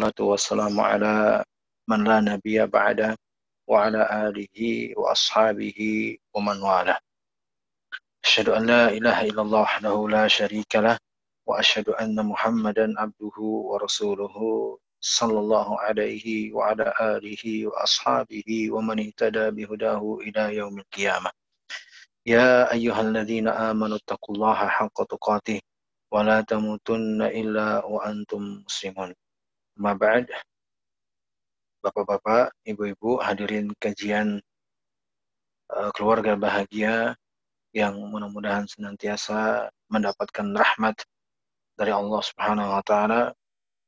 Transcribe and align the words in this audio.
والصلاة 0.00 0.28
والسلام 0.30 0.80
على 0.80 1.44
من 1.88 2.04
لا 2.04 2.20
نبي 2.20 2.66
بعده 2.66 3.16
وعلى 3.68 4.00
آله 4.28 4.58
وأصحابه 4.96 5.78
ومن 6.34 6.56
والاه. 6.62 6.98
أشهد 8.24 8.48
أن 8.48 8.66
لا 8.66 8.88
إله 8.88 9.18
إلا 9.28 9.42
الله 9.42 9.60
وحده 9.60 10.08
لا 10.08 10.28
شريك 10.28 10.76
له 10.76 10.96
وأشهد 11.46 11.88
أن 11.88 12.16
محمدا 12.26 13.00
عبده 13.00 13.36
ورسوله 13.70 14.36
صلى 15.00 15.38
الله 15.38 15.80
عليه 15.80 16.52
وعلى 16.52 16.94
آله 17.00 17.66
وأصحابه 17.66 18.48
ومن 18.72 18.96
اهتدى 19.04 19.50
بهداه 19.50 20.18
إلى 20.20 20.56
يوم 20.56 20.78
القيامة. 20.78 21.30
يا 22.26 22.72
أيها 22.72 23.00
الذين 23.00 23.48
آمنوا 23.48 23.96
اتقوا 23.96 24.34
الله 24.34 24.58
حق 24.68 24.98
تقاته 25.04 25.60
ولا 26.12 26.40
تموتن 26.40 27.22
إلا 27.22 27.84
وأنتم 27.84 28.64
مسلمون. 28.66 29.14
Mabad, 29.80 30.28
Bapak-bapak, 31.80 32.52
Ibu-ibu, 32.68 33.16
hadirin 33.24 33.72
kajian 33.80 34.36
uh, 35.72 35.88
keluarga 35.96 36.36
bahagia 36.36 37.16
yang 37.72 37.96
mudah-mudahan 38.12 38.68
senantiasa 38.68 39.72
mendapatkan 39.88 40.52
rahmat 40.52 41.00
dari 41.80 41.96
Allah 41.96 42.20
Subhanahu 42.20 42.76
wa 42.76 42.84
taala. 42.84 43.32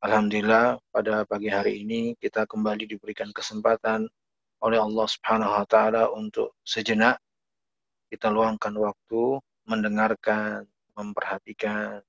Alhamdulillah 0.01 0.81
pada 0.89 1.29
pagi 1.29 1.53
hari 1.53 1.85
ini 1.85 2.17
kita 2.17 2.49
kembali 2.49 2.89
diberikan 2.89 3.29
kesempatan 3.29 4.09
oleh 4.65 4.81
Allah 4.81 5.05
Subhanahu 5.05 5.61
wa 5.61 5.67
taala 5.69 6.09
untuk 6.09 6.57
sejenak 6.65 7.21
kita 8.09 8.33
luangkan 8.33 8.73
waktu 8.81 9.45
mendengarkan, 9.69 10.65
memperhatikan 10.97 12.01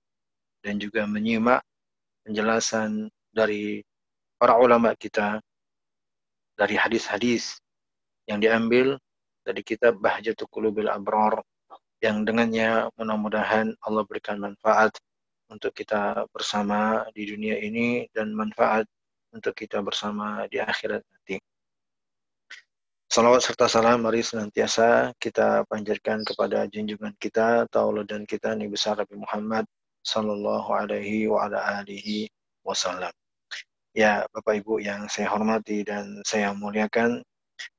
dan 0.64 0.80
juga 0.80 1.04
menyimak 1.04 1.60
penjelasan 2.24 3.12
dari 3.34 3.82
para 4.38 4.56
ulama 4.62 4.94
kita 4.94 5.42
dari 6.54 6.78
hadis-hadis 6.78 7.58
yang 8.30 8.40
diambil 8.40 8.96
dari 9.44 9.66
kitab 9.66 10.00
Bahjatul 10.00 10.48
Qulubil 10.48 10.88
Abrar 10.88 11.42
yang 12.00 12.24
dengannya 12.24 12.88
mudah-mudahan 12.96 13.74
Allah 13.84 14.04
berikan 14.06 14.40
manfaat 14.40 14.94
untuk 15.52 15.74
kita 15.76 16.28
bersama 16.32 17.04
di 17.12 17.28
dunia 17.28 17.60
ini 17.60 18.08
dan 18.12 18.32
manfaat 18.32 18.88
untuk 19.34 19.56
kita 19.58 19.82
bersama 19.82 20.46
di 20.48 20.62
akhirat 20.62 21.02
nanti. 21.02 21.42
Salawat 23.08 23.46
serta 23.46 23.70
salam 23.70 24.02
mari 24.02 24.26
senantiasa 24.26 25.14
kita 25.22 25.70
panjatkan 25.70 26.26
kepada 26.26 26.66
junjungan 26.66 27.14
kita, 27.22 27.70
tauladan 27.70 28.26
kita 28.26 28.58
Nabi 28.58 28.74
besar 28.74 28.98
Nabi 28.98 29.16
Muhammad 29.22 29.66
sallallahu 30.02 30.70
alaihi 30.74 31.30
wa 31.30 31.46
ala 31.46 31.82
alihi 31.82 32.26
wasallam. 32.66 33.14
Ya, 33.94 34.26
Bapak 34.34 34.58
Ibu 34.58 34.82
yang 34.82 35.06
saya 35.06 35.30
hormati 35.30 35.86
dan 35.86 36.26
saya 36.26 36.50
muliakan, 36.50 37.22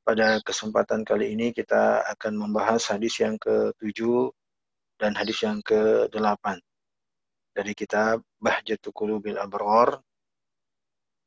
pada 0.06 0.38
kesempatan 0.46 1.02
kali 1.02 1.34
ini 1.34 1.50
kita 1.50 2.06
akan 2.06 2.38
membahas 2.38 2.86
hadis 2.86 3.18
yang 3.18 3.34
ke-7 3.42 4.30
dan 5.02 5.10
hadis 5.18 5.42
yang 5.42 5.58
ke-8 5.66 6.62
dari 7.50 7.74
kitab 7.74 8.22
Bahjatul 8.38 8.94
Qulubil 8.94 9.42
Abrar 9.42 9.98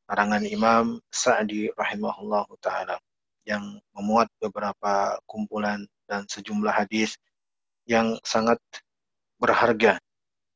karangan 0.07 0.47
Imam 0.47 1.03
Sa'di 1.11 1.67
rahimahullahu 1.75 2.55
taala 2.63 2.95
yang 3.43 3.83
memuat 3.91 4.31
beberapa 4.39 5.19
kumpulan 5.27 5.83
dan 6.07 6.23
sejumlah 6.31 6.71
hadis 6.71 7.19
yang 7.83 8.15
sangat 8.23 8.63
berharga 9.35 9.99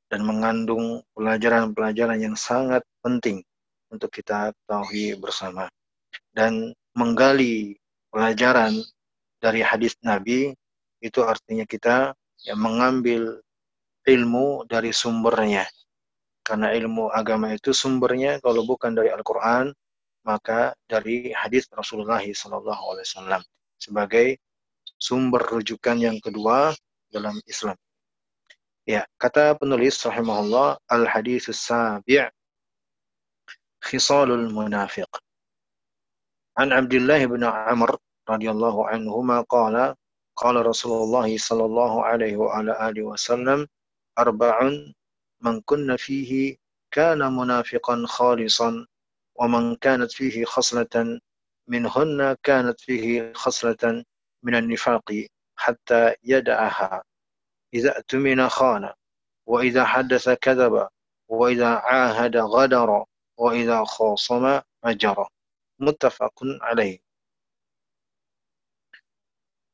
dan 0.07 0.23
mengandung 0.23 1.03
pelajaran-pelajaran 1.19 2.31
yang 2.31 2.39
sangat 2.39 2.79
penting 3.03 3.43
untuk 3.91 4.09
kita 4.09 4.55
ketahui 4.55 5.19
bersama 5.19 5.67
dan 6.31 6.71
menggali 6.95 7.75
pelajaran 8.09 8.79
dari 9.43 9.59
hadis 9.61 9.95
Nabi 10.01 10.55
itu 11.03 11.19
artinya 11.21 11.67
kita 11.67 12.15
yang 12.47 12.59
mengambil 12.59 13.43
ilmu 14.07 14.65
dari 14.65 14.95
sumbernya 14.95 15.67
karena 16.41 16.73
ilmu 16.73 17.13
agama 17.13 17.53
itu 17.53 17.75
sumbernya 17.75 18.41
kalau 18.41 18.65
bukan 18.65 18.95
dari 18.95 19.13
Al-Quran 19.13 19.75
maka 20.25 20.73
dari 20.85 21.33
hadis 21.33 21.69
Rasulullah 21.73 22.21
SAW 22.21 23.41
sebagai 23.81 24.37
sumber 25.01 25.41
rujukan 25.49 25.97
yang 25.97 26.17
kedua 26.21 26.73
dalam 27.09 27.41
Islam. 27.49 27.73
Ya, 28.85 29.05
kata 29.17 29.57
penulis 29.57 29.97
rahimahullah 30.01 30.77
al-hadis 30.89 31.49
sabi' 31.49 32.25
خصال 33.81 34.31
المنافق. 34.31 35.23
عن 36.57 36.71
عبد 36.73 36.93
الله 36.93 37.25
بن 37.25 37.43
عمر 37.43 37.97
رضي 38.29 38.51
الله 38.51 38.87
عنهما 38.87 39.41
قال 39.41 39.95
قال 40.35 40.65
رسول 40.65 41.03
الله 41.03 41.37
صلى 41.37 41.65
الله 41.65 42.05
عليه 42.05 42.37
وعلى 42.37 42.89
آله 42.89 43.03
وسلم 43.03 43.67
أربع 44.19 44.71
من 45.41 45.61
كن 45.61 45.95
فيه 45.95 46.57
كان 46.91 47.19
منافقا 47.33 48.03
خالصا 48.07 48.85
ومن 49.35 49.75
كانت 49.75 50.11
فيه 50.11 50.45
خصلة 50.45 51.19
منهن 51.67 52.35
كانت 52.43 52.81
فيه 52.81 53.33
خصلة 53.33 54.03
من 54.43 54.55
النفاق 54.55 55.25
حتى 55.55 56.15
يدعها. 56.23 57.03
إذا 57.73 57.97
اؤتمن 57.97 58.49
خان 58.49 58.93
وإذا 59.45 59.85
حدث 59.85 60.29
كذب 60.29 60.87
وإذا 61.27 61.67
عاهد 61.69 62.37
غدر 62.37 63.05
وإذا 63.41 63.83
خاصم 63.83 64.61
أجر 64.83 65.27
متفق 65.79 66.33
عليه. 66.61 66.99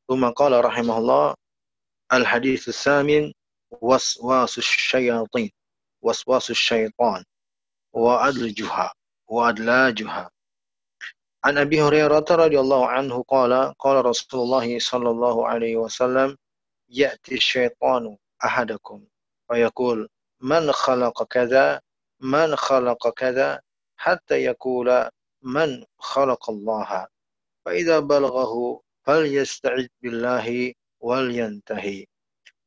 ثم 0.08 0.30
قال 0.30 0.66
رحمه 0.66 0.98
الله 0.98 1.36
الحديث 2.14 2.68
الثامن 2.68 3.34
وسواس 3.82 4.58
الشياطين. 4.58 5.52
وسواس 6.02 6.50
الشيطان. 6.50 7.24
وأدلجها. 7.94 8.94
وأدلاجها. 9.28 10.30
عن 11.46 11.58
أبي 11.58 11.82
هريرة 11.82 12.26
رضي 12.32 12.60
الله 12.60 12.88
عنه 12.90 13.24
قال 13.24 13.74
قال 13.80 14.06
رسول 14.06 14.42
الله 14.42 14.80
صلى 14.80 15.10
الله 15.10 15.48
عليه 15.48 15.76
وسلم 15.78 16.38
يأتي 16.90 17.36
الشيطان 17.36 18.18
أحدكم 18.46 19.06
ويقول 19.50 20.10
من 20.42 20.72
خلق 20.72 21.24
كذا؟ 21.24 21.82
من 22.20 22.56
خلق 22.56 23.14
كذا 23.14 23.62
حتى 23.98 24.36
يقول 24.36 25.10
من 25.42 25.86
خلق 26.00 26.50
الله. 26.50 27.08
فإذا 27.66 28.00
بلغه 28.00 28.82
فليستعذ 29.04 29.88
بالله 30.02 30.74
ولينتهي. 31.00 32.06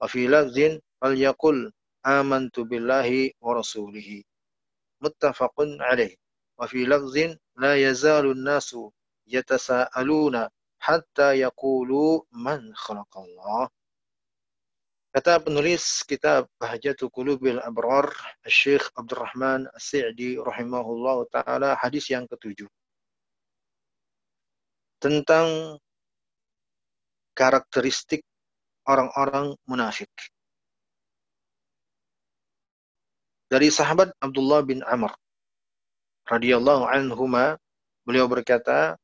وفي 0.03 0.29
لفظ 0.29 0.79
فليقل 1.01 1.73
آمنت 2.07 2.61
بالله 2.61 3.31
ورسوله. 3.41 4.23
متفق 5.01 5.55
عليه. 5.59 6.17
وفي 6.59 6.85
لفظ 6.85 7.37
لا 7.57 7.77
يزال 7.77 8.31
الناس 8.31 8.77
يتساءلون 9.27 10.49
حتى 10.79 11.33
يقولوا 11.33 12.23
من 12.33 12.75
خلق 12.75 13.19
الله. 13.19 13.69
Kata 15.11 15.43
penulis 15.43 16.07
kitab 16.07 16.47
Bahjatul 16.63 17.11
Qulubil 17.11 17.59
Abrar, 17.67 18.15
Syekh 18.47 18.87
Abdurrahman 18.95 19.67
As-Sa'di 19.75 20.39
rahimahullah 20.39 21.27
taala 21.35 21.75
hadis 21.83 22.07
yang 22.15 22.31
ketujuh. 22.31 22.71
Tentang 25.03 25.75
karakteristik 27.35 28.23
orang-orang 28.87 29.59
munafik. 29.67 30.07
Dari 33.51 33.67
sahabat 33.67 34.15
Abdullah 34.23 34.63
bin 34.63 34.79
Amr 34.87 35.11
radhiyallahu 36.31 36.87
anhuma 36.87 37.59
beliau 38.07 38.31
berkata 38.31 38.95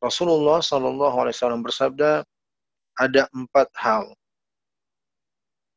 Rasulullah 0.00 0.64
sallallahu 0.64 1.20
alaihi 1.20 1.36
wasallam 1.36 1.60
bersabda 1.60 2.24
ada 2.96 3.28
empat 3.36 3.68
hal 3.76 4.16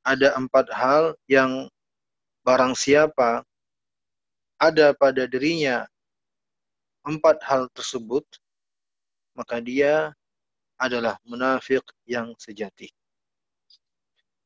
ada 0.07 0.31
empat 0.39 0.71
hal 0.71 1.19
yang 1.27 1.67
barang 2.47 2.71
siapa 2.79 3.43
ada 4.55 4.95
pada 4.95 5.27
dirinya 5.27 5.83
empat 7.03 7.43
hal 7.43 7.67
tersebut, 7.75 8.23
maka 9.35 9.59
dia 9.59 10.15
adalah 10.79 11.19
munafik 11.27 11.83
yang 12.07 12.31
sejati. 12.39 12.87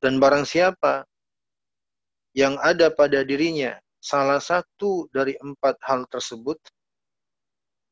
Dan 0.02 0.18
barang 0.18 0.50
siapa 0.50 1.06
yang 2.34 2.58
ada 2.60 2.90
pada 2.90 3.22
dirinya 3.22 3.78
salah 4.02 4.42
satu 4.42 5.06
dari 5.14 5.38
empat 5.38 5.78
hal 5.86 6.10
tersebut, 6.10 6.58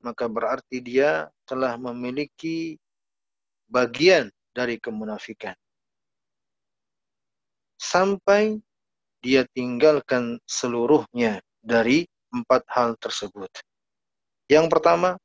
maka 0.02 0.26
berarti 0.26 0.82
dia 0.82 1.30
telah 1.46 1.78
memiliki 1.78 2.82
bagian 3.70 4.34
dari 4.58 4.82
kemunafikan 4.82 5.54
sampai 7.80 8.60
dia 9.24 9.48
tinggalkan 9.56 10.38
seluruhnya 10.44 11.40
dari 11.64 12.04
empat 12.36 12.68
hal 12.70 13.00
tersebut. 13.00 13.50
Yang 14.52 14.68
pertama, 14.68 15.16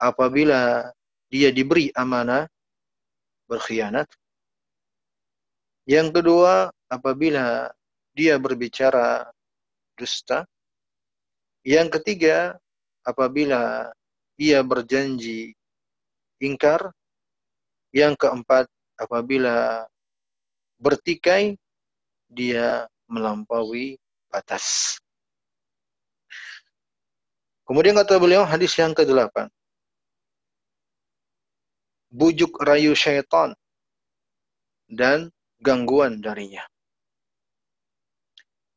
apabila 0.00 0.88
dia 1.28 1.52
diberi 1.52 1.92
amanah 1.92 2.48
berkhianat. 3.48 4.08
Yang 5.84 6.20
kedua, 6.20 6.70
apabila 6.88 7.68
dia 8.12 8.36
berbicara 8.36 9.28
dusta. 9.96 10.44
Yang 11.64 12.00
ketiga, 12.00 12.56
apabila 13.04 13.90
ia 14.36 14.60
berjanji 14.64 15.54
ingkar. 16.40 16.92
Yang 17.92 18.24
keempat, 18.24 18.66
apabila 18.96 19.84
bertikai, 20.80 21.60
dia 22.32 22.88
melampaui 23.06 24.00
batas. 24.32 24.96
Kemudian 27.68 27.94
kata 27.94 28.16
beliau 28.16 28.42
hadis 28.42 28.72
yang 28.80 28.96
ke-8. 28.96 29.48
Bujuk 32.12 32.52
rayu 32.60 32.92
syaitan 32.92 33.56
dan 34.88 35.32
gangguan 35.60 36.20
darinya. 36.20 36.64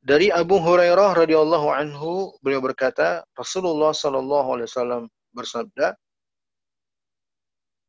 Dari 0.05 0.29
Abu 0.29 0.61
Hurairah 0.61 1.17
radhiyallahu 1.17 1.67
anhu 1.73 2.37
beliau 2.39 2.61
berkata 2.61 3.25
Rasulullah 3.33 3.89
sallallahu 3.89 4.53
alaihi 4.53 4.69
wasallam 4.69 5.03
bersabda 5.33 5.97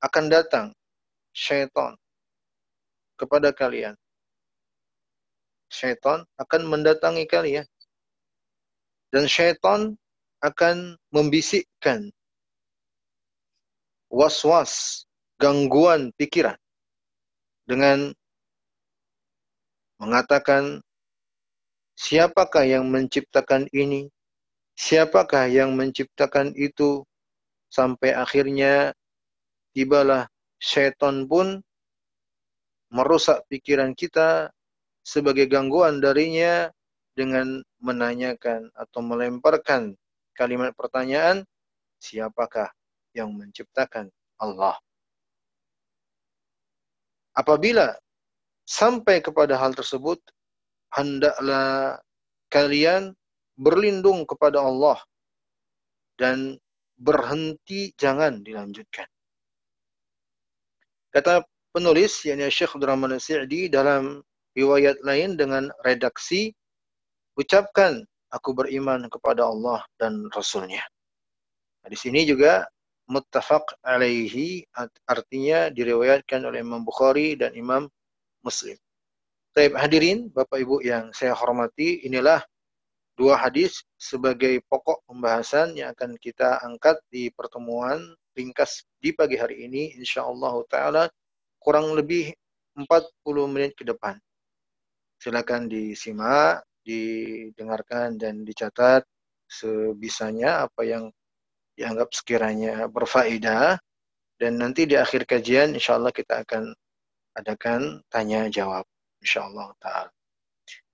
akan 0.00 0.24
datang 0.32 0.66
syaitan 1.36 1.92
kepada 3.20 3.52
kalian. 3.52 3.92
Syaitan 5.76 6.25
akan 6.40 6.62
mendatangi 6.64 7.28
kalian. 7.28 7.69
Dan 9.12 9.28
syaitan 9.28 9.93
akan 10.40 10.96
membisikkan 11.12 12.08
was-was, 14.08 15.05
gangguan 15.37 16.17
pikiran 16.17 16.56
dengan 17.69 18.17
mengatakan 20.00 20.81
siapakah 21.96 22.64
yang 22.64 22.88
menciptakan 22.88 23.69
ini? 23.76 24.08
Siapakah 24.76 25.49
yang 25.49 25.76
menciptakan 25.76 26.56
itu? 26.56 27.05
Sampai 27.67 28.14
akhirnya 28.14 28.94
tibalah 29.76 30.31
syaitan 30.56 31.28
pun 31.28 31.61
merusak 32.88 33.43
pikiran 33.50 33.93
kita 33.93 34.55
sebagai 35.06 35.46
gangguan 35.46 36.02
darinya 36.02 36.66
dengan 37.14 37.62
menanyakan 37.78 38.66
atau 38.74 39.00
melemparkan 39.06 39.94
kalimat 40.34 40.74
pertanyaan, 40.74 41.46
siapakah 42.02 42.74
yang 43.14 43.30
menciptakan 43.30 44.10
Allah? 44.42 44.74
Apabila 47.38 47.94
sampai 48.66 49.22
kepada 49.22 49.54
hal 49.54 49.78
tersebut, 49.78 50.18
hendaklah 50.90 52.02
kalian 52.50 53.14
berlindung 53.54 54.26
kepada 54.26 54.58
Allah 54.58 54.98
dan 56.18 56.58
berhenti 56.98 57.94
jangan 57.94 58.42
dilanjutkan. 58.42 59.06
Kata 61.14 61.44
penulis 61.70 62.24
yakni 62.26 62.48
Syekh 62.48 62.74
Abdurrahman 62.76 63.16
Sa'di 63.20 63.68
dalam 63.68 64.20
riwayat 64.56 65.04
lain 65.04 65.36
dengan 65.36 65.68
redaksi 65.84 66.50
ucapkan 67.36 68.00
aku 68.32 68.56
beriman 68.56 69.06
kepada 69.12 69.44
Allah 69.44 69.84
dan 70.00 70.26
Rasulnya. 70.32 70.82
Nah, 71.84 71.88
di 71.92 71.98
sini 72.00 72.24
juga 72.24 72.64
muttafaq 73.06 73.78
alaihi 73.86 74.66
artinya 75.06 75.70
diriwayatkan 75.70 76.42
oleh 76.42 76.64
Imam 76.64 76.82
Bukhari 76.82 77.38
dan 77.38 77.54
Imam 77.54 77.86
Muslim. 78.42 78.74
Taib 79.54 79.78
hadirin, 79.78 80.28
Bapak 80.32 80.58
Ibu 80.58 80.82
yang 80.82 81.14
saya 81.14 81.32
hormati, 81.32 82.02
inilah 82.02 82.42
dua 83.16 83.40
hadis 83.40 83.80
sebagai 83.96 84.60
pokok 84.68 85.06
pembahasan 85.08 85.72
yang 85.72 85.96
akan 85.96 86.20
kita 86.20 86.60
angkat 86.60 87.00
di 87.08 87.32
pertemuan 87.32 88.02
ringkas 88.36 88.84
di 89.00 89.16
pagi 89.16 89.40
hari 89.40 89.64
ini 89.64 89.96
insyaallah 89.96 90.52
taala 90.68 91.08
kurang 91.56 91.96
lebih 91.96 92.36
40 92.76 92.92
menit 93.48 93.72
ke 93.72 93.88
depan. 93.88 94.20
Silakan 95.26 95.67
disimak, 95.67 96.62
didengarkan 96.87 98.14
dan 98.14 98.46
dicatat 98.46 99.02
sebisanya 99.50 100.70
apa 100.70 100.87
yang 100.87 101.11
dianggap 101.75 102.14
sekiranya 102.14 102.87
berfaedah 102.87 103.75
dan 104.38 104.52
nanti 104.55 104.87
di 104.87 104.94
akhir 104.94 105.26
kajian 105.26 105.75
insyaallah 105.75 106.14
kita 106.14 106.46
akan 106.46 106.70
adakan 107.34 108.06
tanya 108.06 108.46
jawab 108.46 108.87
insyaallah 109.19 109.75
taala. 109.82 110.14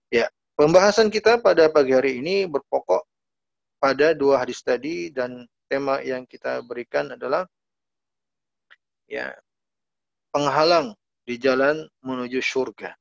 Ya, 0.09 0.33
pembahasan 0.57 1.13
kita 1.13 1.37
pada 1.37 1.69
pagi 1.69 1.93
hari 1.93 2.25
ini 2.25 2.49
berpokok 2.49 3.05
pada 3.77 4.17
dua 4.17 4.41
hadis 4.41 4.65
tadi 4.65 5.13
dan 5.13 5.45
tema 5.69 6.01
yang 6.01 6.25
kita 6.25 6.65
berikan 6.65 7.13
adalah 7.21 7.45
ya 9.05 9.29
penghalang 10.33 10.97
di 11.29 11.37
jalan 11.37 11.85
menuju 12.01 12.41
surga 12.41 12.97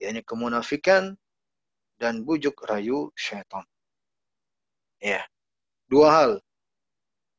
yakni 0.00 0.24
kemunafikan 0.24 1.14
dan 2.00 2.24
bujuk 2.24 2.56
rayu 2.64 3.12
syaitan. 3.12 3.62
Ya. 4.98 5.20
Dua 5.90 6.08
hal 6.08 6.32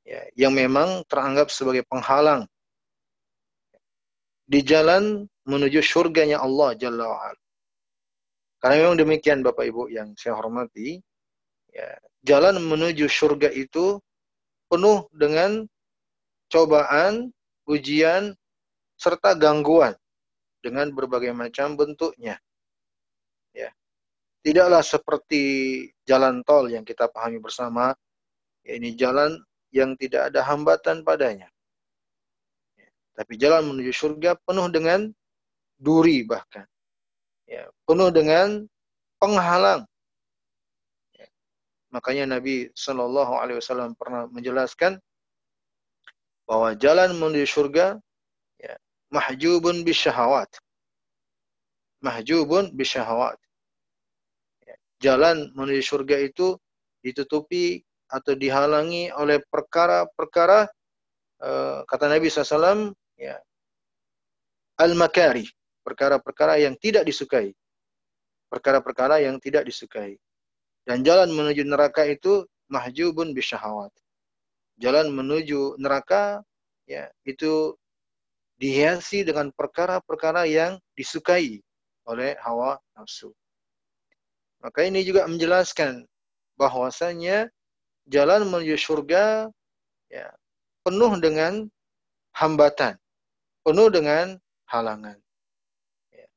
ya, 0.06 0.22
yang 0.38 0.54
memang 0.54 1.02
teranggap 1.10 1.50
sebagai 1.50 1.88
penghalang 1.88 2.46
di 4.46 4.60
jalan 4.62 5.26
menuju 5.48 5.80
surganya 5.82 6.44
Allah 6.44 6.76
Jalla 6.76 7.08
wa'ala. 7.08 7.42
Karena 8.62 8.76
memang 8.86 8.98
demikian 9.00 9.42
Bapak 9.42 9.66
Ibu 9.66 9.90
yang 9.90 10.14
saya 10.20 10.38
hormati, 10.38 11.02
ya, 11.74 11.98
jalan 12.22 12.62
menuju 12.62 13.10
surga 13.10 13.50
itu 13.50 13.98
penuh 14.70 15.10
dengan 15.16 15.66
cobaan, 16.52 17.34
ujian, 17.66 18.36
serta 19.00 19.34
gangguan 19.34 19.98
dengan 20.62 20.94
berbagai 20.94 21.34
macam 21.34 21.74
bentuknya. 21.74 22.38
Ya. 24.42 24.50
Tidaklah 24.50 24.82
seperti 24.82 25.44
jalan 26.10 26.42
tol 26.42 26.66
yang 26.68 26.82
kita 26.82 27.06
pahami 27.08 27.38
bersama, 27.38 27.94
ya 28.66 28.74
ini 28.74 28.98
jalan 28.98 29.38
yang 29.70 29.94
tidak 29.96 30.34
ada 30.34 30.42
hambatan 30.44 31.06
padanya. 31.06 31.48
Tapi 33.14 33.38
jalan 33.38 33.70
menuju 33.70 33.94
surga 33.94 34.40
penuh 34.42 34.68
dengan 34.74 35.14
duri 35.78 36.26
bahkan. 36.26 36.66
Ya, 37.46 37.68
penuh 37.84 38.10
dengan 38.10 38.66
penghalang. 39.20 39.84
Ya. 41.14 41.28
Makanya 41.92 42.40
Nabi 42.40 42.72
Wasallam 42.72 43.94
pernah 44.00 44.26
menjelaskan 44.32 44.98
bahwa 46.48 46.74
jalan 46.80 47.14
menuju 47.20 47.46
surga 47.46 48.00
ya, 48.58 48.74
mahjubun 49.12 49.84
bisyahawat. 49.84 50.50
Mahjubun 52.02 52.72
bisyahawat. 52.74 53.38
Jalan 55.02 55.50
menuju 55.58 55.82
surga 55.82 56.22
itu 56.22 56.54
ditutupi 57.02 57.82
atau 58.06 58.38
dihalangi 58.38 59.10
oleh 59.18 59.42
perkara-perkara 59.50 60.70
uh, 61.42 61.82
kata 61.90 62.06
Nabi 62.06 62.30
SAW 62.30 62.94
ya 63.18 63.42
al-makari, 64.78 65.46
perkara-perkara 65.86 66.62
yang 66.62 66.78
tidak 66.78 67.06
disukai. 67.06 67.54
Perkara-perkara 68.52 69.24
yang 69.24 69.38
tidak 69.38 69.64
disukai. 69.64 70.18
Dan 70.84 71.06
jalan 71.06 71.30
menuju 71.30 71.62
neraka 71.64 72.04
itu 72.10 72.44
mahjubun 72.68 73.32
bisyahawat. 73.38 73.94
Jalan 74.82 75.14
menuju 75.14 75.78
neraka 75.78 76.42
ya 76.90 77.06
itu 77.22 77.78
dihiasi 78.58 79.22
dengan 79.22 79.54
perkara-perkara 79.54 80.50
yang 80.50 80.82
disukai 80.98 81.62
oleh 82.10 82.34
hawa 82.42 82.82
nafsu. 82.98 83.30
Maka 84.62 84.86
ini 84.86 85.02
juga 85.02 85.26
menjelaskan 85.26 86.06
bahwasanya 86.58 87.50
jalan 88.06 88.46
menuju 88.46 88.78
surga 88.78 89.50
ya 90.10 90.30
penuh 90.86 91.18
dengan 91.18 91.66
hambatan 92.38 93.02
penuh 93.62 93.88
dengan 93.94 94.38
halangan. 94.70 95.18
Ya. 96.10 96.28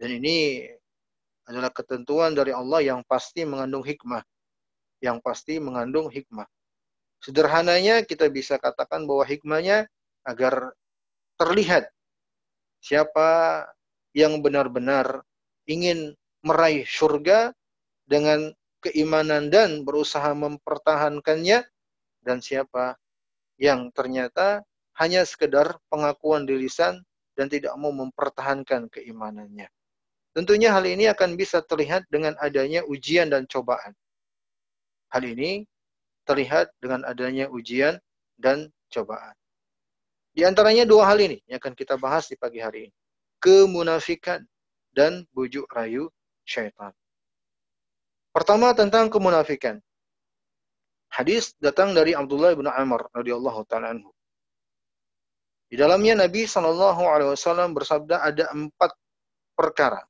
Dan 0.00 0.20
ini 0.20 0.68
adalah 1.44 1.72
ketentuan 1.72 2.32
dari 2.32 2.52
Allah 2.52 2.80
yang 2.84 3.00
pasti 3.04 3.44
mengandung 3.44 3.84
hikmah. 3.84 4.24
Yang 5.00 5.18
pasti 5.24 5.60
mengandung 5.60 6.08
hikmah. 6.08 6.48
Sederhananya 7.20 8.04
kita 8.04 8.28
bisa 8.28 8.60
katakan 8.60 9.08
bahwa 9.08 9.24
hikmahnya 9.24 9.88
agar 10.24 10.76
terlihat 11.40 11.88
siapa 12.84 13.64
yang 14.12 14.44
benar-benar 14.44 15.24
ingin 15.64 16.12
meraih 16.44 16.84
surga 16.84 17.56
dengan 18.04 18.52
keimanan 18.84 19.48
dan 19.48 19.82
berusaha 19.82 20.36
mempertahankannya 20.36 21.64
dan 22.24 22.38
siapa 22.44 23.00
yang 23.56 23.88
ternyata 23.96 24.60
hanya 25.00 25.24
sekedar 25.24 25.80
pengakuan 25.88 26.44
di 26.44 26.54
lisan 26.60 27.00
dan 27.34 27.50
tidak 27.50 27.74
mau 27.80 27.90
mempertahankan 27.90 28.86
keimanannya. 28.92 29.66
Tentunya 30.34 30.74
hal 30.74 30.82
ini 30.86 31.06
akan 31.10 31.38
bisa 31.38 31.62
terlihat 31.62 32.06
dengan 32.10 32.34
adanya 32.42 32.82
ujian 32.86 33.30
dan 33.30 33.46
cobaan. 33.46 33.94
Hal 35.14 35.22
ini 35.22 35.62
terlihat 36.26 36.74
dengan 36.82 37.06
adanya 37.06 37.46
ujian 37.46 38.02
dan 38.34 38.70
cobaan. 38.90 39.34
Di 40.34 40.42
antaranya 40.42 40.82
dua 40.82 41.06
hal 41.06 41.22
ini 41.22 41.38
yang 41.46 41.62
akan 41.62 41.78
kita 41.78 41.94
bahas 41.94 42.26
di 42.26 42.34
pagi 42.34 42.58
hari 42.58 42.90
ini. 42.90 42.96
Kemunafikan 43.38 44.42
dan 44.90 45.22
bujuk 45.30 45.70
rayu 45.70 46.10
syaitan. 46.42 46.90
Pertama 48.34 48.74
tentang 48.74 49.06
kemunafikan. 49.06 49.78
Hadis 51.14 51.54
datang 51.62 51.94
dari 51.94 52.18
Abdullah 52.18 52.58
bin 52.58 52.66
Amr 52.66 53.06
radhiyallahu 53.14 53.62
taala 53.70 53.94
anhu. 53.94 54.10
Di 55.70 55.78
dalamnya 55.78 56.26
Nabi 56.26 56.42
Shallallahu 56.42 57.02
alaihi 57.06 57.30
wasallam 57.30 57.70
bersabda 57.78 58.26
ada 58.26 58.50
empat 58.50 58.90
perkara. 59.54 60.02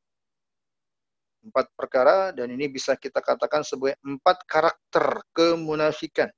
Empat 1.44 1.68
perkara 1.76 2.32
dan 2.32 2.48
ini 2.48 2.72
bisa 2.72 2.96
kita 2.96 3.20
katakan 3.20 3.60
sebagai 3.60 4.00
empat 4.00 4.48
karakter 4.48 5.20
kemunafikan 5.36 6.32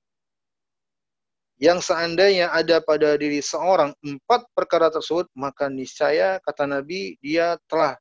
yang 1.57 1.81
seandainya 1.81 2.53
ada 2.53 2.85
pada 2.85 3.17
diri 3.17 3.41
seorang 3.41 3.97
empat 4.05 4.45
perkara 4.53 4.93
tersebut, 4.93 5.25
maka 5.33 5.73
niscaya 5.73 6.37
kata 6.45 6.69
Nabi 6.69 7.17
dia 7.25 7.57
telah 7.65 7.97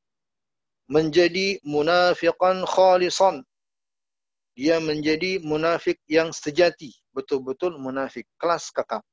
menjadi 0.91 1.63
munafiqan 1.63 2.67
khalisan. 2.67 3.47
Dia 4.55 4.79
menjadi 4.79 5.43
munafik 5.43 5.99
yang 6.07 6.31
sejati, 6.31 6.95
betul-betul 7.11 7.75
munafik, 7.75 8.23
kelas 8.39 8.71
kakap. 8.71 9.03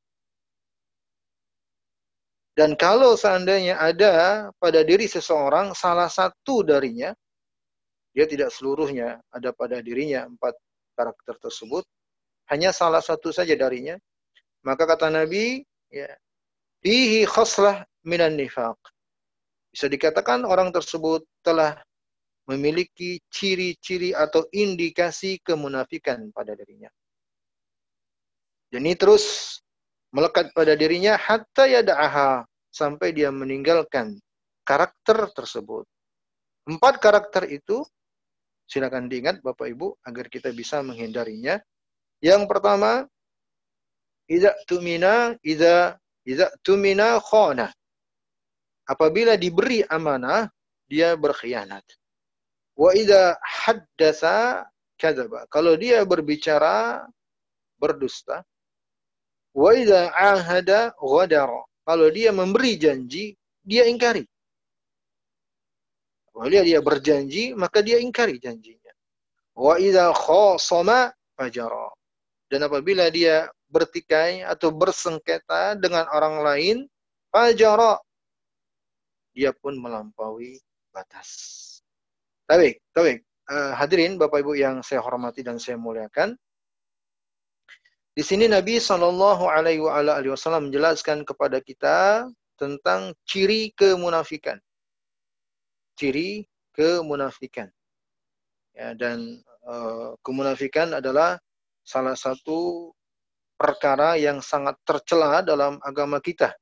Dan 2.55 2.79
kalau 2.79 3.19
seandainya 3.19 3.81
ada 3.81 4.49
pada 4.63 4.87
diri 4.87 5.11
seseorang 5.11 5.75
salah 5.75 6.07
satu 6.07 6.63
darinya, 6.63 7.11
dia 8.13 8.29
tidak 8.29 8.53
seluruhnya 8.55 9.19
ada 9.33 9.51
pada 9.51 9.81
dirinya 9.83 10.29
empat 10.29 10.55
karakter 10.95 11.41
tersebut, 11.43 11.83
hanya 12.53 12.71
salah 12.71 13.01
satu 13.01 13.33
saja 13.33 13.57
darinya, 13.57 13.97
maka 14.63 14.85
kata 14.85 15.09
Nabi, 15.09 15.65
ya, 15.89 16.13
fihi 16.85 17.25
khoslah 17.25 17.83
minan 18.05 18.37
nifaq. 18.37 18.77
Bisa 19.73 19.89
dikatakan 19.89 20.45
orang 20.45 20.69
tersebut 20.69 21.25
telah 21.41 21.81
memiliki 22.49 23.23
ciri-ciri 23.31 24.11
atau 24.13 24.47
indikasi 24.51 25.39
kemunafikan 25.43 26.31
pada 26.35 26.59
dirinya. 26.59 26.91
Ini 28.73 28.97
terus 28.97 29.59
melekat 30.11 30.51
pada 30.57 30.73
dirinya 30.75 31.15
hatta 31.15 31.69
yada'aha 31.69 32.43
sampai 32.73 33.13
dia 33.13 33.29
meninggalkan 33.29 34.17
karakter 34.65 35.29
tersebut. 35.37 35.85
Empat 36.67 36.99
karakter 36.99 37.47
itu 37.53 37.85
silakan 38.67 39.07
diingat 39.07 39.45
Bapak 39.45 39.69
Ibu 39.69 40.01
agar 40.07 40.27
kita 40.33 40.51
bisa 40.51 40.81
menghindarinya. 40.81 41.61
Yang 42.23 42.47
pertama, 42.47 43.05
Iza 44.31 44.55
tumina, 44.65 45.35
iza 45.43 45.99
iza 46.25 46.47
tumina 46.63 47.19
khana. 47.21 47.69
Apabila 48.87 49.37
diberi 49.37 49.83
amanah, 49.85 50.49
dia 50.89 51.13
berkhianat. 51.19 51.85
Wa 52.77 52.91
idza 52.97 53.37
haddasa 53.43 54.65
kadzaba. 54.97 55.45
Kalau 55.53 55.77
dia 55.77 56.01
berbicara 56.07 57.05
berdusta. 57.77 58.47
Wa 59.53 59.77
idza 59.77 60.09
ahada 60.15 60.97
ghadara. 60.97 61.63
Kalau 61.83 62.09
dia 62.15 62.31
memberi 62.31 62.79
janji, 62.79 63.35
dia 63.67 63.85
ingkari. 63.91 64.23
Kalau 66.33 66.49
dia, 66.49 66.65
dia 66.65 66.81
berjanji, 66.81 67.53
maka 67.53 67.85
dia 67.85 68.01
ingkari 68.01 68.41
janjinya. 68.41 68.95
Wa 69.53 69.77
idza 69.77 70.15
khasama 70.17 71.13
fajara. 71.37 71.93
Dan 72.49 72.65
apabila 72.65 73.13
dia 73.13 73.53
bertikai 73.69 74.45
atau 74.45 74.73
bersengketa 74.73 75.77
dengan 75.77 76.09
orang 76.13 76.37
lain, 76.41 76.77
fajara 77.29 78.01
dia 79.33 79.53
pun 79.57 79.77
melampaui 79.81 80.61
batas. 80.93 81.72
Tapi, 82.53 82.77
tapi 82.93 83.17
uh, 83.49 83.73
hadirin 83.73 84.21
Bapak 84.21 84.45
Ibu 84.45 84.53
yang 84.61 84.85
saya 84.85 85.01
hormati 85.01 85.41
dan 85.41 85.57
saya 85.57 85.81
muliakan. 85.81 86.37
Di 88.13 88.21
sini 88.21 88.45
Nabi 88.45 88.77
Shallallahu 88.77 89.49
Alaihi 89.49 89.81
Wasallam 89.81 90.69
menjelaskan 90.69 91.25
kepada 91.25 91.65
kita 91.65 92.29
tentang 92.61 93.17
ciri 93.25 93.73
kemunafikan. 93.73 94.61
Ciri 95.97 96.45
kemunafikan. 96.77 97.73
Ya, 98.77 98.93
dan 99.01 99.41
uh, 99.65 100.13
kemunafikan 100.21 100.93
adalah 100.93 101.41
salah 101.89 102.13
satu 102.13 102.93
perkara 103.57 104.21
yang 104.21 104.45
sangat 104.45 104.77
tercela 104.85 105.41
dalam 105.41 105.81
agama 105.81 106.21
kita. 106.21 106.53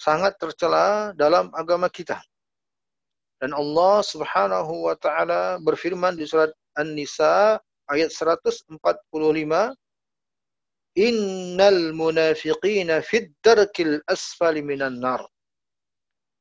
Sangat 0.00 0.40
tercela 0.40 1.12
dalam 1.12 1.52
agama 1.52 1.92
kita. 1.92 2.16
Dan 3.36 3.52
Allah 3.52 4.00
Subhanahu 4.00 4.88
wa 4.88 4.96
taala 4.96 5.60
berfirman 5.60 6.16
di 6.16 6.24
surat 6.24 6.52
An-Nisa 6.76 7.60
ayat 7.92 8.10
145 8.10 8.80
Innal 10.96 11.92
munafiqina 11.92 13.04
fid 13.04 13.28
darkil 13.44 14.00
asfali 14.08 14.64
minan 14.64 14.96
nar. 14.96 15.20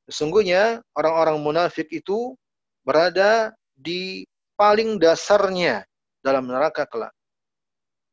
Sesungguhnya 0.07 0.79
orang-orang 0.95 1.43
munafik 1.43 1.91
itu 1.91 2.39
berada 2.87 3.51
di 3.75 4.23
paling 4.55 4.95
dasarnya 4.95 5.83
dalam 6.23 6.47
neraka 6.47 6.87
kelak 6.87 7.11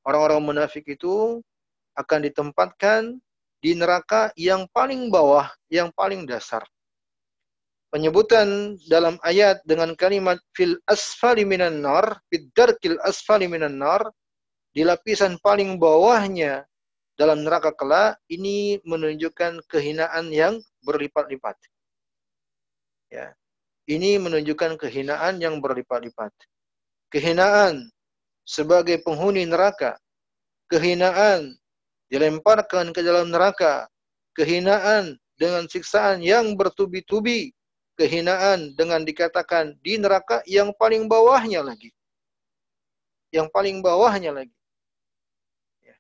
orang-orang 0.07 0.43
munafik 0.43 0.87
itu 0.87 1.41
akan 1.95 2.21
ditempatkan 2.27 3.01
di 3.63 3.79
neraka 3.79 4.35
yang 4.35 4.67
paling 4.75 5.07
bawah, 5.07 5.47
yang 5.71 5.95
paling 5.95 6.27
dasar. 6.27 6.67
Penyebutan 7.93 8.81
dalam 8.89 9.21
ayat 9.21 9.61
dengan 9.69 9.93
kalimat 9.93 10.41
fil 10.57 10.81
asfali 10.89 11.45
minan 11.45 11.85
nar, 11.85 12.17
fid 12.33 12.49
darkil 12.57 12.97
asfali 13.05 13.45
minan 13.45 13.77
nar, 13.77 14.01
di 14.73 14.81
lapisan 14.81 15.37
paling 15.45 15.77
bawahnya 15.77 16.65
dalam 17.21 17.45
neraka 17.45 17.69
kelak, 17.77 18.17
ini 18.33 18.81
menunjukkan 18.89 19.61
kehinaan 19.69 20.33
yang 20.33 20.57
berlipat-lipat. 20.81 21.61
Ya. 23.13 23.37
Ini 23.85 24.17
menunjukkan 24.25 24.81
kehinaan 24.81 25.45
yang 25.45 25.61
berlipat-lipat. 25.61 26.33
Kehinaan 27.13 27.93
sebagai 28.49 29.05
penghuni 29.05 29.45
neraka. 29.45 30.01
Kehinaan 30.73 31.53
dilemparkan 32.09 32.97
ke 32.97 33.05
dalam 33.05 33.29
neraka. 33.29 33.85
Kehinaan 34.33 35.21
dengan 35.37 35.69
siksaan 35.69 36.25
yang 36.25 36.57
bertubi-tubi. 36.57 37.53
Kehinaan 37.93 38.73
dengan 38.73 39.05
dikatakan 39.05 39.77
di 39.85 40.01
neraka 40.01 40.41
yang 40.49 40.73
paling 40.73 41.05
bawahnya 41.07 41.61
lagi. 41.61 41.93
Yang 43.29 43.53
paling 43.53 43.85
bawahnya 43.85 44.33
lagi. 44.33 44.57
Ya. 45.85 45.97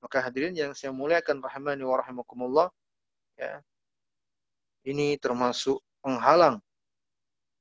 Maka 0.00 0.24
hadirin 0.24 0.56
yang 0.56 0.72
saya 0.72 0.92
muliakan 0.96 1.44
rahmani 1.44 1.84
wa 1.84 2.00
rahimakumullah. 2.00 2.68
Ya. 3.36 3.60
Ini 4.84 5.16
termasuk 5.20 5.80
penghalang 6.04 6.60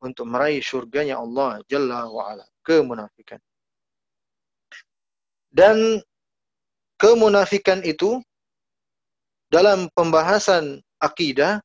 untuk 0.03 0.27
meraih 0.27 0.59
surganya 0.59 1.19
Allah 1.19 1.63
Jalla 1.71 2.03
wa'ala. 2.07 2.43
Kemunafikan. 2.63 3.39
Dan 5.47 6.03
kemunafikan 6.99 7.83
itu 7.83 8.19
dalam 9.47 9.87
pembahasan 9.95 10.81
akidah 10.97 11.61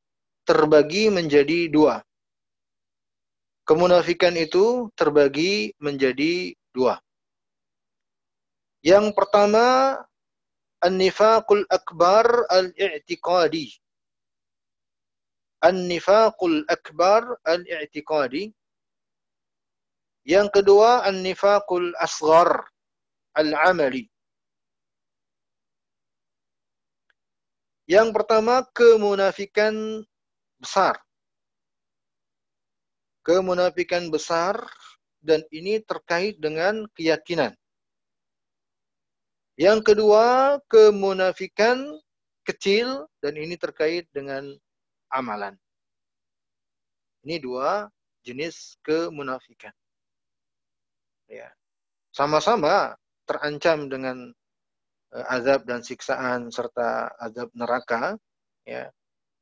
terbagi 0.48 1.12
menjadi 1.12 1.68
dua. 1.68 2.00
Kemunafikan 3.68 4.32
itu 4.32 4.88
terbagi 4.96 5.76
menjadi 5.76 6.56
dua. 6.72 6.96
Yang 8.80 9.12
pertama, 9.12 10.00
An-nifaqul 10.80 11.68
akbar 11.68 12.48
al-i'tiqadi. 12.48 13.76
An-nifaqul 15.60 16.64
akbar 16.70 17.36
al-i'tiqadi. 17.44 18.48
Yang 20.24 20.48
kedua, 20.54 21.04
An-nifaqul 21.04 21.92
asghar 22.00 22.62
al-amali. 23.36 24.08
Yang 27.84 28.08
pertama 28.16 28.64
kemunafikan 28.72 30.04
besar. 30.58 30.98
Kemunafikan 33.22 34.08
besar 34.08 34.58
dan 35.22 35.44
ini 35.52 35.82
terkait 35.82 36.38
dengan 36.38 36.86
keyakinan. 36.96 37.52
Yang 39.58 39.92
kedua, 39.92 40.58
kemunafikan 40.70 41.98
kecil 42.46 43.10
dan 43.18 43.34
ini 43.34 43.58
terkait 43.58 44.06
dengan 44.14 44.54
amalan. 45.10 45.58
Ini 47.26 47.42
dua 47.42 47.90
jenis 48.22 48.78
kemunafikan. 48.86 49.74
Ya. 51.28 51.50
Sama-sama 52.14 52.96
terancam 53.28 53.92
dengan 53.92 54.32
uh, 55.12 55.26
azab 55.28 55.68
dan 55.68 55.84
siksaan 55.84 56.48
serta 56.48 57.12
azab 57.20 57.52
neraka 57.52 58.16
ya 58.64 58.88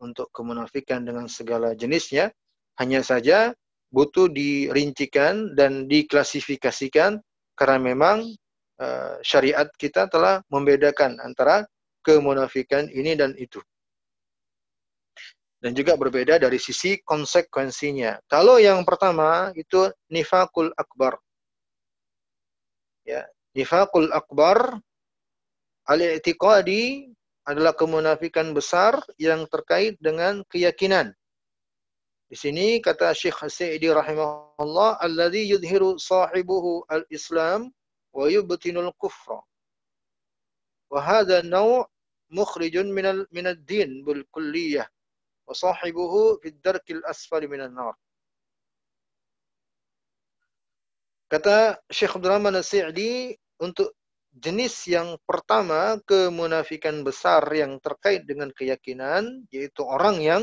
untuk 0.00 0.28
kemunafikan 0.32 1.04
dengan 1.04 1.26
segala 1.30 1.72
jenisnya 1.72 2.32
hanya 2.76 3.00
saja 3.00 3.56
butuh 3.90 4.28
dirincikan 4.28 5.56
dan 5.56 5.88
diklasifikasikan 5.88 7.22
karena 7.56 7.78
memang 7.80 8.28
uh, 8.82 9.16
syariat 9.24 9.68
kita 9.80 10.10
telah 10.12 10.44
membedakan 10.52 11.16
antara 11.24 11.64
kemunafikan 12.04 12.86
ini 12.92 13.16
dan 13.16 13.32
itu. 13.40 13.58
Dan 15.56 15.72
juga 15.72 15.96
berbeda 15.96 16.36
dari 16.36 16.60
sisi 16.60 17.00
konsekuensinya. 17.00 18.20
Kalau 18.28 18.60
yang 18.60 18.84
pertama 18.84 19.50
itu 19.56 19.88
nifakul 20.12 20.70
akbar. 20.76 21.16
Ya, 23.08 23.24
nifakul 23.56 24.12
akbar 24.12 24.76
al-i'tiqadi 25.88 27.10
adalah 27.46 27.72
kemunafikan 27.72 28.50
besar 28.50 28.98
yang 29.22 29.46
terkait 29.46 29.94
dengan 30.02 30.42
keyakinan. 30.50 31.14
Di 32.26 32.34
sini 32.34 32.82
kata 32.82 33.14
Syekh 33.14 33.46
Sa'idi 33.46 33.86
rahimahullah, 33.86 34.98
alladhi 34.98 35.46
yudhiru 35.46 35.94
sahibuhu 35.94 36.82
al-Islam 36.90 37.70
wa 38.10 38.26
yubtinul 38.26 38.90
kufra. 38.98 39.38
Wa 40.90 40.98
hadha 40.98 41.46
naw' 41.46 41.86
mukhrijun 42.34 42.90
minal 42.90 43.22
minad 43.30 43.62
din 43.62 44.02
bil 44.02 44.26
kulliyah 44.34 44.90
wa 45.46 45.54
sahibuhu 45.54 46.42
fid 46.42 46.58
darkil 46.58 46.98
asfali 47.06 47.46
minan 47.46 47.70
nar. 47.70 47.94
Kata 51.30 51.78
Syekh 51.90 52.18
Abdul 52.18 52.38
Rahman 52.38 52.54
As-Sa'di 52.58 53.34
untuk 53.58 53.95
jenis 54.36 54.74
yang 54.92 55.16
pertama 55.24 55.96
kemunafikan 56.04 57.00
besar 57.00 57.42
yang 57.56 57.80
terkait 57.80 58.28
dengan 58.28 58.52
keyakinan 58.52 59.48
yaitu 59.48 59.80
orang 59.82 60.20
yang 60.20 60.42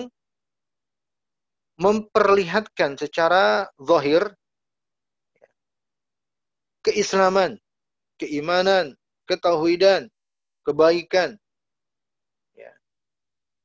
memperlihatkan 1.77 2.97
secara 2.97 3.69
zahir 3.77 4.33
keislaman, 6.85 7.57
keimanan, 8.17 8.97
ketauhidan, 9.29 10.09
kebaikan 10.65 11.37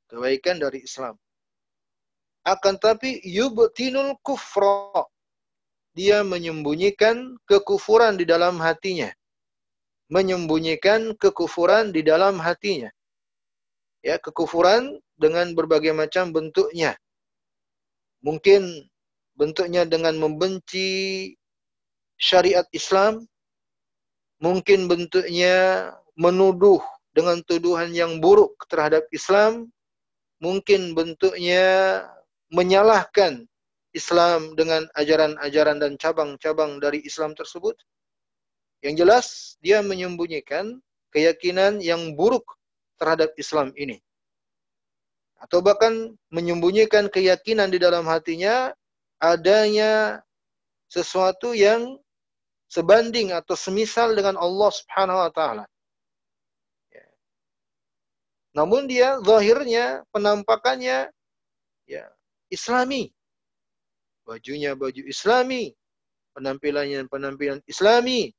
kebaikan 0.08 0.56
dari 0.58 0.82
Islam. 0.82 1.14
Akan 2.42 2.80
tapi 2.80 3.20
yubtinul 3.23 4.16
kufra. 4.25 5.04
Dia 5.92 6.25
menyembunyikan 6.25 7.37
kekufuran 7.44 8.16
di 8.16 8.25
dalam 8.25 8.56
hatinya. 8.58 9.12
Menyembunyikan 10.09 11.12
kekufuran 11.17 11.93
di 11.93 12.00
dalam 12.00 12.41
hatinya. 12.41 12.88
Ya, 14.00 14.17
kekufuran 14.17 15.00
dengan 15.21 15.53
berbagai 15.53 15.93
macam 15.93 16.33
bentuknya. 16.33 16.97
Mungkin 18.25 18.88
bentuknya 19.37 19.85
dengan 19.85 20.17
membenci 20.17 21.33
syariat 22.17 22.65
Islam. 22.73 23.29
Mungkin 24.41 24.88
bentuknya 24.88 25.91
menuduh 26.17 26.81
dengan 27.12 27.43
tuduhan 27.43 27.91
yang 27.91 28.23
buruk 28.23 28.55
terhadap 28.71 29.05
Islam 29.11 29.69
mungkin 30.38 30.95
bentuknya 30.95 31.66
menyalahkan 32.55 33.44
Islam 33.92 34.55
dengan 34.55 34.87
ajaran-ajaran 34.94 35.83
dan 35.83 35.99
cabang-cabang 35.99 36.79
dari 36.79 37.03
Islam 37.03 37.35
tersebut. 37.35 37.75
Yang 38.85 38.95
jelas, 39.03 39.27
dia 39.59 39.83
menyembunyikan 39.83 40.79
keyakinan 41.11 41.83
yang 41.83 42.14
buruk 42.14 42.47
terhadap 42.99 43.35
Islam 43.35 43.75
ini. 43.75 43.99
Atau 45.38 45.62
bahkan 45.62 46.14
menyembunyikan 46.35 47.07
keyakinan 47.11 47.71
di 47.71 47.79
dalam 47.79 48.07
hatinya 48.07 48.75
adanya 49.23 50.23
sesuatu 50.91 51.55
yang 51.55 51.99
sebanding 52.71 53.35
atau 53.35 53.55
semisal 53.55 54.14
dengan 54.14 54.35
Allah 54.38 54.71
Subhanahu 54.71 55.19
wa 55.23 55.33
taala. 55.33 55.64
Namun 58.57 58.91
dia 58.91 59.23
zahirnya, 59.23 60.03
penampakannya 60.11 61.07
ya 61.87 62.05
Islami. 62.51 63.14
Bajunya 64.27 64.75
baju 64.75 65.03
Islami, 65.07 65.73
penampilannya 66.35 67.07
penampilan 67.07 67.62
Islami. 67.71 68.35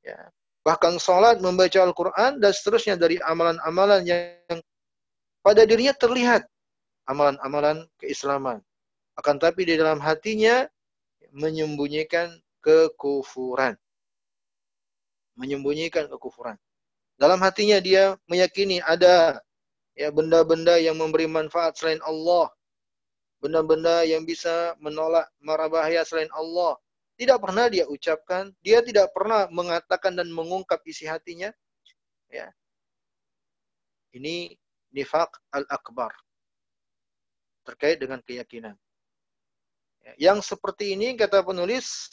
Ya. 0.00 0.32
Bahkan 0.60 1.00
salat, 1.00 1.40
membaca 1.40 1.80
Al-Qur'an 1.80 2.36
dan 2.36 2.52
seterusnya 2.52 2.96
dari 3.00 3.16
amalan-amalan 3.24 4.04
yang 4.04 4.58
pada 5.40 5.64
dirinya 5.64 5.96
terlihat 5.96 6.44
amalan-amalan 7.08 7.88
keislaman. 7.96 8.60
Akan 9.16 9.40
tapi 9.40 9.64
di 9.64 9.80
dalam 9.80 9.98
hatinya 10.04 10.68
menyembunyikan 11.32 12.36
kekufuran. 12.60 13.74
Menyembunyikan 15.36 16.12
kekufuran. 16.12 16.60
Dalam 17.16 17.40
hatinya 17.40 17.80
dia 17.80 18.16
meyakini 18.28 18.80
ada 18.84 19.40
ya 19.96 20.08
benda-benda 20.12 20.76
yang 20.80 20.96
memberi 20.96 21.28
manfaat 21.28 21.76
selain 21.76 22.00
Allah. 22.04 22.52
Benda-benda 23.40 24.04
yang 24.04 24.28
bisa 24.28 24.76
menolak 24.80 25.28
mara 25.40 25.68
bahaya 25.68 26.04
selain 26.04 26.28
Allah. 26.36 26.76
Tidak 27.20 27.36
pernah 27.36 27.68
dia 27.68 27.84
ucapkan, 27.84 28.48
dia 28.64 28.80
tidak 28.80 29.12
pernah 29.12 29.44
mengatakan 29.52 30.16
dan 30.16 30.32
mengungkap 30.32 30.80
isi 30.88 31.04
hatinya. 31.04 31.52
Ya. 32.32 32.48
Ini 34.16 34.56
nifak 34.96 35.28
al-akbar. 35.52 36.16
Terkait 37.68 38.00
dengan 38.00 38.24
keyakinan. 38.24 38.72
Ya, 40.00 40.32
yang 40.32 40.40
seperti 40.40 40.96
ini 40.96 41.12
kata 41.12 41.44
penulis 41.44 42.08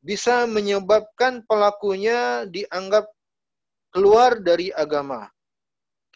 bisa 0.00 0.48
menyebabkan 0.48 1.44
pelakunya 1.44 2.48
dianggap 2.48 3.04
keluar 3.92 4.40
dari 4.40 4.72
agama. 4.72 5.28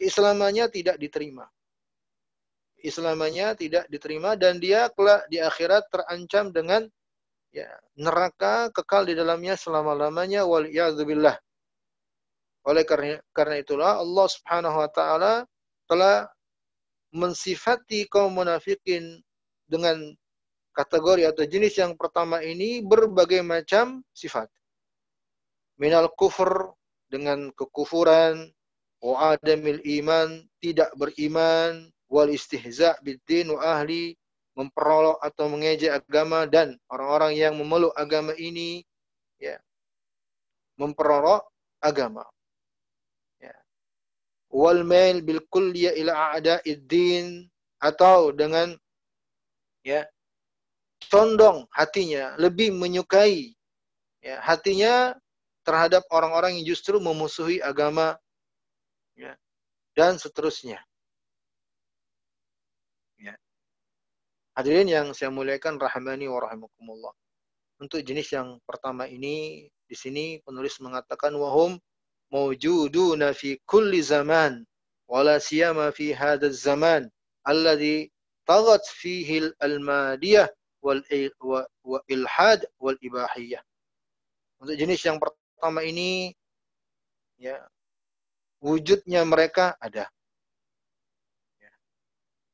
Keislamannya 0.01 0.73
tidak 0.73 0.97
diterima. 0.97 1.45
Islamannya 2.81 3.57
tidak 3.61 3.85
diterima 3.93 4.41
dan 4.41 4.57
dia 4.57 4.89
kelak 4.93 5.29
di 5.29 5.37
akhirat 5.37 5.85
terancam 5.93 6.49
dengan 6.49 6.89
ya, 7.55 7.71
neraka 7.95 8.75
kekal 8.75 9.07
di 9.07 9.15
dalamnya 9.15 9.55
selama-lamanya 9.55 10.43
wal 10.43 10.67
billah. 11.07 11.39
Oleh 12.67 12.83
karena, 12.83 13.23
karena 13.31 13.63
itulah 13.63 14.03
Allah 14.03 14.27
Subhanahu 14.27 14.77
wa 14.83 14.91
taala 14.91 15.33
telah 15.87 16.27
mensifati 17.15 18.11
kaum 18.11 18.35
munafikin 18.35 19.23
dengan 19.71 20.01
kategori 20.75 21.31
atau 21.31 21.47
jenis 21.47 21.79
yang 21.79 21.95
pertama 21.95 22.43
ini 22.43 22.83
berbagai 22.83 23.47
macam 23.47 24.03
sifat. 24.11 24.51
Minal 25.79 26.11
kufur 26.19 26.75
dengan 27.07 27.55
kekufuran, 27.55 28.51
wa 28.99 29.39
adamil 29.39 29.79
iman, 30.03 30.43
tidak 30.59 30.91
beriman, 30.99 31.93
wal 32.11 32.27
istihza 32.27 32.99
biddin 33.07 33.55
wa 33.55 33.79
ahli, 33.79 34.19
memperolok 34.55 35.19
atau 35.19 35.51
mengejek 35.51 35.91
agama 35.91 36.47
dan 36.47 36.79
orang-orang 36.87 37.35
yang 37.35 37.55
memeluk 37.59 37.91
agama 37.99 38.35
ini 38.39 38.87
ya 39.39 39.59
memperolok 40.79 41.47
agama. 41.83 42.23
Ya. 43.43 43.55
Wal 44.51 44.87
mail 44.87 45.23
bil 45.27 45.43
kulliya 45.51 45.95
ila 45.99 46.39
a'da'id 46.39 46.87
din 46.87 47.51
atau 47.83 48.31
dengan 48.31 48.73
ya 49.85 50.07
condong 51.11 51.69
hatinya 51.69 52.33
lebih 52.41 52.73
menyukai 52.73 53.53
ya 54.25 54.41
hatinya 54.41 55.13
terhadap 55.65 56.05
orang-orang 56.09 56.61
yang 56.61 56.77
justru 56.77 56.97
memusuhi 57.01 57.61
agama 57.61 58.17
ya, 59.17 59.33
dan 59.97 60.21
seterusnya. 60.21 60.81
Ya. 63.17 63.35
Hadirin 64.55 64.87
yang 64.87 65.11
saya 65.11 65.35
muliakan 65.35 65.83
rahmani 65.83 66.31
wa 66.31 66.39
rahimakumullah. 66.39 67.11
Untuk 67.83 67.99
jenis 68.07 68.31
yang 68.31 68.63
pertama 68.63 69.11
ini 69.11 69.67
di 69.67 69.97
sini 69.99 70.39
penulis 70.47 70.79
mengatakan 70.79 71.35
wahum 71.35 71.75
mawjuduna 72.31 73.35
fi 73.35 73.59
kulli 73.67 73.99
zaman 73.99 74.63
wala 75.11 75.43
siyama 75.43 75.91
fi 75.91 76.15
hadha 76.15 76.55
zaman 76.55 77.11
alladhi 77.43 78.15
taghat 78.47 78.87
fihi 78.87 79.51
al-madiyah 79.59 80.47
wal 80.87 81.03
wa 81.83 81.99
ilhad 82.07 82.63
wal 82.79 82.95
ibahiyah. 83.03 83.63
Untuk 84.63 84.79
jenis 84.79 85.03
yang 85.03 85.19
pertama 85.19 85.83
ini 85.83 86.31
ya 87.43 87.59
wujudnya 88.63 89.27
mereka 89.27 89.75
ada. 89.83 90.07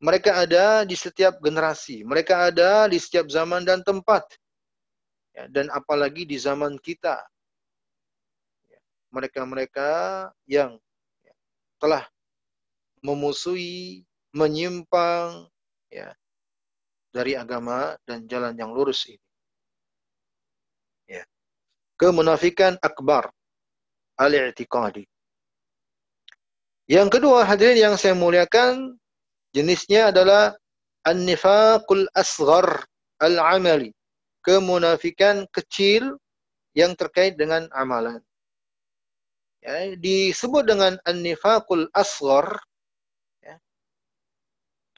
Mereka 0.01 0.33
ada 0.33 0.89
di 0.89 0.97
setiap 0.97 1.37
generasi, 1.45 2.01
mereka 2.09 2.49
ada 2.49 2.89
di 2.89 2.97
setiap 2.97 3.29
zaman 3.29 3.69
dan 3.69 3.85
tempat. 3.85 4.25
Ya, 5.37 5.45
dan 5.53 5.69
apalagi 5.69 6.25
di 6.25 6.41
zaman 6.41 6.81
kita. 6.81 7.21
Ya. 8.67 8.81
Mereka-mereka 9.13 9.91
yang 10.49 10.81
ya, 11.21 11.35
telah 11.77 12.09
memusuhi, 13.05 14.03
menyimpang 14.33 15.49
ya 15.93 16.17
dari 17.11 17.35
agama 17.35 17.99
dan 18.07 18.25
jalan 18.25 18.55
yang 18.57 18.73
lurus 18.73 19.05
ini. 19.05 19.21
Ya. 21.11 21.29
Kemunafikan 22.01 22.81
akbar 22.81 23.29
al-i'tiqadi. 24.17 25.05
Yang 26.91 27.09
kedua 27.21 27.47
hadirin 27.47 27.79
yang 27.79 27.95
saya 27.95 28.19
muliakan 28.19 29.00
jenisnya 29.51 30.15
adalah 30.15 30.55
an-nifaqul 31.07 32.07
asghar 32.15 32.85
al-amali. 33.21 33.93
Kemunafikan 34.41 35.45
kecil 35.53 36.17
yang 36.73 36.97
terkait 36.97 37.37
dengan 37.37 37.69
amalan. 37.77 38.23
Ya, 39.61 39.93
disebut 39.93 40.65
dengan 40.65 40.97
an-nifaqul 41.05 41.93
asghar 41.93 42.57
ya, 43.45 43.61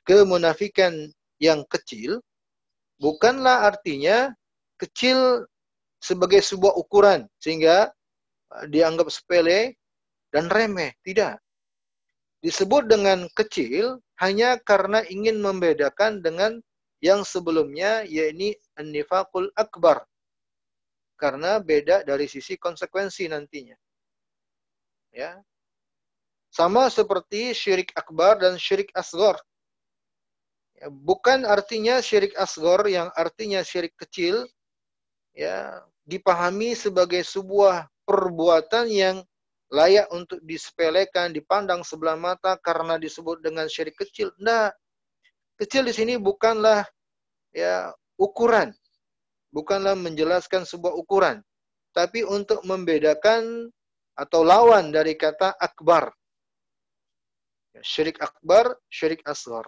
kemunafikan 0.07 1.11
yang 1.43 1.67
kecil 1.67 2.23
bukanlah 3.03 3.67
artinya 3.67 4.31
kecil 4.79 5.43
sebagai 5.99 6.39
sebuah 6.39 6.79
ukuran 6.79 7.27
sehingga 7.43 7.91
dianggap 8.71 9.11
sepele 9.11 9.75
dan 10.31 10.47
remeh, 10.47 10.95
tidak 11.03 11.43
disebut 12.43 12.91
dengan 12.91 13.31
kecil 13.39 14.03
hanya 14.19 14.59
karena 14.59 15.07
ingin 15.07 15.39
membedakan 15.39 16.21
dengan 16.21 16.59
yang 17.03 17.23
sebelumnya 17.23 18.03
yaitu 18.07 18.59
an-nifaqul 18.79 19.51
akbar. 19.55 20.03
Karena 21.19 21.63
beda 21.63 22.03
dari 22.03 22.27
sisi 22.27 22.59
konsekuensi 22.59 23.31
nantinya. 23.31 23.79
Ya. 25.15 25.39
Sama 26.51 26.91
seperti 26.91 27.55
syirik 27.55 27.95
akbar 27.95 28.43
dan 28.43 28.59
syirik 28.59 28.91
asgor. 28.93 29.39
Ya, 30.77 30.91
bukan 30.91 31.47
artinya 31.47 32.03
syirik 32.03 32.35
asgor 32.35 32.91
yang 32.91 33.09
artinya 33.15 33.63
syirik 33.63 33.95
kecil 33.95 34.51
ya 35.33 35.81
dipahami 36.05 36.75
sebagai 36.75 37.23
sebuah 37.23 37.87
perbuatan 38.03 38.91
yang 38.91 39.17
layak 39.73 40.13
untuk 40.13 40.37
disepelekan, 40.45 41.33
dipandang 41.33 41.81
sebelah 41.81 42.15
mata 42.15 42.61
karena 42.61 43.01
disebut 43.01 43.41
dengan 43.41 43.65
syirik 43.73 43.97
kecil. 43.97 44.29
Tidak. 44.37 44.69
Kecil 45.57 45.89
di 45.89 45.95
sini 45.97 46.15
bukanlah 46.21 46.85
ya 47.57 47.89
ukuran. 48.21 48.69
Bukanlah 49.53 49.97
menjelaskan 49.97 50.69
sebuah 50.69 50.93
ukuran. 50.97 51.41
Tapi 51.93 52.25
untuk 52.25 52.61
membedakan 52.65 53.69
atau 54.17 54.41
lawan 54.45 54.93
dari 54.93 55.17
kata 55.17 55.57
akbar. 55.57 56.13
Ya, 57.73 57.81
syirik 57.85 58.21
akbar, 58.21 58.77
syirik 58.93 59.25
asgar. 59.25 59.65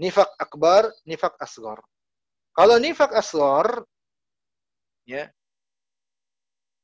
Nifak 0.00 0.32
akbar, 0.40 0.88
nifak 1.04 1.36
asgar. 1.40 1.80
Kalau 2.52 2.76
nifak 2.80 3.12
asgar, 3.12 3.84
ya, 5.04 5.28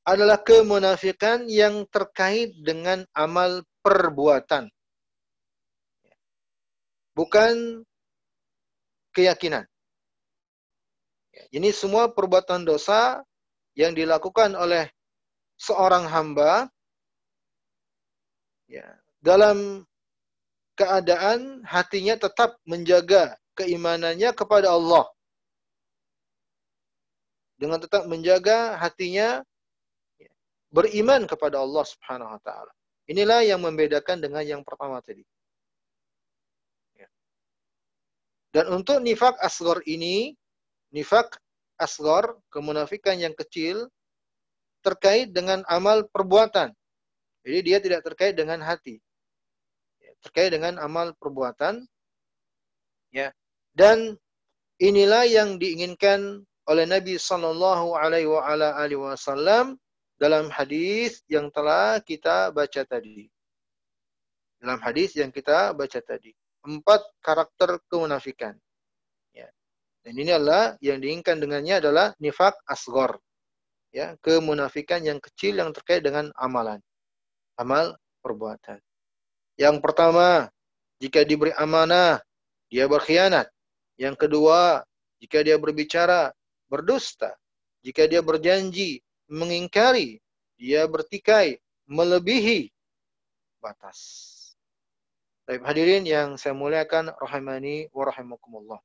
adalah 0.09 0.41
kemunafikan 0.41 1.45
yang 1.53 1.85
terkait 1.93 2.57
dengan 2.65 3.05
amal 3.13 3.61
perbuatan. 3.85 4.73
Bukan 7.13 7.85
keyakinan. 9.13 9.69
Ini 11.53 11.69
semua 11.77 12.09
perbuatan 12.09 12.65
dosa 12.65 13.21
yang 13.77 13.93
dilakukan 13.93 14.57
oleh 14.57 14.89
seorang 15.61 16.09
hamba 16.09 16.73
ya, 18.65 18.87
dalam 19.21 19.85
keadaan 20.73 21.61
hatinya 21.69 22.17
tetap 22.17 22.57
menjaga 22.65 23.37
keimanannya 23.61 24.33
kepada 24.33 24.73
Allah. 24.73 25.05
Dengan 27.59 27.83
tetap 27.83 28.07
menjaga 28.07 28.79
hatinya 28.79 29.43
beriman 30.69 31.25
kepada 31.25 31.61
Allah 31.61 31.85
Subhanahu 31.85 32.31
wa 32.37 32.41
taala. 32.45 32.73
Inilah 33.09 33.41
yang 33.41 33.65
membedakan 33.65 34.21
dengan 34.21 34.45
yang 34.45 34.61
pertama 34.61 35.01
tadi. 35.01 35.25
Ya. 36.93 37.09
Dan 38.53 38.77
untuk 38.77 39.01
nifak 39.01 39.41
asgor 39.41 39.81
ini, 39.89 40.37
nifak 40.93 41.41
asgor, 41.81 42.37
kemunafikan 42.53 43.17
yang 43.17 43.33
kecil, 43.33 43.89
terkait 44.85 45.33
dengan 45.33 45.65
amal 45.73 46.05
perbuatan. 46.13 46.77
Jadi 47.49 47.59
dia 47.65 47.79
tidak 47.81 48.05
terkait 48.05 48.37
dengan 48.37 48.61
hati. 48.61 49.01
Ya, 50.05 50.13
terkait 50.21 50.53
dengan 50.53 50.77
amal 50.77 51.17
perbuatan. 51.17 51.89
Ya. 53.09 53.33
Dan 53.73 54.21
inilah 54.77 55.25
yang 55.25 55.57
diinginkan 55.57 56.45
oleh 56.69 56.85
Nabi 56.85 57.17
Sallallahu 57.17 57.97
Alaihi 57.97 59.01
Wasallam 59.01 59.81
dalam 60.19 60.51
hadis 60.51 61.23
yang 61.31 61.49
telah 61.55 62.03
kita 62.03 62.51
baca 62.51 62.83
tadi. 62.83 63.31
Dalam 64.59 64.83
hadis 64.83 65.15
yang 65.15 65.31
kita 65.31 65.71
baca 65.73 66.01
tadi. 66.03 66.35
Empat 66.67 67.07
karakter 67.23 67.79
kemunafikan. 67.87 68.59
Ya. 69.31 69.47
Dan 70.03 70.19
ini 70.19 70.35
adalah 70.35 70.75
yang 70.83 70.99
diinginkan 70.99 71.39
dengannya 71.39 71.79
adalah 71.79 72.07
nifak 72.19 72.59
asgor. 72.67 73.23
Ya, 73.95 74.19
kemunafikan 74.21 75.01
yang 75.01 75.23
kecil 75.23 75.63
yang 75.63 75.71
terkait 75.71 76.03
dengan 76.03 76.35
amalan. 76.35 76.83
Amal 77.57 77.95
perbuatan. 78.21 78.83
Yang 79.55 79.81
pertama, 79.81 80.51
jika 80.99 81.23
diberi 81.23 81.55
amanah, 81.55 82.19
dia 82.69 82.91
berkhianat. 82.91 83.49
Yang 83.97 84.27
kedua, 84.27 84.83
jika 85.23 85.47
dia 85.47 85.57
berbicara, 85.57 86.35
berdusta. 86.67 87.35
Jika 87.87 88.11
dia 88.11 88.21
berjanji, 88.21 89.01
mengingkari, 89.29 90.19
dia 90.57 90.89
bertikai, 90.89 91.61
melebihi 91.87 92.73
batas. 93.63 94.27
Baik 95.49 95.65
hadirin 95.65 96.05
yang 96.05 96.37
saya 96.37 96.53
muliakan 96.53 97.13
rahimani 97.17 97.89
wa 97.93 98.05
rahimakumullah. 98.05 98.81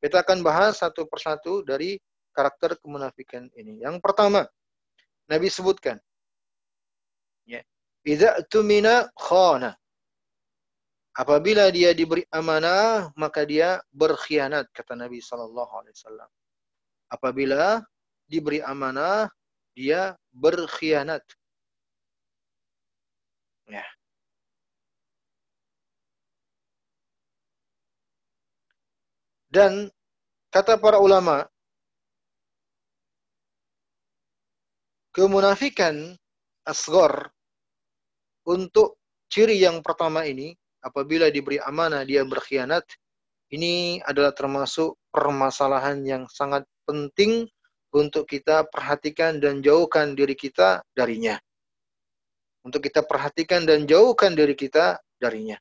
Kita 0.00 0.24
akan 0.24 0.40
bahas 0.40 0.80
satu 0.80 1.04
persatu 1.04 1.60
dari 1.60 2.00
karakter 2.32 2.80
kemunafikan 2.80 3.48
ini. 3.56 3.80
Yang 3.84 4.00
pertama, 4.00 4.48
Nabi 5.28 5.48
sebutkan 5.52 6.00
ya, 7.48 7.60
tumina 8.48 9.08
khana. 9.16 9.76
Apabila 11.16 11.72
dia 11.72 11.96
diberi 11.96 12.28
amanah, 12.28 13.08
maka 13.16 13.48
dia 13.48 13.80
berkhianat 13.88 14.68
kata 14.76 14.92
Nabi 14.92 15.24
wasallam. 15.24 16.28
Apabila 17.08 17.80
diberi 18.28 18.60
amanah, 18.60 19.32
dia 19.76 20.16
berkhianat. 20.32 21.20
Ya. 23.68 23.84
Dan 29.52 29.92
kata 30.48 30.80
para 30.80 30.96
ulama, 30.96 31.44
kemunafikan 35.12 36.16
asgor 36.64 37.28
untuk 38.48 38.96
ciri 39.28 39.60
yang 39.60 39.84
pertama 39.84 40.24
ini, 40.24 40.56
apabila 40.80 41.28
diberi 41.28 41.60
amanah 41.60 42.06
dia 42.06 42.24
berkhianat, 42.24 42.84
ini 43.52 44.00
adalah 44.02 44.32
termasuk 44.32 44.96
permasalahan 45.12 46.02
yang 46.06 46.24
sangat 46.30 46.64
penting 46.86 47.46
untuk 47.96 48.28
kita 48.28 48.68
perhatikan 48.68 49.40
dan 49.40 49.64
jauhkan 49.64 50.12
diri 50.12 50.36
kita 50.36 50.84
darinya. 50.92 51.40
Untuk 52.60 52.84
kita 52.84 53.00
perhatikan 53.00 53.64
dan 53.64 53.88
jauhkan 53.88 54.36
diri 54.36 54.52
kita 54.52 55.00
darinya. 55.16 55.56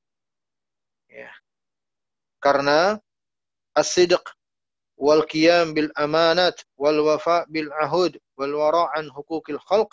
Ya. 1.07 1.31
Karena 2.43 2.99
as-sidq 3.71 4.21
wal 4.99 5.23
qiyam 5.23 5.71
bil 5.71 5.87
amanat 5.95 6.59
wal 6.75 6.99
wafa 7.07 7.47
bil 7.47 7.71
ahud 7.79 8.19
wal 8.35 8.51
wara' 8.51 8.91
an 8.95 9.07
huquqil 9.11 9.59
khalq 9.67 9.91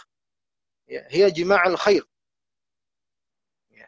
ya 0.91 1.07
hiya 1.15 1.31
jima'al 1.31 1.79
khair. 1.79 2.03
Ya. 3.71 3.87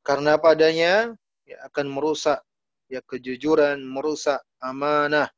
Karena 0.00 0.40
padanya 0.40 1.12
ya, 1.44 1.58
akan 1.68 1.86
merusak 1.90 2.40
ya 2.88 3.04
kejujuran, 3.04 3.82
merusak 3.84 4.40
amanah, 4.62 5.28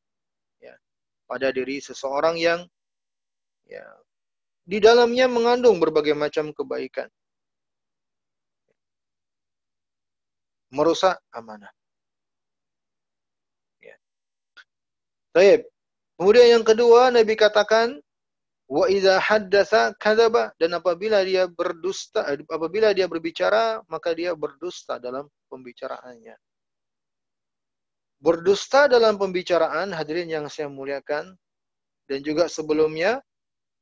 pada 1.33 1.49
diri 1.49 1.81
seseorang 1.81 2.37
yang 2.37 2.61
ya 3.65 3.81
di 4.69 4.77
dalamnya 4.85 5.33
mengandung 5.33 5.81
berbagai 5.81 6.13
macam 6.13 6.53
kebaikan. 6.53 7.09
Merusak 10.77 11.17
amanah. 11.33 11.73
Ya. 13.81 13.97
Baik. 15.33 15.73
Kemudian 16.21 16.61
yang 16.61 16.65
kedua 16.69 17.09
Nabi 17.09 17.33
katakan 17.33 17.97
wa 18.69 18.85
idza 18.93 19.17
haddatsa 19.17 19.97
kadzaba 19.97 20.53
dan 20.61 20.77
apabila 20.77 21.25
dia 21.25 21.49
berdusta 21.49 22.29
apabila 22.29 22.93
dia 22.93 23.09
berbicara 23.09 23.81
maka 23.89 24.13
dia 24.13 24.37
berdusta 24.37 25.01
dalam 25.01 25.33
pembicaraannya. 25.49 26.37
Berdusta 28.23 28.87
dalam 28.87 29.19
pembicaraan 29.19 29.91
hadirin 29.91 30.31
yang 30.31 30.47
saya 30.47 30.71
muliakan. 30.71 31.35
Dan 32.07 32.23
juga 32.23 32.47
sebelumnya 32.47 33.19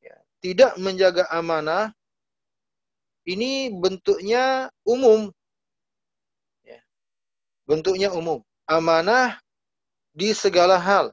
ya, 0.01 0.17
tidak 0.41 0.81
menjaga 0.81 1.29
amanah. 1.29 1.93
Ini 3.29 3.69
bentuknya 3.69 4.73
umum. 4.89 5.29
Ya. 6.65 6.81
bentuknya 7.69 8.09
umum. 8.17 8.41
Amanah 8.65 9.37
di 10.17 10.33
segala 10.33 10.81
hal. 10.81 11.13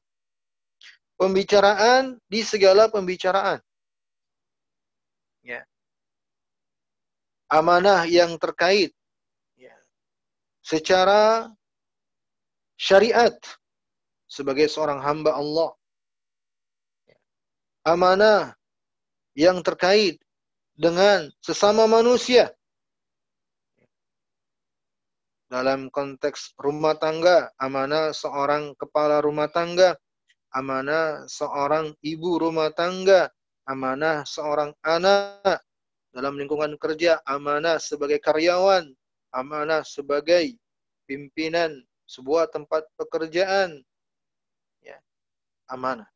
Pembicaraan 1.19 2.15
di 2.31 2.47
segala 2.47 2.87
pembicaraan. 2.87 3.59
Ya. 5.43 5.67
Amanah 7.51 8.07
yang 8.07 8.39
terkait. 8.39 8.95
Ya. 9.59 9.75
secara 10.63 11.51
syariat. 12.77 13.33
Sebagai 14.29 14.69
seorang 14.69 15.01
hamba 15.01 15.33
Allah. 15.33 15.71
Amanah 17.87 18.53
yang 19.33 19.63
terkait 19.63 20.19
dengan 20.77 21.31
sesama 21.41 21.89
manusia. 21.89 22.53
Dalam 25.47 25.87
konteks 25.87 26.59
rumah 26.59 26.99
tangga, 26.99 27.47
amanah 27.55 28.11
seorang 28.11 28.75
kepala 28.75 29.23
rumah 29.23 29.47
tangga, 29.47 29.95
amanah 30.51 31.23
seorang 31.31 31.95
ibu 32.03 32.35
rumah 32.35 32.67
tangga, 32.75 33.31
amanah 33.63 34.27
seorang 34.27 34.75
anak. 34.83 35.63
Dalam 36.11 36.35
lingkungan 36.35 36.75
kerja, 36.75 37.23
amanah 37.23 37.79
sebagai 37.79 38.19
karyawan, 38.19 38.91
amanah 39.31 39.87
sebagai 39.87 40.51
pimpinan 41.07 41.79
sebuah 42.07 42.49
tempat 42.49 42.87
pekerjaan. 42.95 43.83
Ya, 44.81 44.97
amanah. 45.67 46.07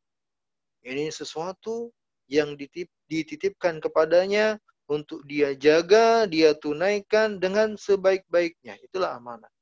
Ini 0.82 1.12
sesuatu 1.14 1.94
yang 2.26 2.58
ditip, 2.58 2.90
dititipkan 3.06 3.78
kepadanya 3.78 4.58
untuk 4.90 5.22
dia 5.28 5.54
jaga, 5.54 6.26
dia 6.26 6.56
tunaikan 6.58 7.38
dengan 7.38 7.78
sebaik-baiknya. 7.78 8.80
Itulah 8.82 9.14
amanah. 9.14 9.52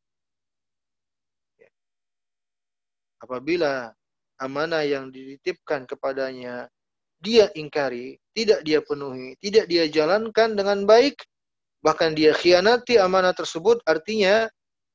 Ya. 1.61 1.69
Apabila 3.21 3.93
amanah 4.40 4.87
yang 4.87 5.12
dititipkan 5.12 5.85
kepadanya 5.85 6.73
dia 7.21 7.53
ingkari, 7.53 8.16
tidak 8.33 8.64
dia 8.64 8.81
penuhi, 8.81 9.37
tidak 9.45 9.69
dia 9.69 9.85
jalankan 9.93 10.57
dengan 10.57 10.88
baik, 10.88 11.21
bahkan 11.85 12.16
dia 12.16 12.33
khianati 12.33 12.97
amanah 12.97 13.37
tersebut, 13.37 13.85
artinya 13.85 14.49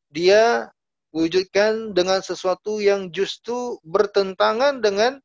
dia 0.10 0.74
wujudkan 1.15 1.95
dengan 1.95 2.19
sesuatu 2.19 2.84
yang 2.84 3.08
justru 3.08 3.80
bertentangan 3.88 4.84
dengan 4.84 5.15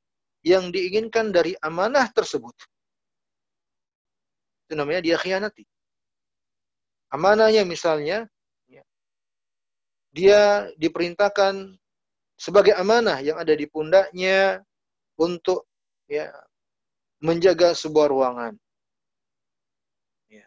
yang 0.46 0.70
diinginkan 0.70 1.35
dari 1.35 1.59
amanah 1.59 2.07
tersebut. 2.14 2.55
Itu 4.70 4.79
namanya 4.79 5.03
dia 5.03 5.18
khianati. 5.18 5.66
Amanahnya 7.11 7.66
misalnya, 7.66 8.31
ya, 8.70 8.87
dia 10.14 10.70
diperintahkan 10.79 11.74
sebagai 12.38 12.79
amanah 12.79 13.18
yang 13.18 13.42
ada 13.42 13.50
di 13.50 13.66
pundaknya 13.66 14.62
untuk 15.18 15.66
ya 16.07 16.31
menjaga 17.18 17.74
sebuah 17.74 18.07
ruangan. 18.07 18.55
Ya. 20.31 20.46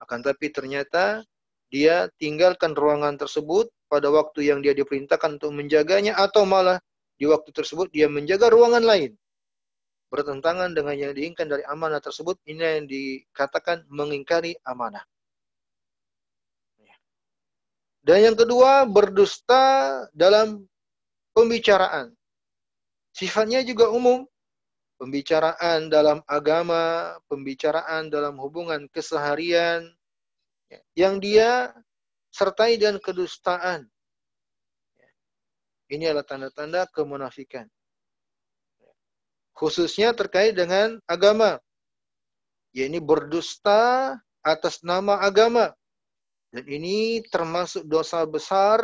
Akan 0.00 0.24
tapi 0.24 0.48
ternyata 0.48 1.28
dia 1.68 2.08
tinggalkan 2.16 2.72
ruangan 2.72 3.20
tersebut 3.20 3.68
pada 3.88 4.12
waktu 4.12 4.52
yang 4.52 4.60
dia 4.60 4.76
diperintahkan 4.76 5.40
untuk 5.40 5.52
menjaganya 5.56 6.14
atau 6.20 6.44
malah 6.44 6.78
di 7.18 7.26
waktu 7.26 7.50
tersebut 7.50 7.90
dia 7.90 8.06
menjaga 8.06 8.52
ruangan 8.52 8.84
lain 8.84 9.16
bertentangan 10.08 10.72
dengan 10.72 10.96
yang 10.96 11.12
diinginkan 11.12 11.48
dari 11.48 11.64
amanah 11.68 12.00
tersebut, 12.00 12.40
ini 12.48 12.64
yang 12.64 12.88
dikatakan 12.88 13.84
mengingkari 13.92 14.56
amanah. 14.64 15.04
Dan 18.00 18.32
yang 18.32 18.36
kedua, 18.40 18.88
berdusta 18.88 19.60
dalam 20.16 20.64
pembicaraan. 21.36 22.08
Sifatnya 23.12 23.60
juga 23.60 23.92
umum. 23.92 24.24
Pembicaraan 24.98 25.92
dalam 25.92 26.24
agama, 26.26 27.14
pembicaraan 27.30 28.10
dalam 28.10 28.34
hubungan 28.42 28.90
keseharian, 28.90 29.86
ya, 30.66 30.80
yang 30.98 31.22
dia 31.22 31.70
sertai 32.38 32.78
dengan 32.78 33.02
kedustaan. 33.02 33.82
Ya. 34.94 35.10
Ini 35.90 36.14
adalah 36.14 36.26
tanda-tanda 36.26 36.86
kemunafikan 36.94 37.66
khususnya 39.58 40.14
terkait 40.14 40.54
dengan 40.54 41.02
agama. 41.10 41.58
yakni 42.70 43.02
berdusta 43.02 44.14
atas 44.46 44.86
nama 44.86 45.18
agama. 45.18 45.74
Dan 46.54 46.62
ini 46.70 47.26
termasuk 47.26 47.82
dosa 47.90 48.22
besar. 48.22 48.78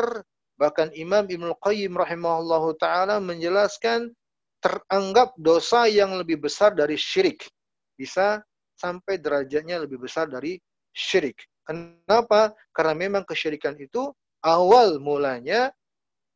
Bahkan 0.58 0.98
Imam 0.98 1.30
Ibn 1.30 1.54
Qayyim 1.62 1.94
rahimahullahu 1.94 2.74
ta'ala 2.74 3.22
menjelaskan 3.22 4.10
teranggap 4.58 5.36
dosa 5.38 5.86
yang 5.86 6.18
lebih 6.18 6.42
besar 6.42 6.74
dari 6.74 6.98
syirik. 6.98 7.46
Bisa 7.94 8.42
sampai 8.74 9.22
derajatnya 9.22 9.78
lebih 9.78 10.02
besar 10.02 10.26
dari 10.26 10.58
syirik. 10.90 11.38
Kenapa? 11.64 12.52
Karena 12.70 12.94
memang 12.94 13.24
kesyirikan 13.24 13.76
itu 13.80 14.12
awal 14.44 15.00
mulanya 15.00 15.72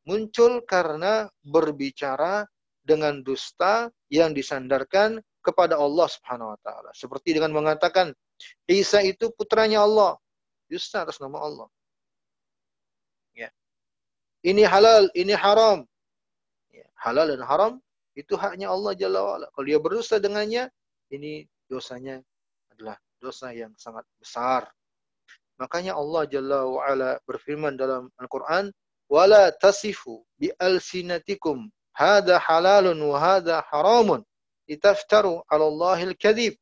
muncul 0.08 0.64
karena 0.64 1.28
berbicara 1.44 2.48
dengan 2.80 3.20
dusta 3.20 3.92
yang 4.08 4.32
disandarkan 4.32 5.20
kepada 5.44 5.76
Allah 5.76 6.08
Subhanahu 6.08 6.56
wa 6.56 6.58
taala. 6.64 6.90
Seperti 6.96 7.36
dengan 7.36 7.52
mengatakan 7.52 8.16
Isa 8.64 9.04
itu 9.04 9.28
putranya 9.36 9.84
Allah. 9.84 10.16
Dusta 10.68 11.04
atas 11.04 11.20
nama 11.20 11.40
Allah. 11.40 11.68
Ya. 13.36 13.52
Ini 14.44 14.64
halal, 14.64 15.08
ini 15.16 15.32
haram. 15.36 15.84
Ya. 16.72 16.88
Halal 16.96 17.36
dan 17.36 17.44
haram 17.44 17.72
itu 18.16 18.36
haknya 18.36 18.68
Allah 18.68 18.92
Jalla 18.98 19.20
wa'ala. 19.22 19.46
Kalau 19.54 19.66
dia 19.66 19.80
berdusta 19.80 20.20
dengannya, 20.20 20.68
ini 21.12 21.46
dosanya 21.70 22.20
adalah 22.72 23.00
dosa 23.16 23.54
yang 23.54 23.72
sangat 23.80 24.04
besar. 24.20 24.68
Makanya 25.61 25.93
Allah 25.95 26.23
Jalla 26.27 26.65
wa'ala 26.65 27.09
berfirman 27.29 27.77
dalam 27.77 28.09
Al-Quran, 28.17 28.73
وَلَا 29.11 29.53
تَصِفُوا 29.61 30.19
بِأَلْسِنَتِكُمْ 30.41 31.57
hada 31.93 32.41
halalun 32.41 32.97
wa 33.05 33.17
hada 33.21 33.61
haramun 33.69 34.25
litaftaru 34.65 35.45
'ala 35.45 35.65
Allahil 35.69 36.17
kadhib. 36.17 36.57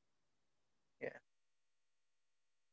Ya. 0.99 1.15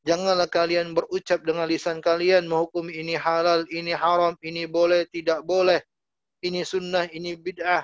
Janganlah 0.03 0.51
kalian 0.51 0.91
berucap 0.91 1.43
dengan 1.47 1.65
lisan 1.71 2.03
kalian 2.03 2.51
menghukum 2.51 2.91
ini 2.91 3.15
halal, 3.15 3.63
ini 3.71 3.95
haram, 3.95 4.35
ini 4.43 4.67
boleh, 4.67 5.07
tidak 5.09 5.43
boleh. 5.47 5.79
Ini 6.39 6.63
sunnah, 6.63 7.07
ini 7.11 7.35
bid'ah. 7.35 7.83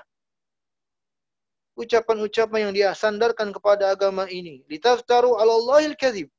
Ucapan-ucapan 1.75 2.71
yang 2.71 2.73
dia 2.75 2.89
sandarkan 2.95 3.51
kepada 3.51 3.91
agama 3.91 4.27
ini. 4.31 4.63
Litaftaru 4.71 5.35
'ala 5.35 5.51
Allahil 5.55 5.95
kadhib. 5.95 6.31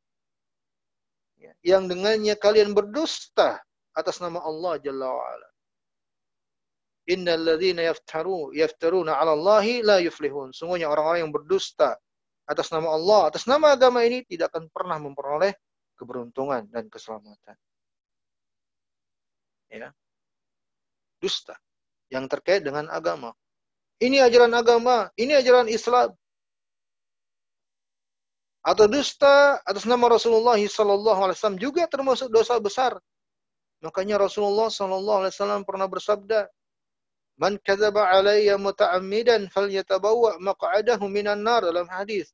Ya. 1.41 1.54
Yang 1.65 1.97
dengannya 1.97 2.36
kalian 2.38 2.77
berdusta 2.77 3.58
atas 3.97 4.21
nama 4.21 4.45
Allah 4.45 4.77
Jalla 4.77 5.10
wa'ala. 5.10 5.49
Innal 7.10 7.41
ladzina 7.41 7.82
yaftaru 7.82 8.54
yaftaruna 8.54 9.17
'ala 9.17 9.34
Allahi 9.34 9.82
la 9.82 9.97
yuflihun. 9.97 10.54
Sungguhnya 10.54 10.86
orang-orang 10.86 11.25
yang 11.25 11.34
berdusta 11.34 11.97
atas 12.45 12.69
nama 12.69 12.93
Allah, 12.93 13.34
atas 13.34 13.49
nama 13.49 13.73
agama 13.73 14.06
ini 14.06 14.21
tidak 14.30 14.54
akan 14.54 14.69
pernah 14.69 15.01
memperoleh 15.01 15.58
keberuntungan 15.97 16.69
dan 16.69 16.86
keselamatan. 16.93 17.58
Ya. 19.73 19.89
Dusta 21.17 21.58
yang 22.13 22.30
terkait 22.30 22.62
dengan 22.62 22.86
agama. 22.93 23.34
Ini 24.01 24.25
ajaran 24.25 24.54
agama, 24.54 25.10
ini 25.17 25.38
ajaran 25.38 25.69
Islam. 25.69 26.13
Atau 28.62 28.86
dusta 28.86 29.58
atas 29.65 29.89
nama 29.89 30.06
Rasulullah 30.06 30.54
wasallam 30.58 31.58
juga 31.58 31.89
termasuk 31.89 32.30
dosa 32.30 32.62
besar. 32.62 32.93
Makanya 33.82 34.21
Rasulullah 34.21 34.69
wasallam 34.69 35.65
pernah 35.65 35.89
bersabda, 35.89 36.45
Man 37.41 37.58
kadzaba 37.58 38.13
alayya 38.13 38.62
muta'ammidan 38.62 39.50
falyatabawwa 39.50 40.38
maq'adahu 40.38 41.10
minan 41.10 41.41
nar 41.41 41.65
dalam 41.65 41.89
hadis. 41.89 42.30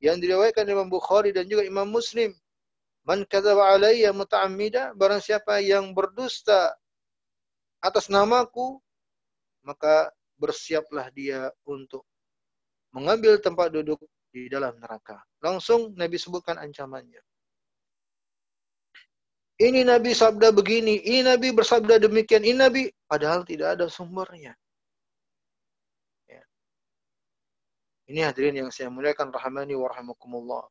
yang 0.00 0.16
diriwayatkan 0.16 0.64
Imam 0.64 0.88
Bukhari 0.88 1.28
dan 1.28 1.44
juga 1.44 1.60
Imam 1.60 1.84
Muslim. 1.84 2.32
Man 3.04 3.28
kadzaba 3.28 3.76
alayya 3.76 4.16
muta'ammida, 4.16 4.96
barang 4.96 5.20
siapa 5.20 5.60
yang 5.60 5.92
berdusta 5.92 6.72
atas 7.84 8.08
namaku, 8.08 8.80
maka 9.60 10.08
bersiaplah 10.40 11.12
dia 11.12 11.52
untuk 11.68 12.08
mengambil 12.96 13.36
tempat 13.36 13.68
duduk 13.76 14.00
di 14.30 14.46
dalam 14.46 14.78
neraka. 14.78 15.18
Langsung 15.42 15.94
Nabi 15.98 16.16
sebutkan 16.16 16.56
ancamannya. 16.58 17.20
Ini 19.60 19.84
Nabi 19.84 20.16
sabda 20.16 20.56
begini, 20.56 21.04
ini 21.04 21.20
Nabi 21.20 21.52
bersabda 21.52 22.00
demikian, 22.00 22.40
ini 22.40 22.56
Nabi 22.56 22.82
padahal 23.04 23.44
tidak 23.44 23.76
ada 23.76 23.92
sumbernya. 23.92 24.56
Ya. 26.24 26.40
Ini 28.08 28.24
hadirin 28.24 28.56
yang 28.56 28.70
saya 28.72 28.88
muliakan 28.88 29.28
rahmani 29.28 29.76
wa 29.76 29.92
rahimakumullah. 29.92 30.64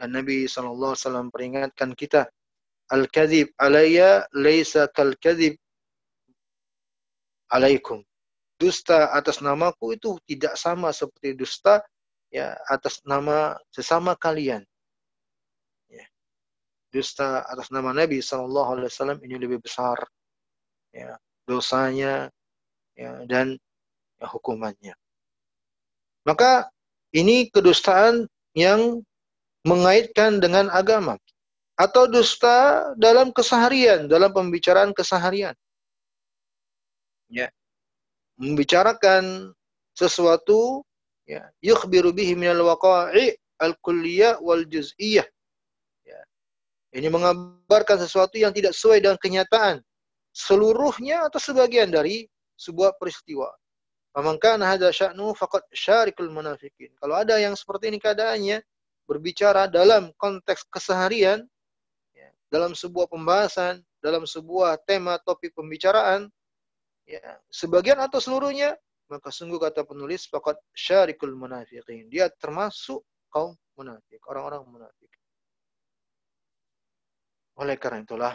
Dan 0.00 0.16
Nabi 0.16 0.48
SAW 0.48 1.28
peringatkan 1.28 1.92
kita, 1.92 2.24
Al-kadhib 2.86 3.50
alayya 3.60 4.24
laysa 4.32 4.88
kal-kadhib 4.94 5.58
alaikum. 7.50 8.00
Dusta 8.56 9.12
atas 9.12 9.44
namaku 9.44 10.00
itu 10.00 10.16
tidak 10.24 10.56
sama 10.56 10.94
seperti 10.96 11.36
dusta 11.36 11.84
ya 12.36 12.52
atas 12.68 13.00
nama 13.08 13.56
sesama 13.72 14.12
kalian 14.12 14.60
dusta 16.96 17.44
atas 17.44 17.68
nama 17.68 17.92
Nabi 17.92 18.24
Shallallahu 18.24 18.80
Alaihi 18.80 18.88
Wasallam 18.88 19.20
ini 19.20 19.36
lebih 19.36 19.60
besar 19.60 20.00
ya 20.96 21.20
dosanya 21.44 22.32
ya, 22.96 23.22
dan 23.28 23.60
ya, 24.16 24.26
hukumannya. 24.32 24.96
Maka 26.24 26.72
ini 27.14 27.52
kedustaan 27.52 28.26
yang 28.56 29.04
mengaitkan 29.62 30.40
dengan 30.40 30.72
agama 30.72 31.20
atau 31.76 32.08
dusta 32.08 32.90
dalam 32.96 33.30
keseharian, 33.30 34.08
dalam 34.08 34.32
pembicaraan 34.32 34.96
keseharian. 34.96 35.54
Ya. 37.30 37.52
Membicarakan 38.40 39.54
sesuatu 39.94 40.82
ya, 41.26 41.50
yukhbiru 41.60 42.14
bihi 42.14 42.38
minal 42.38 42.62
waqa'i 42.64 43.34
al-kulliyah 43.60 44.40
wal 44.40 44.64
juz'iyah 44.64 45.26
ini 46.96 47.12
mengabarkan 47.12 48.00
sesuatu 48.00 48.40
yang 48.40 48.56
tidak 48.56 48.72
sesuai 48.72 49.04
dengan 49.04 49.20
kenyataan. 49.20 49.84
Seluruhnya 50.32 51.28
atau 51.28 51.36
sebagian 51.36 51.92
dari 51.92 52.24
sebuah 52.56 52.96
peristiwa. 52.96 53.52
Pamangkan 54.16 54.64
hadza 54.64 54.88
sya'nu 54.88 55.36
faqad 55.36 55.60
syarikul 55.76 56.32
munafikin. 56.32 56.88
Kalau 56.96 57.20
ada 57.20 57.36
yang 57.36 57.52
seperti 57.52 57.92
ini 57.92 58.00
keadaannya, 58.00 58.64
berbicara 59.04 59.68
dalam 59.68 60.08
konteks 60.16 60.64
keseharian, 60.72 61.44
ya, 62.16 62.28
dalam 62.48 62.72
sebuah 62.72 63.12
pembahasan, 63.12 63.84
dalam 64.00 64.24
sebuah 64.24 64.80
tema 64.88 65.20
topik 65.20 65.52
pembicaraan, 65.52 66.32
ya, 67.04 67.20
sebagian 67.52 68.00
atau 68.00 68.24
seluruhnya, 68.24 68.72
maka 69.06 69.30
sungguh 69.30 69.58
kata 69.62 69.86
penulis 69.86 70.26
faqad 70.26 70.58
syarikul 70.74 71.34
munafikin. 71.34 72.10
Dia 72.10 72.30
termasuk 72.30 73.02
kaum 73.30 73.54
munafik, 73.76 74.20
orang-orang 74.26 74.64
munafik. 74.66 75.12
Oleh 77.56 77.76
karena 77.80 78.04
itulah 78.04 78.34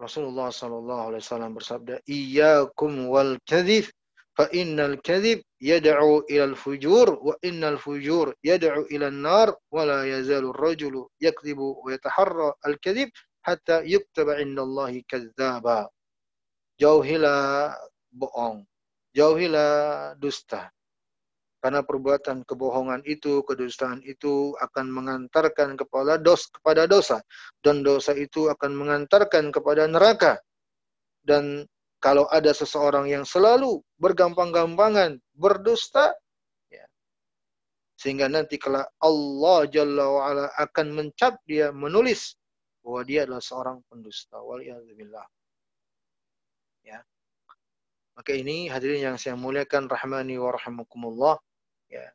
Rasulullah 0.00 0.48
Sallallahu 0.48 1.02
Alaihi 1.12 1.22
Wasallam 1.22 1.52
bersabda, 1.52 1.94
"Iyyakum 2.08 3.12
wal 3.12 3.36
kadhib, 3.44 3.84
fa 4.32 4.48
innal 4.56 4.96
kadhib 5.04 5.44
yad'u 5.60 6.24
ila 6.24 6.44
al 6.48 6.56
fujur 6.56 7.20
wa 7.20 7.36
innal 7.44 7.76
fujur 7.76 8.32
yad'u 8.40 8.88
ila 8.88 9.12
an 9.12 9.18
nar 9.20 9.48
wa 9.68 9.82
la 9.84 10.08
yazalu 10.08 10.56
ar-rajulu 10.56 11.04
yakdhibu 11.20 11.84
wa 11.84 11.88
yataharra 11.92 12.56
al 12.64 12.80
kadhib 12.80 13.12
hatta 13.44 13.84
yuktaba 13.84 14.40
indallahi 14.40 15.04
kadzdzaba." 15.04 15.92
Jauhilah 16.80 17.76
bohong, 18.10 18.64
jauhilah 19.12 20.16
dusta. 20.18 20.72
Karena 21.62 21.86
perbuatan 21.86 22.42
kebohongan 22.42 23.06
itu, 23.06 23.46
kedustaan 23.46 24.02
itu 24.02 24.50
akan 24.58 24.90
mengantarkan 24.90 25.78
kepada 25.78 26.18
dos 26.18 26.50
kepada 26.50 26.90
dosa 26.90 27.22
dan 27.62 27.86
dosa 27.86 28.18
itu 28.18 28.50
akan 28.50 28.74
mengantarkan 28.74 29.54
kepada 29.54 29.86
neraka. 29.86 30.42
Dan 31.22 31.62
kalau 32.02 32.26
ada 32.34 32.50
seseorang 32.50 33.06
yang 33.06 33.22
selalu 33.22 33.78
bergampang-gampangan 34.02 35.22
berdusta 35.38 36.10
ya, 36.66 36.82
sehingga 37.94 38.26
nanti 38.26 38.58
kalau 38.58 38.82
Allah 38.98 39.58
Jalla 39.70 40.06
wa'ala 40.10 40.46
akan 40.58 40.86
mencap 40.98 41.38
dia 41.46 41.70
menulis 41.70 42.34
bahwa 42.82 43.06
dia 43.06 43.22
adalah 43.22 43.38
seorang 43.38 43.78
pendusta 43.86 44.42
waliyadzubillah 44.42 45.22
ya 46.82 46.98
maka 48.12 48.36
ini 48.36 48.68
hadirin 48.68 49.12
yang 49.12 49.16
saya 49.16 49.34
muliakan 49.36 49.88
rahmani 49.88 50.36
wa 50.36 50.52
rahimakumullah. 50.52 51.36
Ya. 51.88 52.12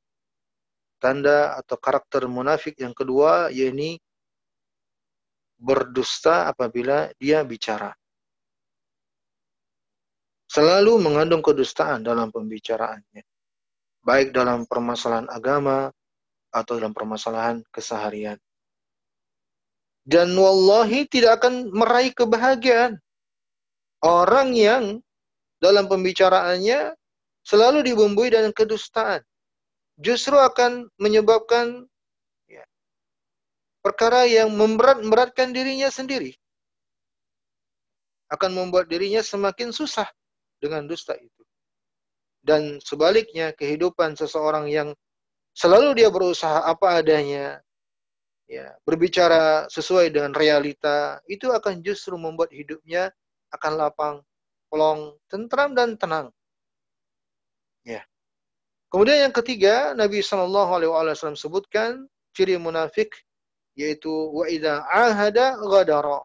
Tanda 0.98 1.58
atau 1.58 1.78
karakter 1.78 2.26
munafik 2.26 2.78
yang 2.82 2.94
kedua 2.94 3.54
yakni 3.54 4.02
berdusta 5.58 6.50
apabila 6.50 7.10
dia 7.18 7.42
bicara. 7.42 7.94
Selalu 10.48 11.02
mengandung 11.02 11.44
kedustaan 11.44 12.06
dalam 12.06 12.32
pembicaraannya. 12.32 13.26
Baik 14.02 14.32
dalam 14.32 14.64
permasalahan 14.64 15.28
agama 15.28 15.92
atau 16.54 16.74
dalam 16.80 16.96
permasalahan 16.96 17.60
keseharian. 17.74 18.40
Dan 20.08 20.32
wallahi 20.40 21.04
tidak 21.12 21.44
akan 21.44 21.68
meraih 21.76 22.16
kebahagiaan. 22.16 22.96
Orang 24.00 24.56
yang 24.56 25.04
dalam 25.58 25.90
pembicaraannya 25.90 26.94
selalu 27.42 27.82
dibumbui 27.86 28.30
dengan 28.30 28.54
kedustaan 28.54 29.24
justru 29.98 30.38
akan 30.38 30.86
menyebabkan 31.02 31.90
ya, 32.46 32.64
perkara 33.82 34.30
yang 34.30 34.54
memberat-beratkan 34.54 35.52
dirinya 35.52 35.90
sendiri. 35.90 36.38
Akan 38.30 38.54
membuat 38.54 38.92
dirinya 38.92 39.24
semakin 39.24 39.74
susah 39.74 40.06
dengan 40.62 40.86
dusta 40.86 41.16
itu. 41.18 41.44
Dan 42.44 42.80
sebaliknya 42.84 43.56
kehidupan 43.56 44.20
seseorang 44.20 44.68
yang 44.68 44.92
selalu 45.56 45.98
dia 45.98 46.12
berusaha 46.12 46.64
apa 46.64 47.02
adanya, 47.02 47.64
ya, 48.46 48.76
berbicara 48.84 49.66
sesuai 49.72 50.12
dengan 50.12 50.36
realita, 50.36 51.24
itu 51.28 51.50
akan 51.50 51.80
justru 51.80 52.20
membuat 52.20 52.52
hidupnya 52.52 53.10
akan 53.56 53.74
lapang, 53.80 54.16
pelong, 54.68 55.16
tentram 55.32 55.72
dan 55.72 55.96
tenang. 55.96 56.28
Ya. 57.88 58.04
Kemudian 58.92 59.28
yang 59.28 59.36
ketiga, 59.36 59.96
Nabi 59.96 60.20
Shallallahu 60.20 60.72
Alaihi 60.76 60.92
Wasallam 60.92 61.40
sebutkan 61.40 62.08
ciri 62.36 62.60
munafik 62.60 63.12
yaitu 63.78 64.10
wa 64.10 64.50
idza 64.50 64.84
ahada 64.90 65.56
ghadara. 65.62 66.20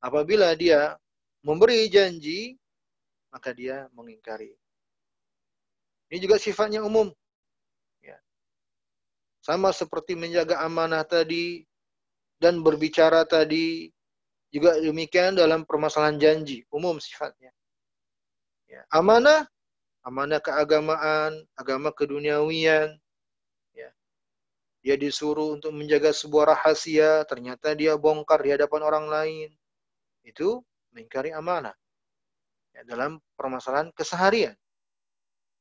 Apabila 0.00 0.52
dia 0.56 0.96
memberi 1.44 1.86
janji, 1.92 2.56
maka 3.30 3.52
dia 3.52 3.86
mengingkari. 3.92 4.52
Ini 6.08 6.18
juga 6.20 6.40
sifatnya 6.40 6.84
umum. 6.84 7.12
Ya. 8.00 8.16
Sama 9.44 9.72
seperti 9.72 10.16
menjaga 10.16 10.60
amanah 10.64 11.04
tadi 11.04 11.64
dan 12.40 12.60
berbicara 12.60 13.24
tadi, 13.24 13.88
juga 14.54 14.78
demikian 14.78 15.34
dalam 15.34 15.66
permasalahan 15.66 16.14
janji, 16.22 16.62
umum 16.70 17.02
sifatnya. 17.02 17.50
Ya. 18.70 18.86
Amanah 18.94 19.50
amanah 20.04 20.38
keagamaan, 20.38 21.42
agama 21.56 21.90
keduniawian. 21.90 22.94
Ya. 23.72 23.90
Dia 24.84 24.94
disuruh 25.00 25.56
untuk 25.56 25.72
menjaga 25.72 26.12
sebuah 26.12 26.54
rahasia, 26.54 27.24
ternyata 27.24 27.72
dia 27.72 27.96
bongkar 27.96 28.44
di 28.44 28.52
hadapan 28.52 28.80
orang 28.84 29.06
lain. 29.08 29.48
Itu 30.22 30.60
mengingkari 30.92 31.32
amanah. 31.32 31.74
Ya, 32.76 32.84
dalam 32.84 33.18
permasalahan 33.34 33.90
keseharian. 33.96 34.54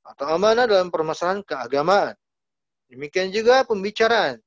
Atau 0.04 0.28
amanah 0.28 0.68
dalam 0.68 0.91
permasalahan 0.91 1.41
keagamaan. 1.48 2.14
Demikian 2.91 3.32
juga 3.32 3.64
pembicaraan. 3.64 4.44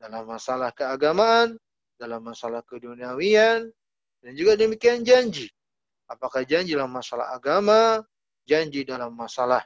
Dalam 0.00 0.24
masalah 0.24 0.72
keagamaan, 0.72 1.60
dalam 1.98 2.22
masalah 2.22 2.62
keduniawian, 2.62 3.66
dan 4.22 4.32
juga 4.38 4.54
demikian 4.54 5.02
janji. 5.02 5.50
Apakah 6.08 6.46
janji 6.46 6.72
dalam 6.72 6.94
masalah 6.94 7.34
agama, 7.36 8.00
janji 8.48 8.86
dalam 8.86 9.12
masalah 9.12 9.60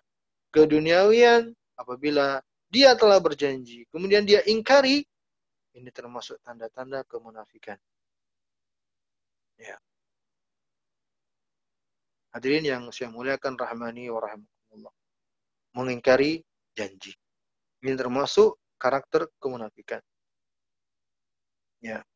keduniawian 0.50 1.54
apabila 1.78 2.42
dia 2.72 2.96
telah 2.98 3.20
berjanji 3.22 3.86
kemudian 3.88 4.26
dia 4.26 4.44
ingkari 4.44 5.04
ini 5.72 5.88
termasuk 5.88 6.36
tanda-tanda 6.44 7.00
kemunafikan 7.08 7.80
ya 9.56 9.76
hadirin 12.36 12.64
yang 12.68 12.82
saya 12.92 13.08
muliakan 13.08 13.56
rahmani 13.56 14.12
wa 14.12 14.20
rahmatullah 14.20 14.92
mengingkari 15.72 16.44
janji 16.76 17.16
ini 17.82 17.98
termasuk 17.98 18.62
karakter 18.78 19.26
kemunafikan. 19.42 19.98
Ya. 21.82 22.06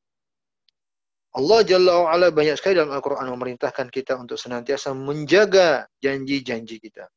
Allah 1.37 1.61
Jalla 1.69 1.93
wa'ala 2.01 2.33
banyak 2.33 2.57
sekali 2.57 2.81
dalam 2.81 2.97
Al-Quran 2.97 3.29
memerintahkan 3.29 3.93
kita 3.93 4.17
untuk 4.17 4.41
senantiasa 4.41 4.97
menjaga 4.97 5.85
janji-janji 6.01 6.81
kita. 6.81 7.13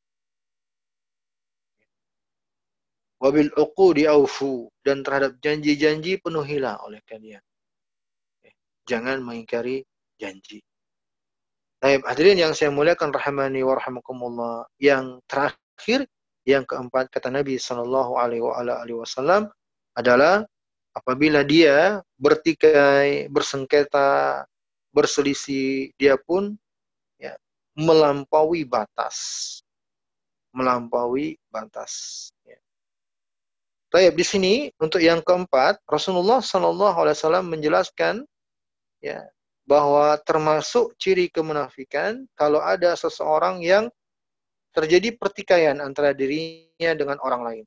Wabil. 3.23 3.47
Dan 4.83 5.07
terhadap 5.07 5.39
janji-janji 5.39 6.19
penuhilah 6.19 6.83
oleh 6.83 6.99
kalian. 7.07 7.39
Jangan 8.83 9.23
mengingkari 9.23 9.87
janji. 10.19 10.59
Baik, 11.79 12.03
hadirin 12.03 12.43
yang 12.43 12.51
saya 12.51 12.75
muliakan 12.75 13.15
rahmani 13.15 13.63
wa 13.63 13.79
rahmakumullah. 13.79 14.67
Yang 14.83 15.23
terakhir, 15.31 16.11
yang 16.43 16.67
keempat 16.67 17.07
kata 17.07 17.31
Nabi 17.31 17.55
sallallahu 17.55 18.19
alaihi 18.19 18.43
wasallam 18.99 19.47
adalah 19.95 20.43
apabila 20.99 21.47
dia 21.47 22.03
bertikai, 22.19 23.31
bersengketa, 23.31 24.43
berselisih, 24.91 25.95
dia 25.95 26.19
pun 26.19 26.59
ya, 27.15 27.33
melampaui 27.79 28.67
batas. 28.67 29.59
Melampaui 30.51 31.39
batas. 31.47 32.27
Ya. 32.43 32.59
Di 34.11 34.25
sini 34.27 34.69
untuk 34.77 34.99
yang 34.99 35.23
keempat, 35.23 35.79
Rasulullah 35.87 36.43
Wasallam 36.43 37.49
menjelaskan 37.49 38.27
ya 38.99 39.23
bahwa 39.63 40.17
termasuk 40.25 40.97
ciri 40.97 41.29
kemunafikan 41.29 42.25
kalau 42.33 42.59
ada 42.59 42.97
seseorang 42.97 43.61
yang 43.61 43.87
terjadi 44.73 45.13
pertikaian 45.17 45.77
antara 45.81 46.13
dirinya 46.13 46.93
dengan 46.97 47.17
orang 47.21 47.41
lain 47.45 47.65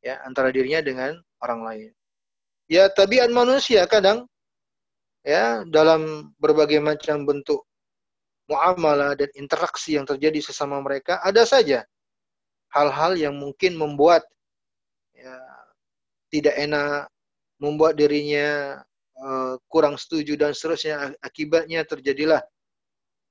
ya 0.00 0.20
antara 0.24 0.52
dirinya 0.52 0.80
dengan 0.80 1.16
orang 1.40 1.60
lain. 1.64 1.90
Ya 2.70 2.88
tabiat 2.88 3.28
manusia 3.32 3.84
kadang 3.88 4.28
ya 5.26 5.64
dalam 5.68 6.32
berbagai 6.40 6.80
macam 6.80 7.28
bentuk 7.28 7.66
muamalah 8.50 9.14
dan 9.14 9.30
interaksi 9.38 9.94
yang 9.94 10.06
terjadi 10.08 10.42
sesama 10.42 10.82
mereka 10.82 11.22
ada 11.22 11.46
saja 11.46 11.86
hal-hal 12.70 13.18
yang 13.18 13.34
mungkin 13.38 13.74
membuat 13.78 14.26
ya, 15.14 15.36
tidak 16.30 16.54
enak, 16.56 17.10
membuat 17.58 17.98
dirinya 17.98 18.80
uh, 19.18 19.54
kurang 19.66 19.98
setuju 19.98 20.38
dan 20.38 20.54
seterusnya 20.54 21.14
akibatnya 21.20 21.82
terjadilah 21.82 22.42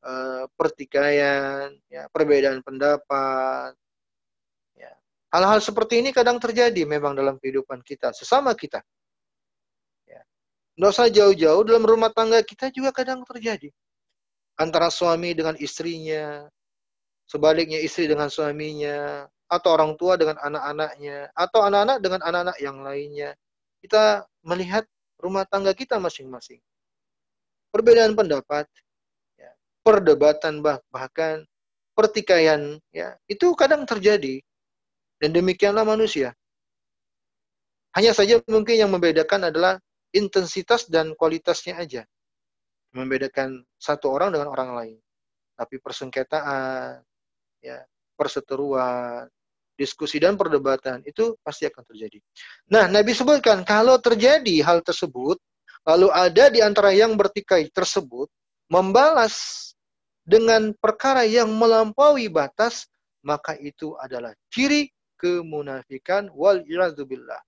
uh, 0.03 0.43
pertikaian, 0.59 1.71
ya, 1.87 2.11
perbedaan 2.11 2.59
pendapat, 2.61 3.73
Hal-hal 5.29 5.61
seperti 5.61 6.01
ini 6.01 6.09
kadang 6.09 6.41
terjadi 6.41 6.89
memang 6.89 7.13
dalam 7.13 7.37
kehidupan 7.37 7.85
kita, 7.85 8.09
sesama 8.17 8.57
kita. 8.57 8.81
Ya. 10.09 10.25
Usah 10.81 11.05
jauh-jauh, 11.05 11.61
dalam 11.69 11.85
rumah 11.85 12.09
tangga 12.09 12.41
kita 12.41 12.73
juga 12.73 12.89
kadang 12.89 13.21
terjadi. 13.21 13.69
Antara 14.57 14.89
suami 14.89 15.37
dengan 15.37 15.53
istrinya, 15.61 16.49
sebaliknya 17.29 17.77
istri 17.77 18.09
dengan 18.09 18.25
suaminya, 18.33 19.29
atau 19.45 19.69
orang 19.77 19.93
tua 20.01 20.17
dengan 20.17 20.41
anak-anaknya, 20.41 21.29
atau 21.37 21.61
anak-anak 21.61 21.97
dengan 22.01 22.21
anak-anak 22.25 22.57
yang 22.57 22.77
lainnya. 22.81 23.29
Kita 23.85 24.25
melihat 24.41 24.83
rumah 25.21 25.45
tangga 25.45 25.77
kita 25.77 26.01
masing-masing. 26.01 26.57
Perbedaan 27.69 28.17
pendapat, 28.17 28.65
ya, 29.37 29.53
perdebatan 29.85 30.65
bahkan 30.89 31.45
pertikaian, 31.93 32.81
ya 32.89 33.13
itu 33.29 33.53
kadang 33.53 33.85
terjadi 33.85 34.41
dan 35.19 35.35
demikianlah 35.35 35.83
manusia. 35.83 36.33
Hanya 37.93 38.15
saja 38.15 38.39
mungkin 38.47 38.75
yang 38.79 38.89
membedakan 38.89 39.51
adalah 39.51 39.77
intensitas 40.15 40.87
dan 40.87 41.13
kualitasnya 41.13 41.77
aja. 41.77 42.01
Membedakan 42.95 43.61
satu 43.77 44.09
orang 44.09 44.33
dengan 44.33 44.49
orang 44.49 44.71
lain. 44.73 44.97
Tapi 45.53 45.77
persengketaan, 45.77 47.03
ya, 47.61 47.83
perseteruan, 48.15 49.27
diskusi 49.79 50.19
dan 50.19 50.35
perdebatan 50.35 51.03
itu 51.07 51.35
pasti 51.39 51.63
akan 51.63 51.83
terjadi. 51.87 52.19
Nah, 52.67 52.91
Nabi 52.91 53.15
sebutkan 53.15 53.63
kalau 53.63 53.95
terjadi 53.99 54.59
hal 54.63 54.83
tersebut, 54.83 55.39
lalu 55.87 56.07
ada 56.11 56.51
di 56.51 56.59
antara 56.59 56.91
yang 56.91 57.15
bertikai 57.15 57.71
tersebut 57.71 58.27
membalas 58.67 59.71
dengan 60.27 60.75
perkara 60.77 61.23
yang 61.25 61.49
melampaui 61.49 62.27
batas, 62.27 62.85
maka 63.23 63.55
itu 63.57 63.95
adalah 63.97 64.35
ciri 64.51 64.91
kemunafikan 65.19 66.31
wal 66.31 66.63
billah. 66.63 67.41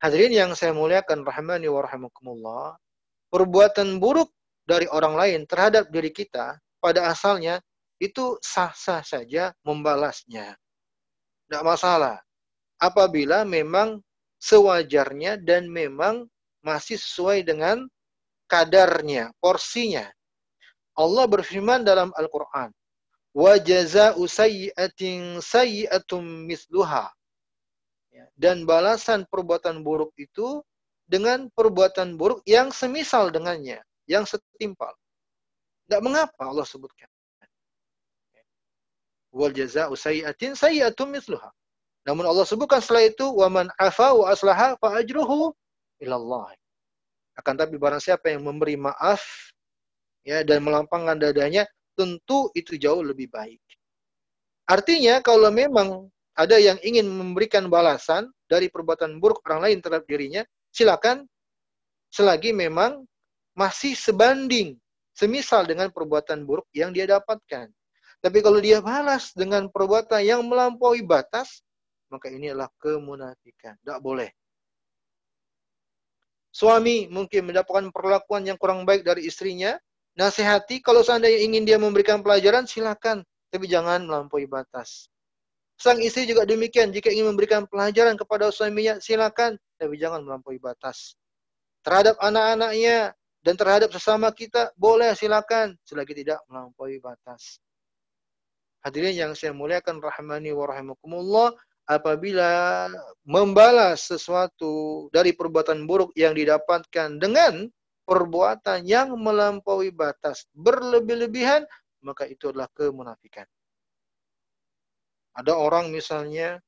Hadirin 0.00 0.32
yang 0.32 0.50
saya 0.56 0.72
muliakan 0.76 1.24
rahmani 1.24 1.68
wa 1.68 1.84
rahimakumullah, 1.84 2.76
perbuatan 3.32 4.00
buruk 4.00 4.32
dari 4.64 4.88
orang 4.88 5.16
lain 5.16 5.40
terhadap 5.44 5.88
diri 5.88 6.08
kita 6.12 6.56
pada 6.80 7.08
asalnya 7.12 7.60
itu 8.00 8.40
sah-sah 8.40 9.04
saja 9.04 9.52
membalasnya. 9.60 10.56
Tidak 11.44 11.62
masalah. 11.64 12.16
Apabila 12.80 13.44
memang 13.44 14.00
sewajarnya 14.40 15.36
dan 15.44 15.68
memang 15.68 16.24
masih 16.64 16.96
sesuai 16.96 17.44
dengan 17.44 17.84
kadarnya, 18.48 19.36
porsinya. 19.36 20.08
Allah 20.96 21.24
berfirman 21.28 21.84
dalam 21.84 22.08
Al-Quran, 22.16 22.72
wa 23.40 23.56
jazaa'u 23.56 24.20
sayyi'atin 24.28 25.40
sayyi'atum 25.40 26.44
misluha. 26.44 27.08
Ya, 28.12 28.28
dan 28.36 28.68
balasan 28.68 29.24
perbuatan 29.32 29.80
buruk 29.80 30.12
itu 30.20 30.60
dengan 31.08 31.48
perbuatan 31.56 32.20
buruk 32.20 32.44
yang 32.44 32.68
semisal 32.68 33.32
dengannya, 33.32 33.80
yang 34.04 34.28
setimpal. 34.28 34.92
Tidak 35.88 36.00
mengapa 36.04 36.52
Allah 36.52 36.68
sebutkan. 36.68 37.08
Wal 39.32 39.56
jazaa'u 39.56 39.96
sayyi'atin 39.96 40.52
sayyi'atum 40.52 41.08
misluha. 41.08 41.48
Namun 42.04 42.28
Allah 42.28 42.44
sebutkan 42.44 42.82
setelah 42.84 43.08
itu 43.08 43.24
wa 43.24 43.48
man 43.48 43.66
afa 43.80 44.12
wa 44.12 44.28
aslaha 44.28 44.76
fa 44.76 45.00
ajruhu 45.00 45.54
ilallah. 46.02 46.50
Akan 47.38 47.56
tapi 47.56 47.78
barang 47.80 48.02
siapa 48.02 48.34
yang 48.34 48.44
memberi 48.44 48.74
maaf 48.76 49.22
ya 50.26 50.42
dan 50.44 50.60
melampangkan 50.66 51.16
dadanya 51.16 51.64
tentu 52.00 52.48
itu 52.56 52.80
jauh 52.80 53.04
lebih 53.04 53.28
baik. 53.28 53.60
Artinya 54.64 55.20
kalau 55.20 55.52
memang 55.52 56.08
ada 56.32 56.56
yang 56.56 56.80
ingin 56.80 57.04
memberikan 57.04 57.68
balasan 57.68 58.32
dari 58.48 58.72
perbuatan 58.72 59.20
buruk 59.20 59.44
orang 59.44 59.68
lain 59.68 59.78
terhadap 59.84 60.08
dirinya, 60.08 60.42
silakan 60.72 61.28
selagi 62.08 62.56
memang 62.56 63.04
masih 63.52 63.92
sebanding, 63.92 64.80
semisal 65.12 65.68
dengan 65.68 65.92
perbuatan 65.92 66.48
buruk 66.48 66.64
yang 66.72 66.96
dia 66.96 67.04
dapatkan. 67.04 67.68
Tapi 68.20 68.38
kalau 68.40 68.60
dia 68.60 68.80
balas 68.80 69.36
dengan 69.36 69.68
perbuatan 69.68 70.24
yang 70.24 70.40
melampaui 70.48 71.04
batas, 71.04 71.60
maka 72.08 72.32
ini 72.32 72.52
adalah 72.52 72.72
kemunafikan. 72.80 73.76
Tidak 73.80 74.00
boleh. 74.00 74.32
Suami 76.50 77.06
mungkin 77.06 77.52
mendapatkan 77.52 77.94
perlakuan 77.94 78.42
yang 78.42 78.58
kurang 78.58 78.82
baik 78.82 79.06
dari 79.06 79.24
istrinya, 79.28 79.78
Nasihati 80.18 80.82
kalau 80.82 81.06
seandainya 81.06 81.40
ingin 81.42 81.62
dia 81.62 81.78
memberikan 81.78 82.22
pelajaran 82.24 82.66
silakan, 82.66 83.22
tapi 83.50 83.66
jangan 83.70 84.06
melampaui 84.06 84.46
batas. 84.50 85.10
Sang 85.80 85.96
istri 86.02 86.28
juga 86.28 86.44
demikian, 86.44 86.92
jika 86.92 87.08
ingin 87.08 87.32
memberikan 87.32 87.64
pelajaran 87.64 88.12
kepada 88.18 88.52
suaminya 88.52 89.00
silakan, 89.00 89.56
tapi 89.80 89.96
jangan 89.96 90.20
melampaui 90.20 90.60
batas. 90.60 91.16
Terhadap 91.80 92.20
anak-anaknya 92.20 93.16
dan 93.40 93.54
terhadap 93.56 93.88
sesama 93.88 94.28
kita 94.28 94.76
boleh 94.76 95.16
silakan, 95.16 95.72
selagi 95.88 96.20
tidak 96.20 96.44
melampaui 96.52 97.00
batas. 97.00 97.56
Hadirin 98.84 99.16
yang 99.16 99.32
saya 99.32 99.56
muliakan 99.56 100.04
rahmani 100.04 100.52
wa 100.52 100.68
rahimakumullah, 100.68 101.56
apabila 101.88 102.86
membalas 103.24 104.06
sesuatu 104.06 105.08
dari 105.10 105.32
perbuatan 105.32 105.88
buruk 105.88 106.12
yang 106.12 106.36
didapatkan 106.36 107.16
dengan 107.16 107.66
perbuatan 108.10 108.82
yang 108.82 109.14
melampaui 109.14 109.94
batas, 109.94 110.50
berlebih-lebihan, 110.50 111.62
maka 112.02 112.26
itu 112.26 112.50
adalah 112.50 112.66
kemunafikan. 112.74 113.46
Ada 115.38 115.54
orang 115.54 115.94
misalnya 115.94 116.58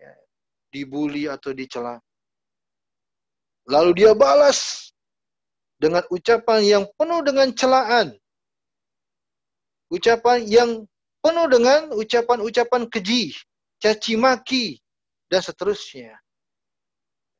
ya, 0.00 0.12
dibully 0.72 1.28
atau 1.28 1.52
dicela. 1.52 2.00
Lalu 3.68 3.92
dia 3.92 4.16
balas 4.16 4.88
dengan 5.76 6.00
ucapan 6.08 6.64
yang 6.64 6.84
penuh 6.96 7.20
dengan 7.20 7.52
celaan. 7.52 8.16
Ucapan 9.92 10.48
yang 10.48 10.70
penuh 11.20 11.46
dengan 11.52 11.92
ucapan-ucapan 11.92 12.88
keji, 12.88 13.36
caci 13.84 14.16
maki, 14.16 14.80
dan 15.28 15.44
seterusnya. 15.44 16.16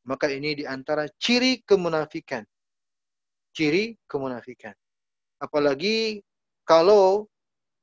Maka 0.05 0.29
ini 0.29 0.61
di 0.61 0.65
antara 0.69 1.09
ciri 1.19 1.65
kemunafikan 1.65 2.45
ciri 3.57 3.97
kemunafikan. 4.05 4.77
Apalagi 5.41 6.21
kalau 6.69 7.25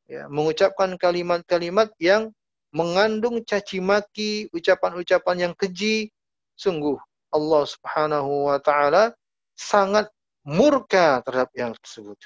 ya, 0.06 0.30
mengucapkan 0.30 0.94
kalimat-kalimat 1.02 1.90
yang 1.98 2.30
mengandung 2.70 3.42
caci 3.42 3.82
maki, 3.82 4.54
ucapan-ucapan 4.54 5.50
yang 5.50 5.54
keji, 5.58 6.14
sungguh 6.54 6.98
Allah 7.34 7.64
Subhanahu 7.66 8.54
wa 8.54 8.58
taala 8.62 9.18
sangat 9.58 10.10
murka 10.46 11.22
terhadap 11.26 11.50
yang 11.58 11.74
tersebut. 11.82 12.18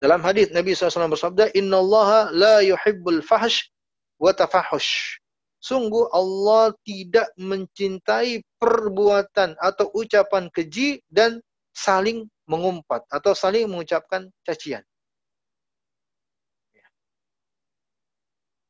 Dalam 0.00 0.20
hadis 0.20 0.52
Nabi 0.52 0.76
SAW 0.76 1.16
bersabda, 1.16 1.56
Inna 1.56 1.80
Allah 1.80 2.28
la 2.32 2.56
yuhibbul 2.60 3.24
fahsh 3.24 3.72
wa 4.20 4.36
tafahush. 4.36 5.16
Sungguh 5.64 6.12
Allah 6.12 6.76
tidak 6.84 7.32
mencintai 7.40 8.44
perbuatan 8.60 9.56
atau 9.56 9.88
ucapan 9.96 10.52
keji 10.52 11.00
dan 11.08 11.40
saling 11.74 12.24
mengumpat 12.46 13.02
atau 13.10 13.34
saling 13.34 13.66
mengucapkan 13.66 14.30
cacian. 14.46 14.80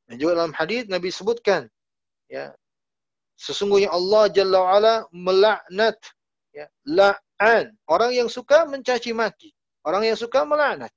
Dan 0.05 0.21
juga 0.21 0.45
dalam 0.45 0.53
hadis 0.53 0.85
Nabi 0.89 1.09
sebutkan 1.09 1.65
ya 2.29 2.53
sesungguhnya 3.41 3.89
Allah 3.89 4.29
Jalla 4.29 4.59
wa'ala 4.61 4.95
melaknat 5.17 5.97
ya 6.53 6.69
la'an 6.85 7.73
orang 7.89 8.13
yang 8.13 8.29
suka 8.29 8.69
mencaci 8.69 9.17
maki 9.17 9.57
orang 9.81 10.05
yang 10.05 10.19
suka 10.21 10.45
melaknat 10.45 10.93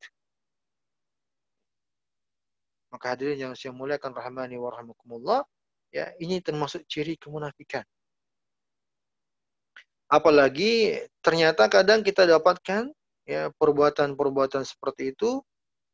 maka 2.92 3.14
hadirin 3.14 3.38
yang 3.38 3.54
saya 3.54 3.76
muliakan 3.76 4.16
rahmani 4.16 4.56
wa 4.56 4.72
rahmakumullah, 4.72 5.44
ya 5.92 6.08
ini 6.24 6.40
termasuk 6.40 6.88
ciri 6.88 7.20
kemunafikan. 7.20 7.84
Apalagi 10.08 11.04
ternyata 11.20 11.68
kadang 11.68 12.00
kita 12.00 12.24
dapatkan 12.24 12.88
ya 13.28 13.52
perbuatan-perbuatan 13.60 14.64
seperti 14.64 15.12
itu 15.12 15.44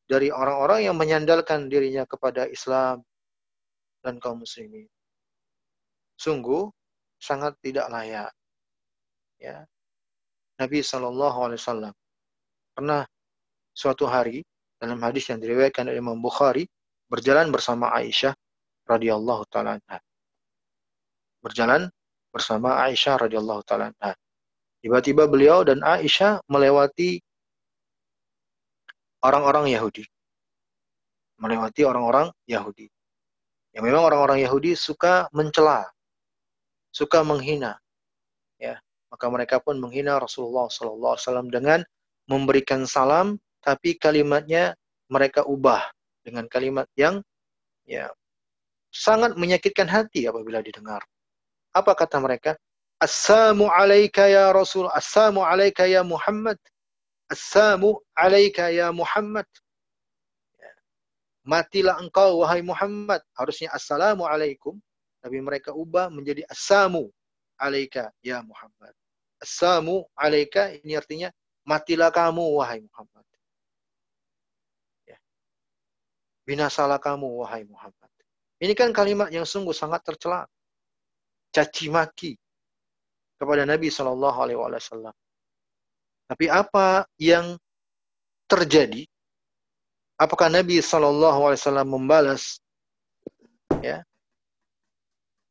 dari 0.05 0.29
orang-orang 0.29 0.85
yang 0.85 0.93
menyandalkan 0.93 1.65
dirinya 1.65 2.05
kepada 2.05 2.45
Islam 2.45 3.01
dan 4.05 4.21
kaum 4.21 4.45
muslimin. 4.45 4.85
Sungguh 6.13 6.69
sangat 7.17 7.57
tidak 7.65 7.89
layak. 7.89 8.29
Ya. 9.41 9.65
Nabi 10.61 10.85
Shallallahu 10.85 11.37
alaihi 11.49 11.59
wasallam 11.59 11.93
pernah 12.77 13.01
suatu 13.73 14.05
hari 14.05 14.45
dalam 14.77 15.01
hadis 15.01 15.25
yang 15.33 15.41
diriwayatkan 15.41 15.89
oleh 15.89 15.97
Imam 15.97 16.21
Bukhari 16.21 16.69
berjalan 17.09 17.49
bersama 17.49 17.89
Aisyah 17.97 18.37
radhiyallahu 18.85 19.49
taala. 19.49 19.81
Berjalan 21.41 21.89
bersama 22.33 22.81
Aisyah 22.89 23.29
radhiyallahu 23.29 23.61
taala 23.61 23.93
anha. 23.93 24.17
Tiba-tiba 24.81 25.29
beliau 25.29 25.61
dan 25.61 25.79
Aisyah 25.85 26.41
melewati 26.49 27.21
orang-orang 29.21 29.71
Yahudi. 29.71 30.03
Melewati 31.37 31.81
orang-orang 31.85 32.33
Yahudi. 32.49 32.89
Yang 33.71 33.83
memang 33.85 34.03
orang-orang 34.09 34.41
Yahudi 34.41 34.73
suka 34.73 35.29
mencela, 35.31 35.85
suka 36.89 37.21
menghina. 37.21 37.77
Ya, 38.57 38.81
maka 39.13 39.29
mereka 39.29 39.61
pun 39.61 39.77
menghina 39.77 40.17
Rasulullah 40.17 40.67
sallallahu 40.69 41.13
alaihi 41.15 41.25
wasallam 41.25 41.49
dengan 41.53 41.79
memberikan 42.25 42.85
salam 42.89 43.37
tapi 43.63 43.95
kalimatnya 43.95 44.75
mereka 45.07 45.45
ubah 45.47 45.85
dengan 46.23 46.47
kalimat 46.47 46.87
yang 46.95 47.23
ya 47.83 48.11
sangat 48.93 49.35
menyakitkan 49.35 49.89
hati 49.89 50.27
apabila 50.29 50.61
didengar. 50.61 51.01
Apa 51.73 51.97
kata 51.97 52.21
mereka? 52.21 52.53
Assalamu 53.01 53.67
alayka 53.67 54.29
ya 54.29 54.53
Rasul, 54.53 54.87
Assalamu 54.93 55.43
alayka 55.43 55.83
ya 55.89 56.05
Muhammad. 56.05 56.55
Assalamu 57.27 57.99
alayka 58.15 58.69
ya 58.69 58.93
Muhammad. 58.93 59.49
Ya. 60.55 60.71
Matilah 61.43 61.97
engkau 61.99 62.45
wahai 62.45 62.61
Muhammad. 62.61 63.19
Harusnya 63.33 63.73
assalamu 63.73 64.23
alaikum. 64.29 64.77
Tapi 65.19 65.41
mereka 65.41 65.73
ubah 65.73 66.13
menjadi 66.13 66.45
assamu 66.47 67.09
alayka 67.57 68.13
ya 68.21 68.39
Muhammad. 68.45 68.93
Assamu 69.41 70.07
alayka 70.15 70.71
ini 70.85 70.95
artinya 70.95 71.33
matilah 71.65 72.13
kamu 72.13 72.43
wahai 72.61 72.85
Muhammad. 72.85 73.25
Binasalah 76.43 76.99
kamu, 76.99 77.39
wahai 77.39 77.63
Muhammad. 77.63 78.11
Ini 78.59 78.75
kan 78.75 78.91
kalimat 78.91 79.31
yang 79.31 79.47
sungguh 79.47 79.71
sangat 79.71 80.03
tercela. 80.03 80.43
Caci 81.53 81.87
maki 81.93 82.33
kepada 83.37 83.63
Nabi 83.63 83.93
Shallallahu 83.93 84.37
Alaihi 84.41 84.57
Wasallam. 84.57 85.13
Tapi 86.25 86.49
apa 86.49 87.05
yang 87.21 87.53
terjadi? 88.49 89.05
Apakah 90.17 90.49
Nabi 90.49 90.81
Shallallahu 90.81 91.39
Alaihi 91.45 91.61
Wasallam 91.61 91.87
membalas? 91.93 92.57
Ya, 93.77 94.01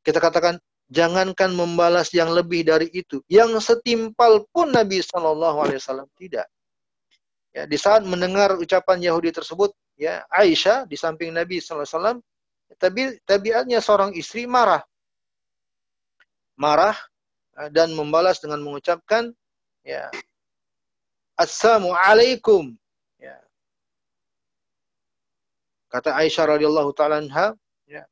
kita 0.02 0.18
katakan 0.18 0.58
jangankan 0.90 1.54
membalas 1.54 2.10
yang 2.10 2.34
lebih 2.34 2.66
dari 2.66 2.90
itu, 2.90 3.22
yang 3.30 3.54
setimpal 3.62 4.42
pun 4.50 4.74
Nabi 4.74 4.98
Shallallahu 4.98 5.62
Alaihi 5.62 5.78
Wasallam 5.78 6.10
tidak. 6.18 6.50
Ya, 7.52 7.68
di 7.68 7.76
saat 7.76 8.02
mendengar 8.02 8.56
ucapan 8.56 8.98
Yahudi 9.04 9.28
tersebut, 9.28 9.76
ya 10.02 10.24
Aisyah 10.32 10.88
di 10.88 10.96
samping 10.96 11.30
Nabi 11.30 11.60
sallallahu 11.60 11.86
alaihi 11.86 11.94
wasallam 11.94 12.18
tapi 12.80 13.02
tabiatnya 13.28 13.78
seorang 13.84 14.16
istri 14.16 14.48
marah 14.48 14.80
marah 16.62 16.94
eh, 17.58 17.70
dan 17.74 17.90
membalas 17.98 18.38
dengan 18.38 18.62
mengucapkan 18.62 19.34
ya 19.82 20.06
assalamu 21.34 21.90
alaikum. 21.90 22.70
Ya. 23.18 23.34
Kata 25.90 26.14
Aisyah 26.14 26.54
radhiyallahu 26.54 26.94
taala 26.94 27.18
anha 27.18 27.58
ya 27.90 28.06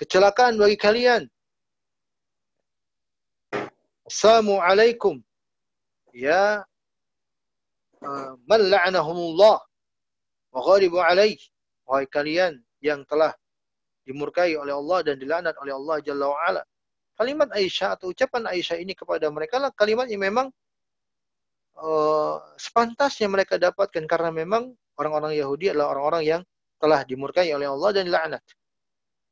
kecelakaan 0.00 0.56
bagi 0.56 0.80
kalian. 0.80 1.28
Assalamu 4.08 4.60
alaikum. 4.60 5.20
Ya 6.16 6.64
uh, 8.00 8.32
man 8.48 8.60
la'anahumullah 8.72 9.60
wa 10.52 10.60
ghalibu 10.64 11.04
alaih. 11.04 11.36
Wahai 11.84 12.08
kalian 12.08 12.64
yang 12.80 13.04
telah 13.04 13.36
dimurkai 14.08 14.56
oleh 14.56 14.72
Allah 14.72 14.98
dan 15.04 15.16
dilaknat 15.20 15.52
oleh 15.60 15.72
Allah 15.76 15.96
Jalla 16.00 16.32
wa 16.32 16.38
ala. 16.48 16.62
Kalimat 17.14 17.48
Aisyah 17.54 17.94
atau 17.94 18.10
ucapan 18.10 18.50
Aisyah 18.50 18.82
ini 18.82 18.92
kepada 18.92 19.30
mereka 19.30 19.62
lah 19.62 19.70
kalimat 19.70 20.10
yang 20.10 20.26
memang 20.26 20.50
uh, 21.78 22.42
sepantasnya 22.58 23.30
mereka 23.30 23.54
dapatkan 23.54 24.02
karena 24.10 24.34
memang 24.34 24.74
orang-orang 24.98 25.38
Yahudi 25.38 25.70
adalah 25.70 25.94
orang-orang 25.94 26.22
yang 26.26 26.42
telah 26.82 27.06
dimurkai 27.06 27.54
oleh 27.54 27.70
Allah 27.70 27.90
dan 27.94 28.10
dilaknat. 28.10 28.42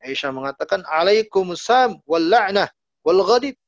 Aisyah 0.03 0.31
mengatakan 0.35 0.83
alaikumusam 0.87 1.99
wal 2.07 2.27
la'nah 2.27 2.71
wal 3.07 3.23
ghadib. 3.27 3.59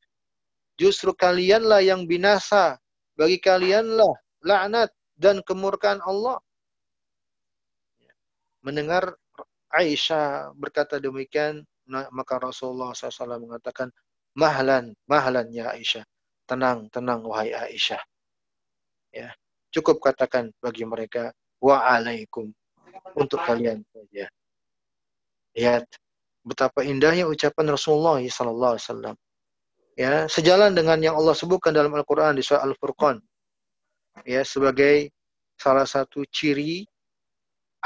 Justru 0.74 1.14
kalianlah 1.14 1.82
yang 1.82 2.06
binasa. 2.06 2.78
Bagi 3.14 3.38
kalianlah 3.38 4.10
laknat 4.42 4.90
dan 5.14 5.38
kemurkaan 5.46 6.02
Allah 6.02 6.42
mendengar 8.64 9.14
Aisyah 9.70 10.54
berkata 10.54 10.98
demikian, 10.98 11.62
maka 11.90 12.38
Rasulullah 12.38 12.94
SAW 12.94 13.42
mengatakan, 13.42 13.90
mahlan, 14.34 14.94
mahlan 15.06 15.46
ya 15.50 15.72
Aisyah. 15.72 16.04
Tenang, 16.44 16.92
tenang 16.92 17.24
wahai 17.24 17.54
Aisyah. 17.54 18.02
Ya, 19.14 19.32
cukup 19.70 20.02
katakan 20.02 20.50
bagi 20.60 20.84
mereka, 20.84 21.30
wa'alaikum. 21.62 22.50
Untuk 23.14 23.38
kalian 23.46 23.86
saja. 23.94 24.26
Lihat 25.54 25.86
betapa 26.42 26.82
indahnya 26.82 27.30
ucapan 27.30 27.72
Rasulullah 27.72 28.18
SAW. 28.20 29.14
Ya, 29.94 30.26
sejalan 30.26 30.74
dengan 30.74 30.98
yang 30.98 31.14
Allah 31.14 31.38
sebutkan 31.38 31.70
dalam 31.70 31.94
Al-Quran 31.94 32.34
di 32.34 32.42
surah 32.42 32.66
Al-Furqan. 32.66 33.22
Ya, 34.26 34.42
sebagai 34.42 35.14
salah 35.54 35.86
satu 35.86 36.26
ciri 36.34 36.82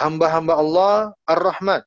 hamba-hamba 0.00 0.56
Allah 0.56 1.12
Ar-Rahman. 1.28 1.84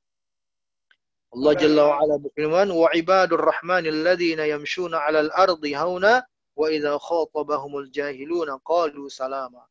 Allah 1.31 1.53
Jalla 1.55 1.83
wa 1.87 1.95
Ala 2.03 2.15
berfirman, 2.19 2.67
"Wa 2.75 2.91
ibadur 2.91 3.39
rahman 3.39 3.87
alladhina 3.87 4.43
yamshuna 4.51 4.99
'alal 4.99 5.31
ardi 5.31 5.71
hauna 5.71 6.19
wa 6.59 6.67
idza 6.67 6.99
khatabahumul 6.99 7.87
jahiluna 7.87 8.59
qalu 8.67 9.07
salama." 9.07 9.63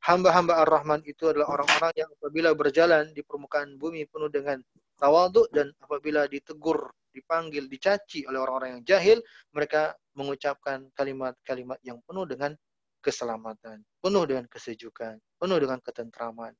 Hamba-hamba 0.00 0.64
Ar-Rahman 0.64 1.04
itu 1.04 1.28
adalah 1.28 1.60
orang-orang 1.60 1.92
yang 1.92 2.08
apabila 2.16 2.56
berjalan 2.56 3.12
di 3.12 3.20
permukaan 3.20 3.76
bumi 3.76 4.08
penuh 4.08 4.32
dengan 4.32 4.56
tawaduk 4.96 5.52
dan 5.52 5.76
apabila 5.76 6.24
ditegur, 6.24 6.88
dipanggil, 7.12 7.68
dicaci 7.68 8.24
oleh 8.24 8.40
orang-orang 8.40 8.80
yang 8.80 8.84
jahil, 8.96 9.18
mereka 9.52 9.92
mengucapkan 10.16 10.88
kalimat-kalimat 10.96 11.76
yang 11.84 12.00
penuh 12.08 12.24
dengan 12.24 12.56
keselamatan, 13.04 13.84
penuh 14.00 14.24
dengan 14.24 14.48
kesejukan, 14.48 15.20
penuh 15.36 15.58
dengan 15.60 15.80
ketentraman. 15.84 16.56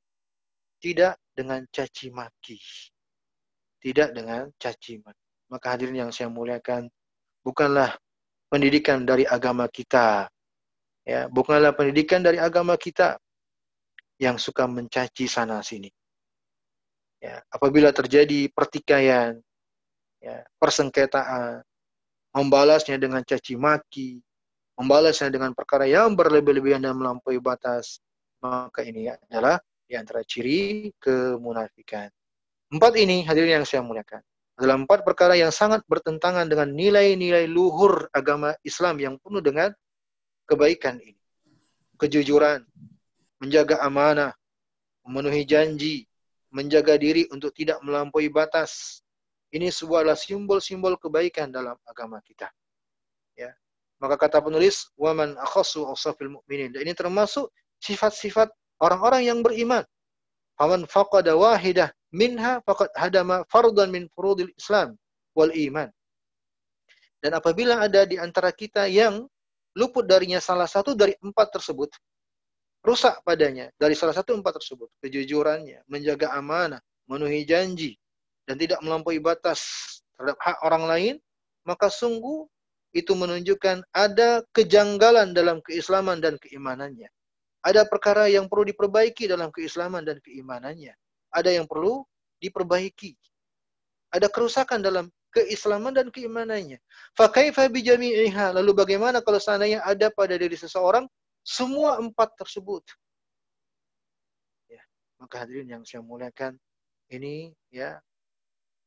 Tidak 0.77 1.13
dengan 1.33 1.65
caci 1.73 2.13
maki. 2.13 2.57
Tidak 3.81 4.13
dengan 4.13 4.45
caci 4.61 5.01
maki. 5.01 5.25
Maka 5.49 5.75
hadirin 5.75 6.07
yang 6.07 6.11
saya 6.13 6.29
muliakan, 6.29 6.87
bukanlah 7.41 7.97
pendidikan 8.47 9.03
dari 9.03 9.25
agama 9.25 9.65
kita. 9.67 10.29
Ya, 11.01 11.25
bukanlah 11.27 11.73
pendidikan 11.73 12.21
dari 12.21 12.37
agama 12.37 12.77
kita 12.77 13.17
yang 14.21 14.37
suka 14.37 14.69
mencaci 14.69 15.25
sana 15.25 15.65
sini. 15.65 15.89
Ya, 17.17 17.41
apabila 17.49 17.89
terjadi 17.89 18.53
pertikaian, 18.53 19.41
ya, 20.21 20.45
persengketaan, 20.61 21.65
membalasnya 22.37 23.01
dengan 23.01 23.25
caci 23.25 23.57
maki, 23.57 24.21
membalasnya 24.77 25.33
dengan 25.33 25.57
perkara 25.57 25.89
yang 25.89 26.13
berlebih-lebihan 26.13 26.85
dan 26.85 26.95
melampaui 26.95 27.41
batas, 27.41 27.97
maka 28.45 28.85
ini 28.85 29.09
adalah 29.09 29.57
di 29.89 29.97
antara 29.97 30.21
ciri 30.21 30.93
kemunafikan. 31.01 32.07
Empat 32.71 32.95
ini 32.95 33.27
hadirin 33.27 33.59
yang 33.59 33.67
saya 33.67 33.83
muliakan 33.83 34.23
adalah 34.55 34.79
empat 34.79 35.03
perkara 35.03 35.35
yang 35.35 35.51
sangat 35.51 35.83
bertentangan 35.91 36.47
dengan 36.47 36.71
nilai-nilai 36.71 37.43
luhur 37.51 38.07
agama 38.15 38.55
Islam 38.63 38.95
yang 38.95 39.19
penuh 39.19 39.43
dengan 39.43 39.75
kebaikan 40.47 40.95
ini. 41.03 41.19
Kejujuran, 41.99 42.63
menjaga 43.43 43.83
amanah, 43.83 44.31
memenuhi 45.03 45.43
janji, 45.43 46.07
menjaga 46.47 46.95
diri 46.95 47.27
untuk 47.27 47.51
tidak 47.51 47.83
melampaui 47.83 48.31
batas. 48.31 49.03
Ini 49.51 49.67
sebuah 49.67 50.07
simbol-simbol 50.15 50.95
kebaikan 50.95 51.51
dalam 51.51 51.75
agama 51.83 52.23
kita. 52.23 52.47
Ya. 53.35 53.51
Maka 53.99 54.15
kata 54.15 54.39
penulis, 54.39 54.87
"Waman 54.95 55.35
akhasu 55.35 55.83
awsafil 55.83 56.39
mu'minin." 56.39 56.71
Dan 56.71 56.87
ini 56.87 56.95
termasuk 56.95 57.51
sifat-sifat 57.83 58.47
orang-orang 58.79 59.27
yang 59.27 59.43
beriman. 59.43 59.83
Faman 60.55 60.87
faqada 60.87 61.35
wahidah 61.35 61.91
minha 62.11 62.59
faqad 62.63 62.91
hadama 62.95 63.43
fardan 63.47 63.91
min 63.91 64.07
furudil 64.11 64.51
Islam 64.55 64.95
wal 65.35 65.51
iman. 65.51 65.89
Dan 67.21 67.37
apabila 67.37 67.79
ada 67.79 68.03
di 68.03 68.17
antara 68.17 68.49
kita 68.51 68.89
yang 68.89 69.25
luput 69.77 70.03
darinya 70.03 70.41
salah 70.41 70.67
satu 70.67 70.97
dari 70.97 71.15
empat 71.21 71.53
tersebut, 71.53 71.93
rusak 72.81 73.21
padanya 73.21 73.69
dari 73.77 73.93
salah 73.93 74.11
satu 74.11 74.35
empat 74.35 74.57
tersebut, 74.59 74.89
kejujurannya, 75.05 75.85
menjaga 75.85 76.33
amanah, 76.33 76.81
memenuhi 77.05 77.45
janji, 77.45 77.95
dan 78.49 78.57
tidak 78.57 78.81
melampaui 78.81 79.21
batas 79.21 79.61
terhadap 80.17 80.37
hak 80.41 80.57
orang 80.65 80.83
lain, 80.89 81.15
maka 81.63 81.87
sungguh 81.93 82.49
itu 82.91 83.15
menunjukkan 83.15 83.87
ada 83.95 84.43
kejanggalan 84.51 85.31
dalam 85.31 85.63
keislaman 85.63 86.19
dan 86.19 86.35
keimanannya. 86.41 87.07
Ada 87.61 87.85
perkara 87.85 88.25
yang 88.27 88.49
perlu 88.49 88.73
diperbaiki 88.73 89.29
dalam 89.29 89.53
keislaman 89.53 90.01
dan 90.01 90.17
keimanannya. 90.19 90.91
Ada 91.31 91.55
yang 91.55 91.65
perlu 91.67 92.03
diperbaiki. 92.43 93.15
Ada 94.11 94.27
kerusakan 94.27 94.83
dalam 94.83 95.07
keislaman 95.31 95.95
dan 95.95 96.11
keimanannya. 96.11 96.77
Fakaifa 97.15 97.71
bijami'iha. 97.71 98.51
Lalu 98.51 98.71
bagaimana 98.75 99.23
kalau 99.23 99.39
seandainya 99.39 99.79
ada 99.87 100.11
pada 100.11 100.35
diri 100.35 100.59
seseorang 100.59 101.07
semua 101.41 101.97
empat 101.97 102.35
tersebut? 102.35 102.83
Ya, 104.67 104.83
maka 105.17 105.47
hadirin 105.47 105.71
yang 105.71 105.83
saya 105.87 106.03
muliakan, 106.03 106.59
ini 107.07 107.55
ya 107.71 107.97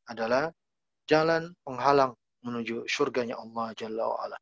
adalah 0.04 0.52
jalan 1.08 1.52
penghalang 1.64 2.12
menuju 2.44 2.84
surganya 2.84 3.40
Allah 3.40 3.72
Jalla 3.72 4.04
wa'ala. 4.04 4.38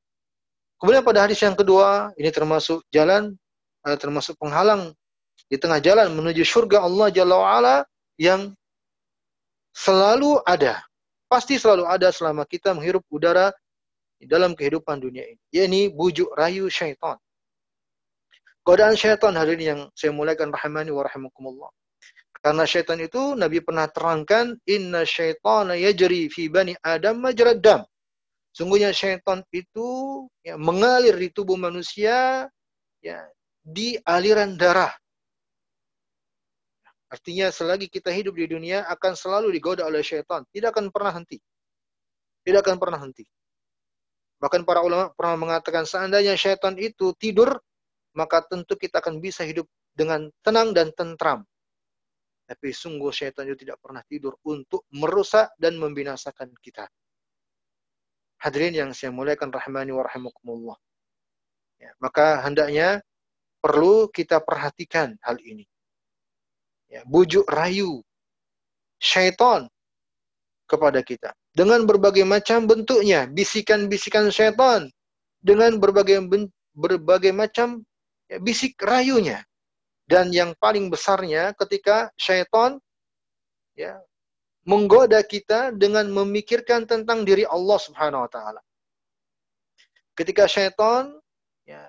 Kemudian 0.83 1.07
pada 1.07 1.23
hadis 1.23 1.39
yang 1.39 1.55
kedua, 1.55 2.11
ini 2.19 2.31
termasuk 2.35 2.83
jalan 2.91 3.39
uh, 3.87 3.95
termasuk 3.95 4.35
penghalang 4.43 4.91
di 5.47 5.55
tengah 5.55 5.79
jalan 5.79 6.11
menuju 6.11 6.43
surga 6.43 6.83
Allah 6.83 7.07
Jalla 7.15 7.39
wa'ala 7.39 7.77
yang 8.21 8.53
selalu 9.73 10.41
ada. 10.45 10.85
Pasti 11.29 11.57
selalu 11.57 11.89
ada 11.89 12.13
selama 12.13 12.45
kita 12.45 12.77
menghirup 12.77 13.05
udara 13.09 13.53
di 14.21 14.29
dalam 14.29 14.53
kehidupan 14.53 15.01
dunia 15.01 15.25
ini. 15.25 15.41
Yakni 15.51 15.81
bujuk 15.89 16.31
rayu 16.37 16.69
syaitan. 16.69 17.17
Godaan 18.63 18.95
syaitan 18.95 19.35
hari 19.35 19.59
ini 19.59 19.65
yang 19.75 19.81
saya 19.97 20.15
mulaikan 20.15 20.53
rahimani 20.55 20.95
wa 20.95 21.03
rahimakumullah. 21.03 21.73
Karena 22.43 22.63
syaitan 22.63 22.99
itu 23.03 23.35
Nabi 23.35 23.59
pernah 23.63 23.91
terangkan 23.91 24.55
inna 24.67 25.03
syaitana 25.03 25.75
yajri 25.75 26.31
fi 26.31 26.47
bani 26.47 26.75
Adam 26.79 27.19
majrad 27.19 27.59
dam. 27.59 27.83
Sungguhnya 28.53 28.93
syaitan 28.95 29.41
itu 29.51 29.89
ya, 30.45 30.61
mengalir 30.61 31.17
di 31.17 31.33
tubuh 31.33 31.57
manusia 31.57 32.47
ya, 33.01 33.19
di 33.65 33.99
aliran 34.05 34.55
darah. 34.55 34.93
Artinya 37.13 37.53
selagi 37.53 37.93
kita 37.93 38.09
hidup 38.09 38.33
di 38.41 38.49
dunia 38.49 38.89
akan 38.89 39.13
selalu 39.13 39.53
digoda 39.53 39.85
oleh 39.85 40.01
syaitan. 40.01 40.49
Tidak 40.49 40.73
akan 40.73 40.89
pernah 40.89 41.13
henti. 41.13 41.37
Tidak 42.41 42.61
akan 42.65 42.77
pernah 42.81 42.97
henti. 43.05 43.29
Bahkan 44.41 44.65
para 44.65 44.81
ulama 44.81 45.13
pernah 45.13 45.37
mengatakan 45.37 45.85
seandainya 45.85 46.33
syaitan 46.41 46.73
itu 46.81 47.13
tidur, 47.21 47.61
maka 48.17 48.41
tentu 48.49 48.81
kita 48.81 49.05
akan 49.05 49.21
bisa 49.21 49.45
hidup 49.45 49.69
dengan 49.93 50.33
tenang 50.41 50.73
dan 50.73 50.89
tentram. 50.97 51.45
Tapi 52.49 52.73
sungguh 52.73 53.13
syaitan 53.13 53.45
itu 53.45 53.69
tidak 53.69 53.77
pernah 53.85 54.01
tidur 54.09 54.41
untuk 54.49 54.89
merusak 54.97 55.53
dan 55.61 55.77
membinasakan 55.77 56.49
kita. 56.65 56.89
Hadirin 58.41 58.75
yang 58.75 58.91
saya 58.97 59.15
muliakan 59.15 59.53
rahmani 59.53 59.95
wa 59.95 60.03
rahimakumullah. 60.03 60.81
Ya, 61.79 61.93
maka 62.03 62.43
hendaknya 62.43 63.05
perlu 63.63 64.11
kita 64.11 64.43
perhatikan 64.43 65.15
hal 65.23 65.39
ini. 65.39 65.69
Ya, 66.93 67.01
bujuk 67.09 67.49
rayu 67.49 68.05
syaitan 69.01 69.65
kepada 70.69 71.01
kita 71.01 71.33
dengan 71.57 71.89
berbagai 71.89 72.21
macam 72.25 72.69
bentuknya, 72.69 73.25
bisikan-bisikan 73.33 74.29
syaitan 74.29 74.93
dengan 75.41 75.81
berbagai 75.81 76.21
berbagai 76.77 77.33
macam 77.33 77.81
ya, 78.29 78.37
bisik 78.37 78.77
rayunya. 78.81 79.41
Dan 80.05 80.37
yang 80.37 80.53
paling 80.61 80.93
besarnya 80.93 81.57
ketika 81.57 82.13
syaitan 82.21 82.77
ya 83.73 83.97
menggoda 84.69 85.25
kita 85.25 85.73
dengan 85.73 86.13
memikirkan 86.13 86.85
tentang 86.85 87.25
diri 87.25 87.49
Allah 87.49 87.79
Subhanahu 87.81 88.29
wa 88.29 88.31
taala. 88.31 88.61
Ketika 90.13 90.45
syaitan 90.45 91.17
ya 91.65 91.89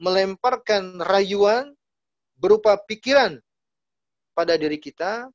melemparkan 0.00 1.04
rayuan 1.04 1.76
berupa 2.40 2.80
pikiran 2.88 3.36
pada 4.38 4.54
diri 4.54 4.78
kita 4.78 5.26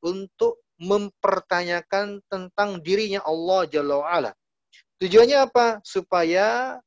untuk 0.00 0.64
mempertanyakan 0.80 2.24
tentang 2.24 2.80
dirinya 2.80 3.20
Allah 3.28 3.68
Jalla 3.68 4.00
wa'ala. 4.00 4.32
Tujuannya 4.96 5.44
apa? 5.44 5.84
Supaya 5.84 6.80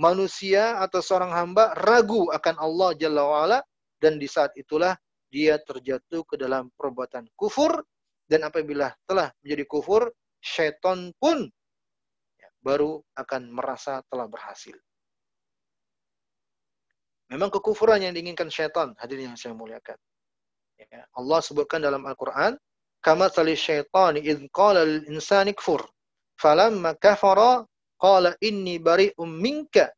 manusia 0.00 0.80
atau 0.80 1.04
seorang 1.04 1.28
hamba 1.28 1.76
ragu 1.76 2.32
akan 2.32 2.56
Allah 2.56 2.90
Jalla 2.96 3.20
wa'ala 3.20 3.58
dan 4.00 4.16
di 4.16 4.24
saat 4.24 4.56
itulah 4.56 4.96
dia 5.28 5.60
terjatuh 5.60 6.24
ke 6.24 6.40
dalam 6.40 6.72
perbuatan 6.72 7.28
kufur 7.36 7.84
dan 8.24 8.48
apabila 8.48 8.88
telah 9.04 9.28
menjadi 9.44 9.64
kufur, 9.68 10.08
syaitan 10.40 11.12
pun 11.20 11.44
baru 12.64 13.04
akan 13.12 13.52
merasa 13.52 14.00
telah 14.08 14.24
berhasil. 14.24 14.72
Memang 17.28 17.52
kekufuran 17.52 18.00
yang 18.00 18.16
diinginkan 18.16 18.48
syaitan, 18.48 18.96
hadirin 18.96 19.32
yang 19.32 19.38
saya 19.40 19.52
muliakan. 19.52 20.00
Allah 21.16 21.40
sebutkan 21.40 21.82
dalam 21.82 22.02
Al-Quran, 22.04 22.56
kama 23.04 23.28
tali 23.28 23.54
syaitani 23.54 24.24
idh 24.24 24.48
qala 24.50 24.84
insani 25.08 25.52
kfur. 25.52 25.84
Falamma 26.40 26.98
kafara 26.98 27.62
qala 28.00 28.34
inni 28.42 28.80
bari'um 28.82 29.28
minka 29.28 29.92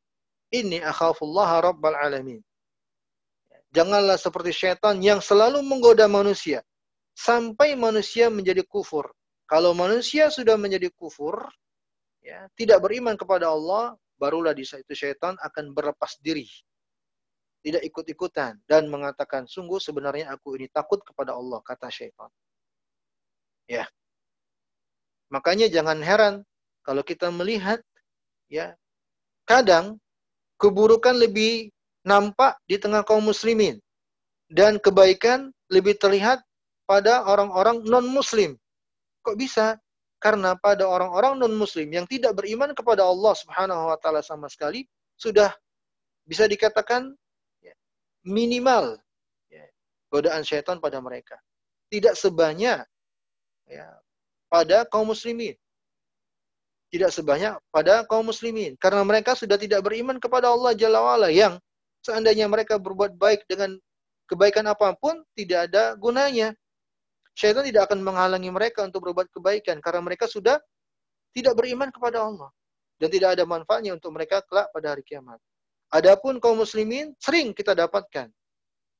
inni 0.52 0.82
akhafullaha 0.82 1.72
rabbal 1.72 1.96
alamin. 1.96 2.42
Janganlah 3.74 4.16
seperti 4.16 4.56
syaitan 4.56 4.96
yang 5.04 5.20
selalu 5.20 5.60
menggoda 5.60 6.08
manusia 6.08 6.64
sampai 7.12 7.76
manusia 7.76 8.32
menjadi 8.32 8.64
kufur. 8.64 9.12
Kalau 9.46 9.76
manusia 9.76 10.32
sudah 10.32 10.58
menjadi 10.58 10.90
kufur, 10.96 11.46
ya, 12.24 12.50
tidak 12.58 12.82
beriman 12.82 13.14
kepada 13.14 13.52
Allah, 13.52 13.94
barulah 14.18 14.56
di 14.56 14.64
saat 14.66 14.82
itu 14.82 15.06
syaitan 15.06 15.36
akan 15.38 15.70
berlepas 15.76 16.18
diri 16.24 16.48
tidak 17.66 17.82
ikut-ikutan 17.82 18.62
dan 18.70 18.86
mengatakan 18.86 19.42
sungguh 19.50 19.82
sebenarnya 19.82 20.30
aku 20.30 20.54
ini 20.54 20.70
takut 20.70 21.02
kepada 21.02 21.34
Allah 21.34 21.58
kata 21.66 21.90
syaitan. 21.90 22.30
Ya. 23.66 23.90
Makanya 25.34 25.66
jangan 25.66 25.98
heran 25.98 26.46
kalau 26.86 27.02
kita 27.02 27.26
melihat 27.34 27.82
ya 28.46 28.78
kadang 29.42 29.98
keburukan 30.62 31.18
lebih 31.18 31.74
nampak 32.06 32.54
di 32.70 32.78
tengah 32.78 33.02
kaum 33.02 33.26
muslimin 33.26 33.82
dan 34.46 34.78
kebaikan 34.78 35.50
lebih 35.66 35.98
terlihat 35.98 36.46
pada 36.86 37.26
orang-orang 37.26 37.82
non-muslim. 37.82 38.54
Kok 39.26 39.34
bisa? 39.34 39.74
Karena 40.22 40.54
pada 40.54 40.86
orang-orang 40.86 41.34
non-muslim 41.42 41.90
yang 41.90 42.06
tidak 42.06 42.38
beriman 42.38 42.70
kepada 42.78 43.02
Allah 43.02 43.34
Subhanahu 43.34 43.90
wa 43.90 43.98
taala 43.98 44.22
sama 44.22 44.46
sekali 44.46 44.86
sudah 45.18 45.50
bisa 46.22 46.46
dikatakan 46.46 47.10
minimal 48.26 48.98
ya, 49.46 49.64
godaan 50.10 50.42
syaitan 50.42 50.82
pada 50.82 50.98
mereka. 50.98 51.38
Tidak 51.86 52.18
sebanyak 52.18 52.82
ya, 53.70 53.86
pada 54.50 54.82
kaum 54.90 55.14
muslimin. 55.14 55.54
Tidak 56.90 57.10
sebanyak 57.10 57.54
pada 57.70 58.02
kaum 58.06 58.26
muslimin. 58.26 58.74
Karena 58.78 59.06
mereka 59.06 59.38
sudah 59.38 59.54
tidak 59.54 59.86
beriman 59.86 60.18
kepada 60.18 60.50
Allah 60.50 60.74
Jalla 60.74 61.02
wa'ala 61.02 61.30
yang 61.30 61.58
seandainya 62.02 62.46
mereka 62.50 62.78
berbuat 62.78 63.14
baik 63.18 63.46
dengan 63.46 63.78
kebaikan 64.26 64.66
apa 64.66 64.94
pun, 64.98 65.22
tidak 65.38 65.70
ada 65.70 65.94
gunanya. 65.94 66.54
syaitan 67.36 67.68
tidak 67.68 67.92
akan 67.92 68.00
menghalangi 68.00 68.48
mereka 68.48 68.80
untuk 68.80 69.04
berbuat 69.04 69.28
kebaikan 69.28 69.76
karena 69.84 70.00
mereka 70.00 70.24
sudah 70.24 70.56
tidak 71.36 71.52
beriman 71.52 71.92
kepada 71.92 72.24
Allah 72.24 72.48
dan 72.96 73.12
tidak 73.12 73.36
ada 73.36 73.44
manfaatnya 73.44 73.92
untuk 73.92 74.08
mereka 74.16 74.40
kelak 74.48 74.72
pada 74.72 74.96
hari 74.96 75.04
kiamat. 75.04 75.36
Adapun 75.94 76.42
kaum 76.42 76.58
muslimin 76.58 77.14
sering 77.22 77.54
kita 77.54 77.72
dapatkan 77.74 78.26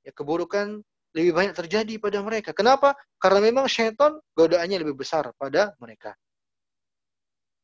ya 0.07 0.12
keburukan 0.14 0.78
lebih 1.16 1.32
banyak 1.32 1.55
terjadi 1.57 1.97
pada 1.99 2.20
mereka. 2.20 2.53
Kenapa? 2.53 2.93
Karena 3.16 3.41
memang 3.41 3.66
syaitan 3.66 4.20
godaannya 4.37 4.84
lebih 4.84 5.01
besar 5.01 5.32
pada 5.41 5.72
mereka. 5.80 6.12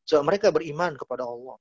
Sebab 0.09 0.25
mereka 0.25 0.49
beriman 0.49 0.97
kepada 0.97 1.29
Allah. 1.29 1.61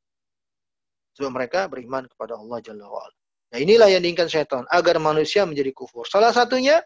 Sebab 1.19 1.31
mereka 1.35 1.67
beriman 1.67 2.07
kepada 2.07 2.39
Allah 2.39 2.57
Jalla 2.63 2.87
wa'ala. 2.87 3.17
Nah 3.51 3.59
inilah 3.59 3.91
yang 3.91 4.01
diinginkan 4.01 4.31
syaitan. 4.31 4.63
Agar 4.71 4.97
manusia 5.03 5.43
menjadi 5.43 5.75
kufur. 5.75 6.07
Salah 6.07 6.31
satunya 6.31 6.79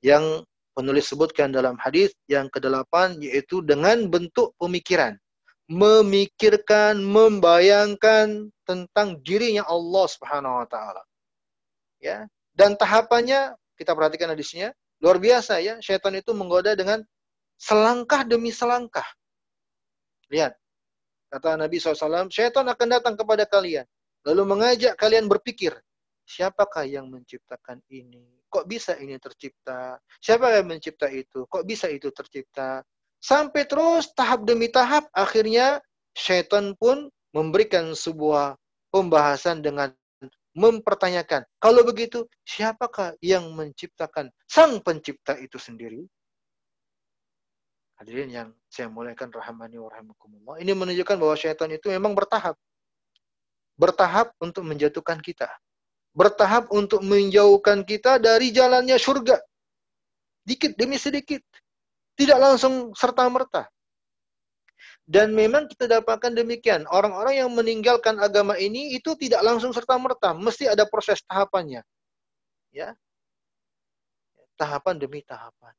yang 0.00 0.46
penulis 0.72 1.10
sebutkan 1.10 1.50
dalam 1.50 1.74
hadis 1.82 2.14
yang 2.30 2.46
kedelapan 2.46 3.18
yaitu 3.18 3.58
dengan 3.66 4.06
bentuk 4.06 4.54
pemikiran. 4.56 5.18
Memikirkan, 5.66 7.02
membayangkan 7.02 8.54
tentang 8.62 9.18
dirinya 9.26 9.66
Allah 9.66 10.06
Subhanahu 10.06 10.62
wa 10.62 10.66
taala. 10.70 11.02
Ya. 11.98 12.30
Dan 12.54 12.78
tahapannya 12.78 13.58
kita 13.74 13.92
perhatikan 13.92 14.30
hadisnya 14.30 14.72
luar 15.02 15.18
biasa 15.18 15.58
ya. 15.60 15.74
Syaitan 15.82 16.14
itu 16.14 16.30
menggoda 16.32 16.72
dengan 16.78 17.02
selangkah 17.58 18.22
demi 18.22 18.54
selangkah. 18.54 19.06
Lihat. 20.30 20.54
Kata 21.26 21.58
Nabi 21.58 21.82
SAW, 21.82 22.30
syaitan 22.30 22.64
akan 22.70 22.86
datang 22.86 23.14
kepada 23.18 23.42
kalian. 23.44 23.82
Lalu 24.22 24.42
mengajak 24.46 24.94
kalian 24.94 25.26
berpikir, 25.26 25.74
siapakah 26.22 26.86
yang 26.86 27.10
menciptakan 27.10 27.82
ini? 27.90 28.42
Kok 28.46 28.66
bisa 28.66 28.94
ini 28.98 29.18
tercipta? 29.18 29.98
Siapa 30.22 30.54
yang 30.54 30.70
mencipta 30.70 31.10
itu? 31.10 31.46
Kok 31.46 31.66
bisa 31.66 31.90
itu 31.90 32.14
tercipta? 32.14 32.82
Sampai 33.20 33.66
terus 33.66 34.12
tahap 34.14 34.46
demi 34.46 34.70
tahap, 34.70 35.08
akhirnya 35.10 35.82
syaitan 36.14 36.76
pun 36.78 37.10
memberikan 37.34 37.92
sebuah 37.92 38.56
pembahasan 38.94 39.60
dengan 39.60 39.92
mempertanyakan, 40.56 41.44
kalau 41.60 41.84
begitu 41.84 42.24
siapakah 42.48 43.12
yang 43.20 43.52
menciptakan 43.52 44.32
sang 44.48 44.80
pencipta 44.80 45.36
itu 45.36 45.60
sendiri? 45.60 46.00
Hadirin 48.00 48.28
yang 48.32 48.48
saya 48.68 48.88
muliakan 48.88 49.32
rahmani 49.32 49.76
wa 49.76 49.88
rahimakumullah. 49.92 50.56
Ini 50.60 50.72
menunjukkan 50.72 51.16
bahwa 51.16 51.36
syaitan 51.36 51.68
itu 51.72 51.92
memang 51.92 52.12
bertahap. 52.12 52.56
Bertahap 53.76 54.32
untuk 54.40 54.64
menjatuhkan 54.64 55.20
kita. 55.20 55.48
Bertahap 56.16 56.72
untuk 56.72 57.04
menjauhkan 57.04 57.84
kita 57.84 58.16
dari 58.16 58.52
jalannya 58.52 58.96
surga. 58.96 59.40
Dikit 60.44 60.76
demi 60.76 60.96
sedikit. 60.96 61.40
Tidak 62.16 62.38
langsung 62.40 62.96
serta-merta. 62.96 63.68
Dan 65.06 65.38
memang 65.38 65.70
kita 65.70 65.86
dapatkan 65.86 66.34
demikian. 66.34 66.82
Orang-orang 66.90 67.38
yang 67.38 67.50
meninggalkan 67.54 68.18
agama 68.18 68.58
ini 68.58 68.96
itu 68.98 69.14
tidak 69.14 69.44
langsung 69.46 69.70
serta-merta. 69.70 70.34
Mesti 70.34 70.66
ada 70.66 70.82
proses 70.88 71.22
tahapannya. 71.22 71.86
Ya. 72.74 72.96
Tahapan 74.58 74.98
demi 74.98 75.22
tahapan. 75.22 75.76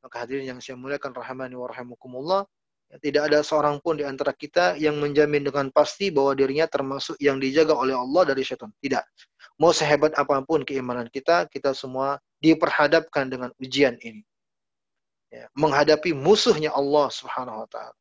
Maka 0.00 0.24
hadirin 0.24 0.56
yang 0.56 0.60
saya 0.64 0.80
muliakan 0.80 1.12
rahmani 1.16 1.56
wa 1.56 1.64
rahimakumullah, 1.68 2.42
ya, 2.92 2.96
tidak 3.00 3.22
ada 3.32 3.40
seorang 3.40 3.80
pun 3.80 3.96
di 3.96 4.04
antara 4.04 4.36
kita 4.36 4.76
yang 4.76 5.00
menjamin 5.00 5.44
dengan 5.44 5.72
pasti 5.72 6.12
bahwa 6.12 6.36
dirinya 6.36 6.68
termasuk 6.68 7.16
yang 7.20 7.40
dijaga 7.40 7.72
oleh 7.72 7.96
Allah 7.96 8.32
dari 8.32 8.44
syaitan. 8.44 8.68
Tidak. 8.80 9.00
Mau 9.60 9.72
sehebat 9.72 10.12
apa 10.16 10.44
pun 10.44 10.60
keimanan 10.60 11.08
kita, 11.08 11.48
kita 11.48 11.72
semua 11.72 12.20
diperhadapkan 12.40 13.28
dengan 13.32 13.50
ujian 13.56 13.96
ini. 14.04 14.20
Ya, 15.34 15.50
menghadapi 15.58 16.14
musuhnya 16.14 16.70
Allah 16.70 17.10
Subhanahu 17.10 17.66
wa 17.66 17.68
taala. 17.68 17.98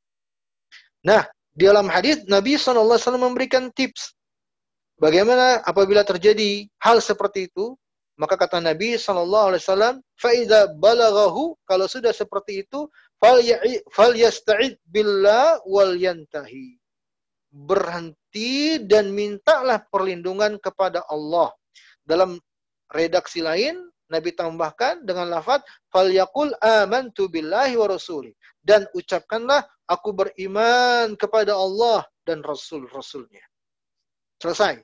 Nah, 1.02 1.26
di 1.50 1.66
dalam 1.66 1.90
hadis 1.90 2.22
Nabi 2.30 2.62
SAW 2.62 2.94
memberikan 3.18 3.74
tips 3.74 4.14
bagaimana 5.02 5.66
apabila 5.66 6.06
terjadi 6.06 6.70
hal 6.78 7.02
seperti 7.02 7.50
itu, 7.50 7.74
maka 8.22 8.38
kata 8.38 8.62
Nabi 8.62 9.02
wasallam, 9.02 10.06
"Faida 10.14 10.78
balaghahu" 10.78 11.58
kalau 11.66 11.90
sudah 11.90 12.14
seperti 12.14 12.62
itu, 12.70 12.86
fal 13.90 14.14
yasta'id 14.14 14.78
billah 14.86 15.58
wal 15.66 15.98
yantahi. 15.98 16.78
Berhenti 17.50 18.78
dan 18.78 19.10
mintalah 19.10 19.82
perlindungan 19.90 20.62
kepada 20.62 21.02
Allah. 21.10 21.50
Dalam 22.06 22.38
redaksi 22.94 23.42
lain, 23.42 23.90
Nabi 24.14 24.38
tambahkan 24.38 25.02
dengan 25.02 25.34
lafaz 25.34 25.66
fal 25.90 26.08
yaqul 26.14 26.54
amantu 26.62 27.26
billahi 27.26 27.74
wa 27.74 27.90
rasuli 27.90 28.30
dan 28.62 28.86
ucapkanlah 28.94 29.66
aku 29.90 30.14
beriman 30.14 31.18
kepada 31.18 31.58
Allah 31.58 32.06
dan 32.24 32.46
rasul-rasulnya. 32.46 33.44
Selesai. 34.40 34.80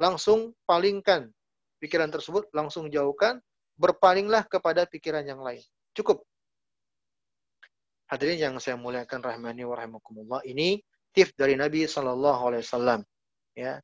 Langsung 0.00 0.56
palingkan 0.66 1.30
pikiran 1.78 2.08
tersebut 2.08 2.48
langsung 2.56 2.88
jauhkan, 2.88 3.38
berpalinglah 3.76 4.48
kepada 4.48 4.88
pikiran 4.88 5.20
yang 5.20 5.44
lain. 5.44 5.60
Cukup. 5.92 6.24
Hadirin 8.08 8.40
yang 8.40 8.54
saya 8.56 8.80
muliakan 8.80 9.20
rahmani 9.20 9.68
wa 9.68 9.76
rahimakumullah, 9.76 10.40
ini 10.48 10.80
tips 11.12 11.36
dari 11.36 11.54
Nabi 11.54 11.84
Shallallahu 11.84 12.40
alaihi 12.48 12.64
wasallam. 12.64 13.00
Ya. 13.52 13.78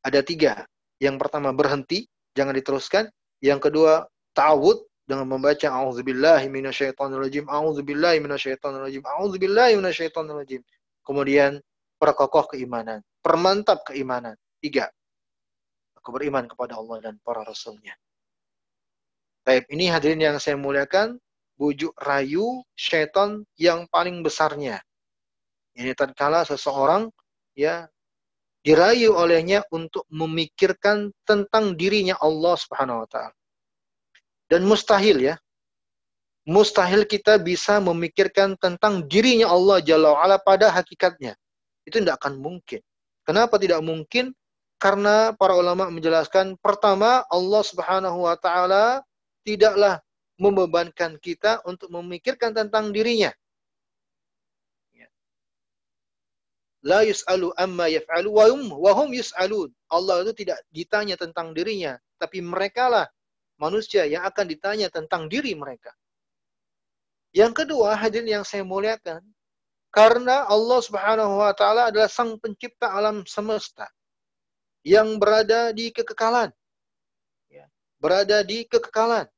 Ada 0.00 0.24
tiga. 0.24 0.64
Yang 0.96 1.16
pertama 1.20 1.52
berhenti, 1.52 2.08
jangan 2.32 2.56
diteruskan. 2.56 3.04
Yang 3.40 3.68
kedua 3.68 4.08
ta'awud 4.36 4.78
dengan 5.08 5.26
membaca 5.26 5.66
auzubillahi 5.66 6.46
minasyaitonirrajim, 6.46 7.50
auzubillahi 7.50 8.22
minasyaitonirrajim, 8.22 9.02
auzubillahi 9.02 9.74
minasyaitonirrajim. 9.74 10.62
Kemudian 11.02 11.58
perkokoh 11.98 12.54
keimanan, 12.54 13.02
permantap 13.18 13.82
keimanan. 13.82 14.38
Tiga. 14.62 14.86
Aku 15.98 16.14
beriman 16.14 16.46
kepada 16.46 16.78
Allah 16.78 17.10
dan 17.10 17.14
para 17.26 17.42
rasulnya. 17.42 17.92
Baik, 19.42 19.66
ini 19.72 19.90
hadirin 19.90 20.20
yang 20.20 20.36
saya 20.38 20.54
muliakan, 20.54 21.18
bujuk 21.56 21.92
rayu 22.00 22.64
syaitan 22.72 23.44
yang 23.60 23.84
paling 23.90 24.24
besarnya. 24.24 24.80
Ini 25.76 25.92
tatkala 25.92 26.44
seseorang 26.44 27.08
ya 27.56 27.88
dirayu 28.64 29.16
olehnya 29.16 29.64
untuk 29.72 30.04
memikirkan 30.12 31.12
tentang 31.24 31.76
dirinya 31.76 32.16
Allah 32.20 32.54
Subhanahu 32.56 33.04
wa 33.04 33.08
taala. 33.08 33.39
Dan 34.50 34.66
mustahil 34.66 35.22
ya. 35.22 35.38
Mustahil 36.42 37.06
kita 37.06 37.38
bisa 37.38 37.78
memikirkan 37.78 38.58
tentang 38.58 39.06
dirinya 39.06 39.46
Allah 39.46 39.78
Jalla 39.78 40.18
wa'ala 40.18 40.42
pada 40.42 40.74
hakikatnya. 40.74 41.38
Itu 41.86 42.02
tidak 42.02 42.18
akan 42.18 42.42
mungkin. 42.42 42.82
Kenapa 43.22 43.62
tidak 43.62 43.78
mungkin? 43.86 44.34
Karena 44.80 45.30
para 45.36 45.54
ulama 45.54 45.86
menjelaskan 45.86 46.58
pertama 46.58 47.22
Allah 47.30 47.62
Subhanahu 47.62 48.26
wa 48.26 48.34
taala 48.34 49.06
tidaklah 49.46 50.02
membebankan 50.40 51.20
kita 51.20 51.60
untuk 51.68 51.92
memikirkan 51.92 52.50
tentang 52.50 52.90
dirinya. 52.90 53.28
Ya. 54.96 55.06
La 56.80 57.04
yus'alu 57.04 57.52
amma 57.54 57.92
yaf'alu 57.92 58.28
wa 58.32 58.92
hum 58.96 59.12
yus'alun. 59.12 59.68
Allah 59.92 60.24
itu 60.24 60.32
tidak 60.42 60.58
ditanya 60.72 61.20
tentang 61.20 61.52
dirinya, 61.52 62.00
tapi 62.16 62.40
merekalah 62.40 63.06
manusia 63.60 64.08
yang 64.08 64.24
akan 64.24 64.48
ditanya 64.48 64.88
tentang 64.88 65.28
diri 65.28 65.52
mereka. 65.52 65.92
Yang 67.30 67.62
kedua, 67.62 67.94
hadirin 67.94 68.40
yang 68.40 68.44
saya 68.48 68.66
muliakan, 68.66 69.22
karena 69.94 70.48
Allah 70.48 70.80
Subhanahu 70.82 71.44
wa 71.44 71.52
taala 71.54 71.92
adalah 71.92 72.10
sang 72.10 72.40
pencipta 72.40 72.90
alam 72.90 73.22
semesta 73.28 73.86
yang 74.82 75.20
berada 75.20 75.70
di 75.70 75.92
kekekalan. 75.92 76.50
Ya, 77.52 77.68
berada 78.00 78.42
di 78.42 78.64
kekekalan. 78.66 79.28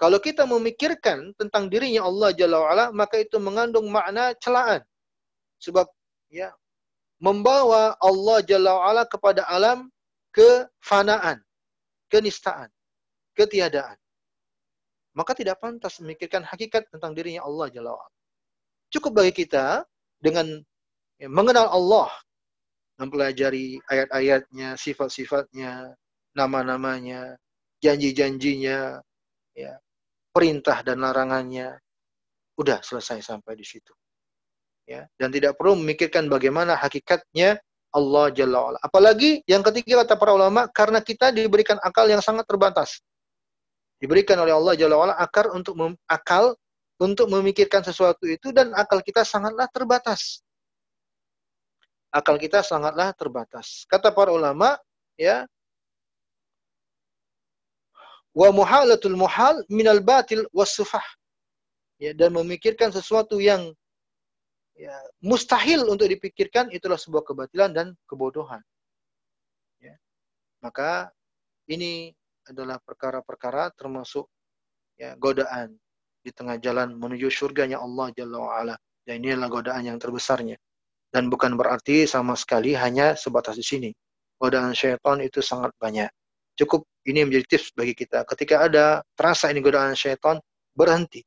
Kalau 0.00 0.16
kita 0.16 0.48
memikirkan 0.48 1.36
tentang 1.36 1.68
dirinya 1.68 2.08
Allah 2.08 2.32
Jalla 2.32 2.56
wa'ala, 2.64 2.86
maka 2.88 3.20
itu 3.20 3.36
mengandung 3.36 3.92
makna 3.92 4.32
celaan. 4.40 4.80
Sebab 5.60 5.84
ya 6.32 6.56
membawa 7.20 8.00
Allah 8.00 8.40
Jalla 8.40 8.80
wa'ala 8.80 9.04
kepada 9.04 9.44
alam 9.44 9.92
kefanaan, 10.32 11.44
kenistaan, 12.08 12.72
ketiadaan. 13.40 13.96
Maka 15.16 15.34
tidak 15.34 15.58
pantas 15.58 15.98
memikirkan 15.98 16.46
hakikat 16.46 16.86
tentang 16.92 17.16
dirinya 17.16 17.42
Allah 17.42 17.66
Jalla 17.72 17.92
wa'ala. 17.96 18.14
Cukup 18.90 19.22
bagi 19.22 19.34
kita 19.34 19.82
dengan 20.22 20.46
ya, 21.18 21.26
mengenal 21.26 21.66
Allah 21.70 22.10
mempelajari 23.00 23.80
ayat-ayatnya, 23.88 24.76
sifat-sifatnya, 24.76 25.96
nama-namanya, 26.36 27.34
janji-janjinya, 27.80 29.00
ya, 29.56 29.72
perintah 30.30 30.84
dan 30.84 31.00
larangannya. 31.00 31.80
Udah 32.60 32.84
selesai 32.84 33.24
sampai 33.24 33.56
di 33.56 33.64
situ. 33.64 33.90
Ya, 34.84 35.08
dan 35.16 35.32
tidak 35.32 35.56
perlu 35.56 35.80
memikirkan 35.80 36.28
bagaimana 36.28 36.76
hakikatnya 36.76 37.56
Allah 37.90 38.26
Jalla 38.30 38.58
wa'ala. 38.62 38.78
Apalagi 38.84 39.42
yang 39.48 39.64
ketiga 39.66 40.06
kata 40.06 40.14
para 40.14 40.36
ulama, 40.36 40.70
karena 40.70 41.02
kita 41.02 41.34
diberikan 41.34 41.80
akal 41.82 42.06
yang 42.06 42.22
sangat 42.22 42.46
terbatas. 42.46 43.02
Diberikan 44.00 44.40
oleh 44.40 44.56
Allah 44.56 44.74
Jalla 44.80 44.96
wa'ala 44.96 45.14
akal 45.20 45.52
untuk 45.52 45.76
mem, 45.76 45.92
akal 46.08 46.56
untuk 46.96 47.28
memikirkan 47.28 47.84
sesuatu 47.84 48.24
itu 48.24 48.48
dan 48.48 48.72
akal 48.72 49.04
kita 49.04 49.28
sangatlah 49.28 49.68
terbatas. 49.68 50.40
Akal 52.08 52.40
kita 52.40 52.64
sangatlah 52.64 53.12
terbatas. 53.12 53.84
Kata 53.84 54.08
para 54.10 54.32
ulama, 54.32 54.80
ya, 55.20 55.44
wa 58.32 58.48
muhalatul 58.50 59.20
muhal 59.20 59.60
minal 59.68 60.00
batil 60.00 60.48
wasufah. 60.50 61.04
Ya, 62.00 62.16
dan 62.16 62.32
memikirkan 62.32 62.88
sesuatu 62.88 63.36
yang 63.36 63.76
ya, 64.72 64.96
mustahil 65.20 65.84
untuk 65.84 66.08
dipikirkan 66.08 66.72
itulah 66.72 66.96
sebuah 66.96 67.20
kebatilan 67.28 67.76
dan 67.76 67.86
kebodohan. 68.08 68.64
Ya. 69.76 70.00
Maka 70.64 71.12
ini 71.68 72.16
adalah 72.50 72.82
perkara-perkara 72.82 73.70
termasuk 73.78 74.26
ya, 74.98 75.14
godaan 75.16 75.78
di 76.20 76.30
tengah 76.34 76.60
jalan 76.60 76.98
menuju 76.98 77.32
surganya 77.32 77.80
Allah 77.80 78.12
Jalla 78.12 78.38
wa'ala. 78.38 78.76
Dan 79.06 79.24
ini 79.24 79.32
adalah 79.34 79.50
godaan 79.50 79.82
yang 79.88 79.98
terbesarnya. 79.98 80.58
Dan 81.10 81.26
bukan 81.32 81.58
berarti 81.58 82.06
sama 82.06 82.36
sekali 82.38 82.76
hanya 82.76 83.16
sebatas 83.18 83.58
di 83.58 83.64
sini. 83.64 83.90
Godaan 84.38 84.76
syaitan 84.76 85.18
itu 85.18 85.42
sangat 85.42 85.74
banyak. 85.80 86.06
Cukup 86.54 86.86
ini 87.08 87.24
menjadi 87.24 87.56
tips 87.56 87.72
bagi 87.72 87.96
kita. 87.96 88.22
Ketika 88.28 88.68
ada 88.68 89.00
terasa 89.16 89.48
ini 89.48 89.64
godaan 89.64 89.96
syaitan, 89.96 90.38
berhenti. 90.76 91.24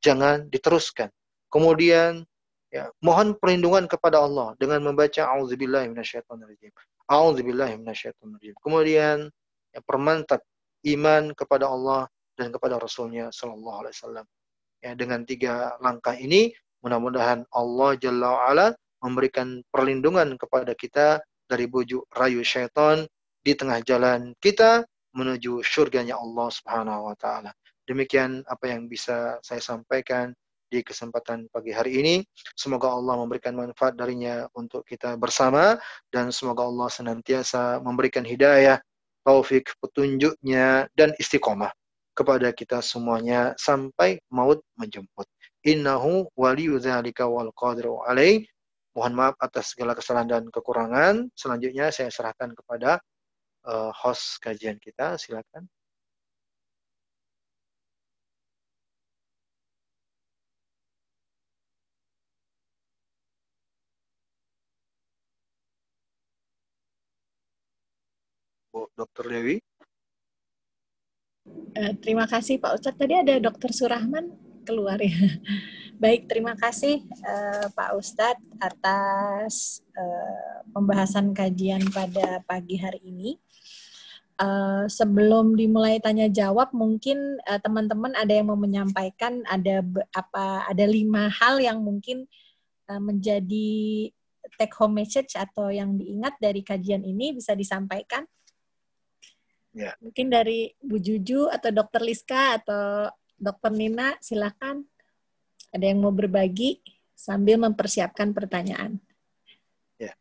Jangan 0.00 0.48
diteruskan. 0.48 1.10
Kemudian 1.50 2.24
ya, 2.70 2.88
mohon 3.02 3.36
perlindungan 3.36 3.90
kepada 3.90 4.22
Allah 4.22 4.54
dengan 4.56 4.80
membaca 4.82 5.26
auzubillahi 5.36 5.90
minasyaitonirrajim. 5.90 6.72
Auzubillahi 7.10 7.74
minasyaitonirrajim. 7.82 8.54
Kemudian 8.62 9.28
ya, 9.74 9.82
permantap 9.82 10.40
iman 10.86 11.34
kepada 11.34 11.66
Allah 11.66 12.06
dan 12.38 12.54
kepada 12.54 12.78
Rasulnya 12.78 13.34
Sallallahu 13.34 13.78
Alaihi 13.84 13.94
Wasallam. 13.98 14.26
Ya, 14.84 14.92
dengan 14.94 15.26
tiga 15.26 15.74
langkah 15.82 16.14
ini, 16.14 16.54
mudah-mudahan 16.84 17.42
Allah 17.50 17.90
Jalla 17.98 18.28
wa'ala 18.38 18.66
memberikan 19.02 19.60
perlindungan 19.68 20.38
kepada 20.38 20.72
kita 20.72 21.20
dari 21.44 21.68
bujuk 21.68 22.08
rayu 22.16 22.40
syaitan 22.40 23.04
di 23.44 23.52
tengah 23.52 23.84
jalan 23.84 24.32
kita 24.40 24.84
menuju 25.12 25.60
surganya 25.60 26.16
Allah 26.16 26.48
Subhanahu 26.48 27.12
wa 27.12 27.16
taala. 27.16 27.52
Demikian 27.84 28.40
apa 28.48 28.72
yang 28.72 28.88
bisa 28.88 29.36
saya 29.44 29.60
sampaikan 29.60 30.32
di 30.72 30.80
kesempatan 30.80 31.46
pagi 31.52 31.70
hari 31.70 32.00
ini. 32.00 32.14
Semoga 32.56 32.90
Allah 32.90 33.20
memberikan 33.20 33.54
manfaat 33.54 33.94
darinya 33.94 34.48
untuk 34.56 34.82
kita 34.88 35.14
bersama 35.20 35.76
dan 36.08 36.32
semoga 36.32 36.64
Allah 36.64 36.88
senantiasa 36.90 37.78
memberikan 37.84 38.24
hidayah, 38.24 38.80
taufik, 39.24 39.72
petunjuknya 39.80 40.86
dan 40.94 41.16
istiqomah 41.16 41.72
kepada 42.14 42.54
kita 42.54 42.78
semuanya 42.78 43.56
sampai 43.58 44.22
maut 44.30 44.62
menjemput. 44.78 45.26
Innahu 45.66 46.30
waliyu 46.38 46.78
wal 46.78 47.50
qadiru 47.56 48.04
alaih. 48.06 48.46
Mohon 48.94 49.14
maaf 49.18 49.34
atas 49.42 49.74
segala 49.74 49.98
kesalahan 49.98 50.30
dan 50.30 50.44
kekurangan. 50.54 51.26
Selanjutnya 51.34 51.90
saya 51.90 52.14
serahkan 52.14 52.54
kepada 52.54 53.02
uh, 53.66 53.90
host 53.90 54.38
kajian 54.38 54.78
kita. 54.78 55.18
Silakan. 55.18 55.66
Bu 68.74 68.90
Dr. 68.98 69.30
Dewi. 69.30 69.62
Uh, 71.78 71.94
terima 72.02 72.26
kasih 72.26 72.58
Pak 72.58 72.82
Ustadz. 72.82 72.98
Tadi 72.98 73.14
ada 73.14 73.38
Dr. 73.38 73.70
Surahman 73.70 74.34
keluar 74.66 74.98
ya. 74.98 75.14
Baik, 76.02 76.26
terima 76.26 76.58
kasih 76.58 77.06
uh, 77.22 77.70
Pak 77.70 77.94
Ustadz 77.94 78.42
atas 78.58 79.78
uh, 79.94 80.66
pembahasan 80.74 81.30
kajian 81.30 81.86
pada 81.94 82.42
pagi 82.50 82.74
hari 82.74 82.98
ini. 83.06 83.38
Uh, 84.42 84.90
sebelum 84.90 85.54
dimulai 85.54 86.02
tanya 86.02 86.26
jawab, 86.26 86.74
mungkin 86.74 87.38
teman-teman 87.46 88.18
uh, 88.18 88.26
ada 88.26 88.34
yang 88.34 88.50
mau 88.50 88.58
menyampaikan 88.58 89.46
ada 89.46 89.86
apa 90.10 90.66
ada 90.66 90.82
lima 90.82 91.30
hal 91.30 91.62
yang 91.62 91.78
mungkin 91.78 92.26
uh, 92.90 92.98
menjadi 92.98 94.10
take 94.58 94.74
home 94.74 94.98
message 94.98 95.38
atau 95.38 95.70
yang 95.70 95.94
diingat 95.94 96.34
dari 96.42 96.66
kajian 96.66 97.06
ini 97.06 97.38
bisa 97.38 97.54
disampaikan. 97.54 98.26
Ya. 99.74 99.90
Mungkin 99.98 100.30
dari 100.30 100.70
Bu 100.78 101.02
Juju 101.02 101.50
atau 101.50 101.74
Dokter 101.74 101.98
Liska 102.06 102.62
atau 102.62 103.10
Dokter 103.34 103.74
Nina, 103.74 104.14
silakan. 104.22 104.86
Ada 105.74 105.90
yang 105.90 106.06
mau 106.06 106.14
berbagi 106.14 106.78
sambil 107.18 107.58
mempersiapkan 107.58 108.30
pertanyaan. 108.30 109.02
Ya, 109.98 110.14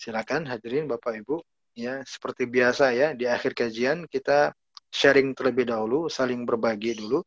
silakan 0.00 0.48
hadirin 0.48 0.88
Bapak 0.88 1.20
Ibu 1.20 1.44
ya 1.76 2.00
seperti 2.08 2.48
biasa 2.48 2.96
ya 2.96 3.12
di 3.12 3.28
akhir 3.28 3.52
kajian 3.54 4.08
kita 4.08 4.56
sharing 4.88 5.36
terlebih 5.36 5.68
dahulu, 5.68 6.08
saling 6.08 6.42
berbagi 6.48 6.96
dulu 6.96 7.20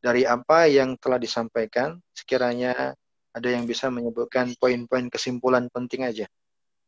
dari 0.00 0.24
apa 0.24 0.66
yang 0.66 0.96
telah 0.96 1.20
disampaikan. 1.20 2.00
Sekiranya 2.16 2.96
ada 3.36 3.48
yang 3.48 3.68
bisa 3.68 3.92
menyebutkan 3.92 4.56
poin-poin 4.56 5.12
kesimpulan 5.12 5.68
penting 5.68 6.08
aja. 6.08 6.26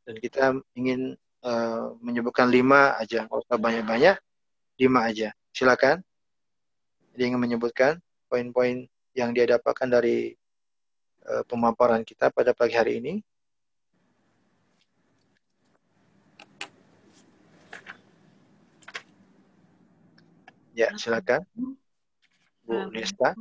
Dan 0.09 0.17
kita 0.17 0.57
ingin 0.73 1.15
uh, 1.45 1.97
menyebutkan 2.01 2.49
lima 2.49 2.97
aja, 2.97 3.25
nggak 3.27 3.41
usah 3.47 3.59
banyak-banyak, 3.59 4.17
lima 4.81 5.01
aja. 5.07 5.29
Silakan. 5.53 6.01
Dia 7.17 7.27
ingin 7.27 7.43
menyebutkan 7.43 7.99
poin-poin 8.31 8.87
yang 9.13 9.35
dia 9.35 9.45
dapatkan 9.59 9.91
dari 9.91 10.33
uh, 11.27 11.43
pemaparan 11.45 12.07
kita 12.07 12.31
pada 12.31 12.55
pagi 12.55 12.79
hari 12.79 13.03
ini. 13.03 13.15
Ya, 20.73 20.95
silakan. 20.97 21.45
Bu 22.65 22.89
Nesta. 22.95 23.35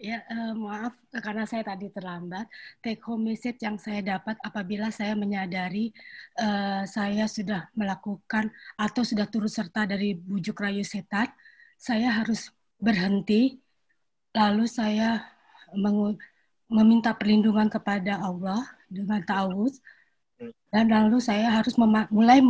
Ya, 0.00 0.24
uh, 0.32 0.56
maaf 0.56 0.96
karena 1.12 1.44
saya 1.44 1.60
tadi 1.60 1.92
terlambat. 1.92 2.48
Take 2.80 3.04
home 3.04 3.28
message 3.28 3.60
yang 3.60 3.76
saya 3.76 4.00
dapat 4.00 4.40
apabila 4.40 4.88
saya 4.88 5.12
menyadari 5.12 5.92
uh, 6.40 6.88
saya 6.88 7.28
sudah 7.28 7.68
melakukan 7.76 8.48
atau 8.80 9.04
sudah 9.04 9.28
turut 9.28 9.52
serta 9.52 9.84
dari 9.84 10.16
bujuk 10.16 10.56
rayu 10.56 10.80
setan, 10.80 11.28
saya 11.76 12.16
harus 12.16 12.48
berhenti, 12.80 13.60
lalu 14.32 14.64
saya 14.64 15.20
meminta 16.72 17.12
perlindungan 17.12 17.68
kepada 17.68 18.24
Allah 18.24 18.72
dengan 18.88 19.20
ta'awuz, 19.20 19.84
dan 20.72 20.88
lalu 20.88 21.20
saya 21.20 21.60
harus 21.60 21.76
mulai 22.08 22.40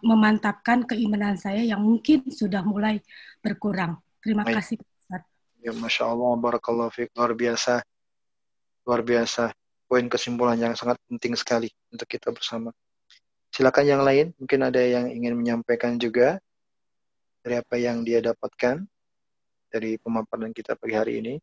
memantapkan 0.00 0.88
keimanan 0.88 1.36
saya 1.36 1.60
yang 1.60 1.84
mungkin 1.84 2.32
sudah 2.32 2.64
mulai 2.64 3.04
berkurang. 3.44 4.00
Terima 4.24 4.48
Baik. 4.48 4.56
kasih. 4.56 4.80
Ya, 5.58 5.74
Masya 5.74 6.06
Allah, 6.06 6.32
Barakallah 6.38 6.88
Fik. 6.90 7.10
Luar 7.18 7.34
biasa. 7.34 7.82
Luar 8.86 9.02
biasa. 9.02 9.50
Poin 9.88 10.06
kesimpulan 10.06 10.60
yang 10.60 10.74
sangat 10.78 11.00
penting 11.08 11.34
sekali 11.34 11.72
untuk 11.90 12.06
kita 12.06 12.30
bersama. 12.30 12.70
Silakan 13.50 13.86
yang 13.88 14.02
lain. 14.04 14.30
Mungkin 14.38 14.60
ada 14.62 14.78
yang 14.78 15.10
ingin 15.10 15.34
menyampaikan 15.34 15.98
juga 15.98 16.38
dari 17.42 17.58
apa 17.58 17.74
yang 17.80 18.04
dia 18.04 18.20
dapatkan 18.20 18.84
dari 19.72 19.96
pemaparan 20.00 20.52
kita 20.52 20.76
pagi 20.76 20.94
hari 20.94 21.20
ini. 21.24 21.34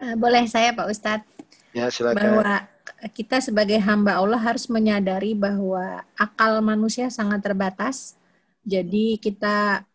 Eh, 0.00 0.16
boleh 0.16 0.48
saya 0.48 0.72
Pak 0.72 0.86
Ustadz? 0.88 1.28
Ya, 1.76 1.86
silakan. 1.92 2.18
Bahwa 2.18 2.56
kita 3.12 3.38
sebagai 3.38 3.78
hamba 3.78 4.18
Allah 4.18 4.40
harus 4.40 4.66
menyadari 4.66 5.32
bahwa 5.36 6.02
akal 6.18 6.58
manusia 6.60 7.08
sangat 7.08 7.44
terbatas. 7.44 8.18
Jadi 8.66 9.16
kita 9.16 9.86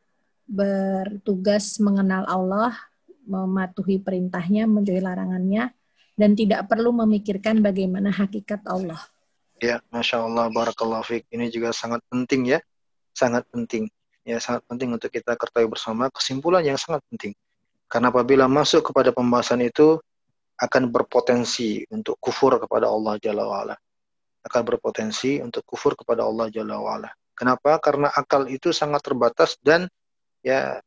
bertugas 0.46 1.82
mengenal 1.82 2.26
Allah, 2.30 2.74
mematuhi 3.26 3.98
perintahnya, 3.98 4.70
menjauhi 4.70 5.02
larangannya, 5.02 5.74
dan 6.16 6.38
tidak 6.38 6.70
perlu 6.72 6.94
memikirkan 6.94 7.60
bagaimana 7.60 8.14
hakikat 8.14 8.64
Allah. 8.70 9.02
Ya, 9.60 9.82
Masya 9.90 10.24
Allah, 10.24 10.48
Barakallah 10.54 11.02
Fik. 11.02 11.28
Ini 11.34 11.50
juga 11.50 11.74
sangat 11.74 12.04
penting 12.08 12.56
ya, 12.56 12.60
sangat 13.12 13.48
penting. 13.50 13.90
Ya, 14.26 14.42
sangat 14.42 14.66
penting 14.66 14.90
untuk 14.90 15.14
kita 15.14 15.38
ketahui 15.38 15.70
bersama 15.70 16.10
kesimpulan 16.10 16.66
yang 16.66 16.80
sangat 16.82 17.02
penting. 17.14 17.34
Karena 17.86 18.10
apabila 18.10 18.50
masuk 18.50 18.90
kepada 18.90 19.14
pembahasan 19.14 19.62
itu, 19.62 20.02
akan 20.56 20.88
berpotensi 20.88 21.84
untuk 21.92 22.16
kufur 22.18 22.56
kepada 22.58 22.88
Allah 22.88 23.20
Jalla 23.20 23.44
wa'ala. 23.44 23.76
Akan 24.46 24.62
berpotensi 24.64 25.44
untuk 25.44 25.68
kufur 25.68 26.00
kepada 26.00 26.24
Allah 26.24 26.48
Jalla 26.48 26.80
wa'ala. 26.80 27.10
Kenapa? 27.36 27.76
Karena 27.84 28.08
akal 28.16 28.48
itu 28.48 28.72
sangat 28.72 29.04
terbatas 29.04 29.60
dan 29.60 29.92
ya 30.46 30.78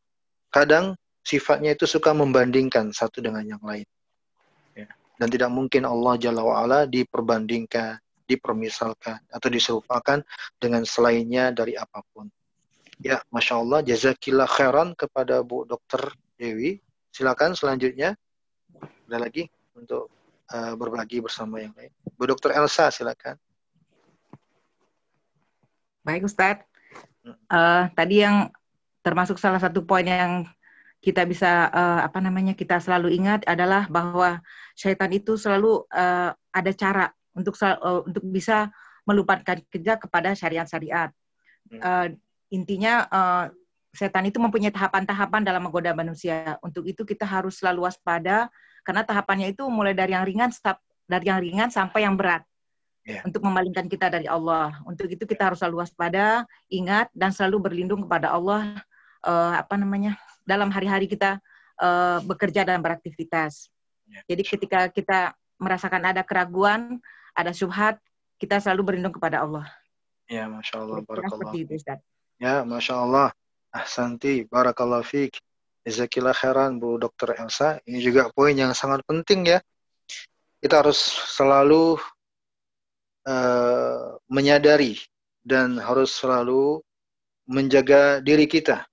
kadang 0.55 0.95
sifatnya 1.27 1.75
itu 1.75 1.85
suka 1.85 2.15
membandingkan 2.15 2.95
satu 2.95 3.19
dengan 3.19 3.43
yang 3.43 3.61
lain. 3.61 3.85
Ya. 4.73 4.89
Dan 5.19 5.29
tidak 5.29 5.51
mungkin 5.51 5.85
Allah 5.85 6.15
Jalla 6.17 6.41
wa'ala 6.41 6.81
diperbandingkan, 6.89 8.01
dipermisalkan, 8.25 9.21
atau 9.29 9.49
diserupakan 9.51 10.25
dengan 10.57 10.87
selainnya 10.89 11.53
dari 11.53 11.77
apa 11.77 12.01
pun. 12.15 12.31
Ya, 13.03 13.21
Masya 13.29 13.61
Allah. 13.61 13.81
Jazakillah 13.85 14.49
khairan 14.49 14.97
kepada 14.97 15.45
Bu 15.45 15.69
Dokter 15.69 16.17
Dewi. 16.41 16.81
Silakan 17.13 17.53
selanjutnya. 17.53 18.17
Ada 19.09 19.19
lagi 19.21 19.47
untuk 19.77 20.09
uh, 20.49 20.75
berbagi 20.75 21.21
bersama 21.21 21.61
yang 21.61 21.77
lain. 21.77 21.93
Bu 22.17 22.25
Dokter 22.25 22.57
Elsa, 22.57 22.89
silakan. 22.89 23.37
Baik, 26.03 26.25
Ustadz. 26.25 26.65
Uh, 27.53 27.93
tadi 27.93 28.25
yang 28.25 28.49
termasuk 29.09 29.41
salah 29.41 29.57
satu 29.57 29.89
poin 29.89 30.05
yang 30.05 30.45
kita 31.01 31.25
bisa 31.25 31.73
uh, 31.73 32.05
apa 32.05 32.21
namanya 32.21 32.53
kita 32.53 32.77
selalu 32.77 33.17
ingat 33.17 33.41
adalah 33.49 33.89
bahwa 33.89 34.43
syaitan 34.77 35.09
itu 35.15 35.41
selalu 35.41 35.87
uh, 35.95 36.37
ada 36.53 36.71
cara 36.77 37.07
untuk 37.33 37.57
uh, 37.65 38.05
untuk 38.05 38.21
bisa 38.29 38.69
melupakan 39.09 39.41
kerja 39.73 39.97
kepada 39.97 40.37
syariat-syariat. 40.37 41.09
Uh, 41.73 42.13
intinya 42.53 43.09
uh, 43.09 43.45
setan 43.95 44.29
itu 44.29 44.37
mempunyai 44.37 44.75
tahapan-tahapan 44.75 45.47
dalam 45.47 45.65
menggoda 45.65 45.95
manusia. 45.97 46.61
Untuk 46.61 46.85
itu 46.85 47.07
kita 47.07 47.25
harus 47.25 47.63
selalu 47.63 47.89
waspada 47.89 48.53
karena 48.85 49.07
tahapannya 49.07 49.55
itu 49.55 49.65
mulai 49.71 49.97
dari 49.97 50.13
yang 50.13 50.27
ringan 50.29 50.51
dari 51.09 51.25
yang 51.31 51.41
ringan 51.41 51.71
sampai 51.73 52.05
yang 52.05 52.19
berat. 52.19 52.45
Yeah. 53.09 53.25
Untuk 53.25 53.41
memalingkan 53.41 53.89
kita 53.89 54.13
dari 54.13 54.29
Allah. 54.29 54.77
Untuk 54.85 55.09
itu 55.09 55.25
kita 55.25 55.49
harus 55.49 55.65
selalu 55.65 55.81
waspada, 55.81 56.45
ingat 56.69 57.09
dan 57.17 57.33
selalu 57.33 57.71
berlindung 57.71 58.05
kepada 58.05 58.29
Allah 58.29 58.77
uh, 59.25 59.55
apa 59.59 59.75
namanya? 59.79 60.19
dalam 60.49 60.73
hari-hari 60.73 61.05
kita 61.05 61.37
uh, 61.77 62.25
bekerja 62.25 62.65
dan 62.65 62.81
beraktivitas. 62.81 63.69
Yeah. 64.09 64.25
Jadi 64.33 64.43
ketika 64.49 64.81
kita 64.89 65.37
merasakan 65.61 66.09
ada 66.09 66.25
keraguan, 66.25 66.97
ada 67.37 67.53
syubhat, 67.53 68.01
kita 68.41 68.57
selalu 68.57 68.95
berlindung 68.95 69.13
kepada 69.13 69.45
Allah. 69.45 69.69
Ya, 70.25 70.49
Masya 70.49 70.81
Allah. 70.81 70.99
Barakallah. 71.05 71.53
Ya, 72.41 72.65
Masya 72.65 72.95
Allah. 72.97 73.29
Ahsanti. 73.69 74.49
Barakallah 74.49 75.05
fiqh. 75.05 75.37
Jazakillah 75.85 76.33
khairan 76.33 76.81
Bu 76.81 76.97
Dr. 76.97 77.37
Elsa. 77.37 77.81
Ini 77.85 78.01
juga 78.01 78.33
poin 78.33 78.57
yang 78.57 78.73
sangat 78.73 79.05
penting 79.05 79.57
ya. 79.57 79.59
Kita 80.61 80.85
harus 80.85 81.01
selalu 81.33 81.97
uh, 83.25 84.17
menyadari 84.29 85.01
dan 85.45 85.81
harus 85.81 86.13
selalu 86.13 86.85
menjaga 87.49 88.21
diri 88.21 88.45
kita. 88.45 88.85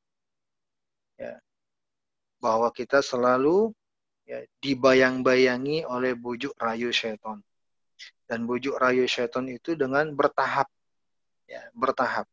Bahwa 2.45 2.69
kita 2.69 3.01
selalu 3.01 3.73
ya, 4.29 4.45
dibayang-bayangi 4.61 5.81
oleh 5.89 6.13
bujuk 6.13 6.53
rayu 6.61 6.93
syaitan. 6.93 7.41
Dan 8.29 8.45
bujuk 8.45 8.77
rayu 8.77 9.09
syaitan 9.09 9.49
itu 9.49 9.73
dengan 9.73 10.13
bertahap. 10.13 10.69
Ya, 11.49 11.65
bertahap 11.73 12.29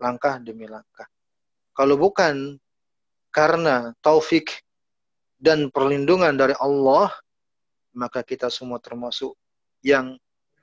langkah 0.00 0.40
demi 0.40 0.64
langkah. 0.64 1.08
Kalau 1.76 1.96
bukan 2.00 2.56
karena 3.34 3.92
taufik 4.00 4.64
dan 5.40 5.68
perlindungan 5.68 6.32
dari 6.36 6.54
Allah, 6.56 7.10
maka 7.96 8.24
kita 8.24 8.48
semua 8.48 8.78
termasuk 8.80 9.34
yang 9.84 10.16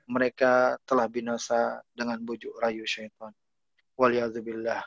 mereka 0.08 0.76
telah 0.84 1.06
binasa 1.06 1.80
dengan 1.94 2.18
bujuk 2.22 2.52
rayu 2.58 2.82
syaitan. 2.84 3.30
Waliyadzubillah. 3.96 4.82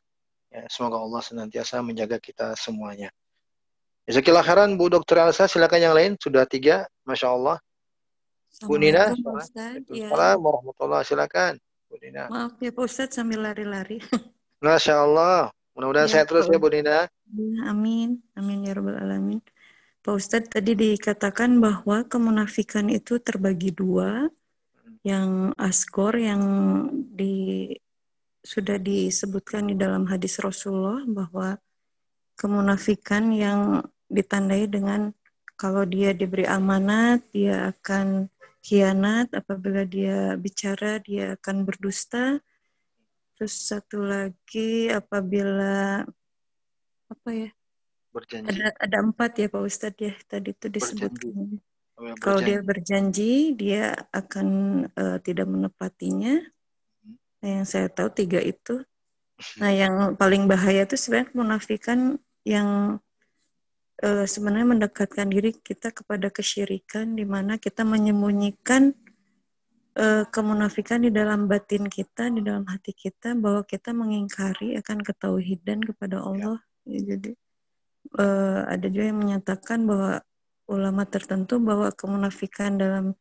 Ya, 0.52 0.64
semoga 0.72 1.02
Allah 1.02 1.22
senantiasa 1.24 1.82
menjaga 1.82 2.20
kita 2.20 2.56
semuanya. 2.56 3.12
Jazakallah 4.06 4.46
khairan 4.46 4.78
Bu 4.78 4.86
Dr. 4.94 5.18
Elsa, 5.18 5.50
silakan 5.50 5.82
yang 5.82 5.96
lain. 5.98 6.14
Sudah 6.22 6.46
tiga, 6.46 6.86
Masya 7.10 7.34
Allah. 7.34 7.58
Bu 8.62 8.78
Nina, 8.78 9.12
Assalamualaikum 9.12 9.98
ya. 9.98 10.38
warahmatullahi 10.38 11.04
silakan. 11.04 11.54
Bu 11.90 11.98
Nina. 11.98 12.30
Maaf 12.30 12.56
ya 12.62 12.70
Pak 12.70 12.86
Ustaz 12.86 13.18
sambil 13.18 13.42
lari-lari. 13.42 13.98
Masya 14.64 15.02
Allah. 15.02 15.50
Mudah-mudahan 15.74 16.08
ya, 16.08 16.14
sehat 16.22 16.30
terus 16.30 16.46
ya 16.48 16.62
Bu 16.62 16.70
Nina. 16.70 17.10
Ya, 17.34 17.62
amin. 17.68 18.22
Amin 18.38 18.64
ya 18.64 18.78
Rabbal 18.78 19.02
Alamin. 19.02 19.42
Pak 20.06 20.14
Ustadz 20.14 20.54
tadi 20.54 20.78
dikatakan 20.78 21.58
bahwa 21.58 22.06
kemunafikan 22.06 22.88
itu 22.94 23.18
terbagi 23.18 23.74
dua. 23.74 24.30
Yang 25.02 25.54
askor 25.58 26.14
yang 26.18 26.42
di 26.94 27.74
sudah 28.46 28.78
disebutkan 28.78 29.74
di 29.74 29.76
dalam 29.78 30.06
hadis 30.06 30.38
Rasulullah 30.38 31.02
bahwa 31.10 31.58
kemunafikan 32.38 33.34
yang 33.34 33.82
ditandai 34.12 34.70
dengan 34.70 35.14
kalau 35.56 35.88
dia 35.88 36.12
diberi 36.12 36.44
amanat, 36.44 37.24
dia 37.32 37.72
akan 37.72 38.28
khianat, 38.66 39.32
apabila 39.32 39.88
dia 39.88 40.36
bicara, 40.36 41.00
dia 41.00 41.40
akan 41.40 41.64
berdusta, 41.64 42.44
Terus 43.36 43.68
satu 43.68 44.00
lagi 44.00 44.88
apabila 44.88 46.08
apa 47.12 47.30
ya? 47.36 47.52
Berjanji. 48.16 48.48
Ada 48.48 48.68
ada 48.80 48.98
empat 49.04 49.32
ya 49.36 49.48
Pak 49.52 49.64
Ustadz 49.68 50.00
ya 50.00 50.14
tadi 50.24 50.56
itu 50.56 50.68
disebutkan. 50.72 51.60
Oh, 52.00 52.16
Kalau 52.20 52.40
dia 52.40 52.64
berjanji 52.64 53.56
dia 53.60 53.92
akan 54.16 54.48
uh, 54.96 55.20
tidak 55.20 55.52
menepatinya. 55.52 56.40
Nah, 57.44 57.50
yang 57.60 57.68
saya 57.68 57.92
tahu 57.92 58.08
tiga 58.16 58.40
itu. 58.40 58.88
Nah 59.60 59.72
yang 59.76 60.16
paling 60.16 60.48
bahaya 60.48 60.88
itu 60.88 60.96
sebenarnya 60.96 61.36
menafikan 61.36 62.16
yang 62.48 63.04
uh, 64.04 64.26
sebenarnya 64.28 64.68
mendekatkan 64.76 65.28
diri 65.32 65.56
kita 65.56 65.94
kepada 65.96 66.28
kesyirikan 66.28 67.16
di 67.16 67.24
mana 67.24 67.56
kita 67.56 67.88
menyembunyikan 67.88 68.92
uh, 69.96 70.24
kemunafikan 70.28 71.06
di 71.06 71.12
dalam 71.14 71.48
batin 71.48 71.88
kita, 71.88 72.28
di 72.34 72.44
dalam 72.44 72.68
hati 72.68 72.92
kita 72.92 73.38
bahwa 73.38 73.64
kita 73.64 73.96
mengingkari 73.96 74.76
akan 74.80 75.00
ketauhidan 75.06 75.80
kepada 75.86 76.20
ya. 76.20 76.24
Allah. 76.26 76.58
Ya. 76.86 77.16
jadi 77.16 77.32
uh, 78.20 78.68
ada 78.68 78.86
juga 78.92 79.06
yang 79.08 79.20
menyatakan 79.22 79.88
bahwa 79.88 80.22
ulama 80.66 81.06
tertentu 81.06 81.62
bahwa 81.62 81.94
kemunafikan 81.94 82.76
dalam 82.76 83.14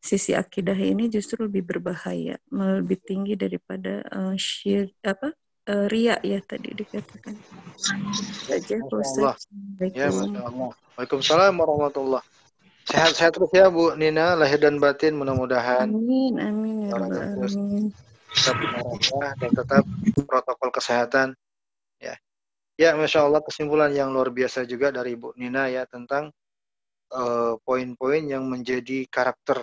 sisi 0.00 0.32
akidah 0.32 0.74
ini 0.74 1.12
justru 1.12 1.44
lebih 1.44 1.62
berbahaya, 1.62 2.40
lebih 2.50 2.98
tinggi 3.04 3.36
daripada 3.36 4.00
uh, 4.08 4.34
syir 4.34 4.90
apa 5.04 5.36
uh, 5.68 5.86
ria 5.90 6.16
ya 6.24 6.40
tadi 6.40 6.72
dikatakan. 6.72 7.34
Saja, 7.76 8.76
Ya, 9.92 10.08
Waalaikumsalam 10.12 11.56
warahmatullahi 11.56 12.24
Sehat-sehat 12.90 13.38
terus 13.38 13.52
ya 13.54 13.70
Bu 13.70 13.94
Nina, 13.94 14.34
lahir 14.34 14.58
dan 14.58 14.80
batin 14.82 15.14
mudah-mudahan. 15.14 15.86
Amin, 15.86 16.34
amin 16.42 16.90
ya 16.90 16.98
amin. 16.98 17.92
Tetap 18.30 18.56
dan 19.38 19.50
tetap 19.54 19.84
protokol 20.26 20.70
kesehatan. 20.74 21.28
Ya, 22.02 22.18
ya, 22.74 22.96
masya 22.98 23.30
Allah 23.30 23.44
kesimpulan 23.46 23.94
yang 23.94 24.10
luar 24.10 24.34
biasa 24.34 24.66
juga 24.66 24.90
dari 24.90 25.14
Bu 25.14 25.30
Nina 25.38 25.70
ya 25.70 25.86
tentang 25.86 26.34
uh, 27.14 27.54
poin-poin 27.62 28.26
yang 28.26 28.48
menjadi 28.50 29.06
karakter 29.06 29.62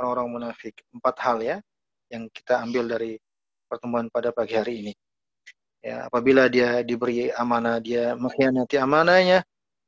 orang-orang 0.00 0.28
munafik. 0.40 0.80
Empat 0.96 1.16
hal 1.20 1.38
ya 1.44 1.56
yang 2.08 2.32
kita 2.32 2.56
ambil 2.62 2.88
dari 2.88 3.20
pertemuan 3.68 4.08
pada 4.08 4.32
pagi 4.32 4.56
hari 4.56 4.80
ini. 4.80 4.92
Ya, 5.82 6.06
apabila 6.06 6.46
dia 6.46 6.86
diberi 6.86 7.28
amanah, 7.34 7.82
dia 7.82 8.14
mengkhianati 8.14 8.78
amanahnya, 8.78 9.42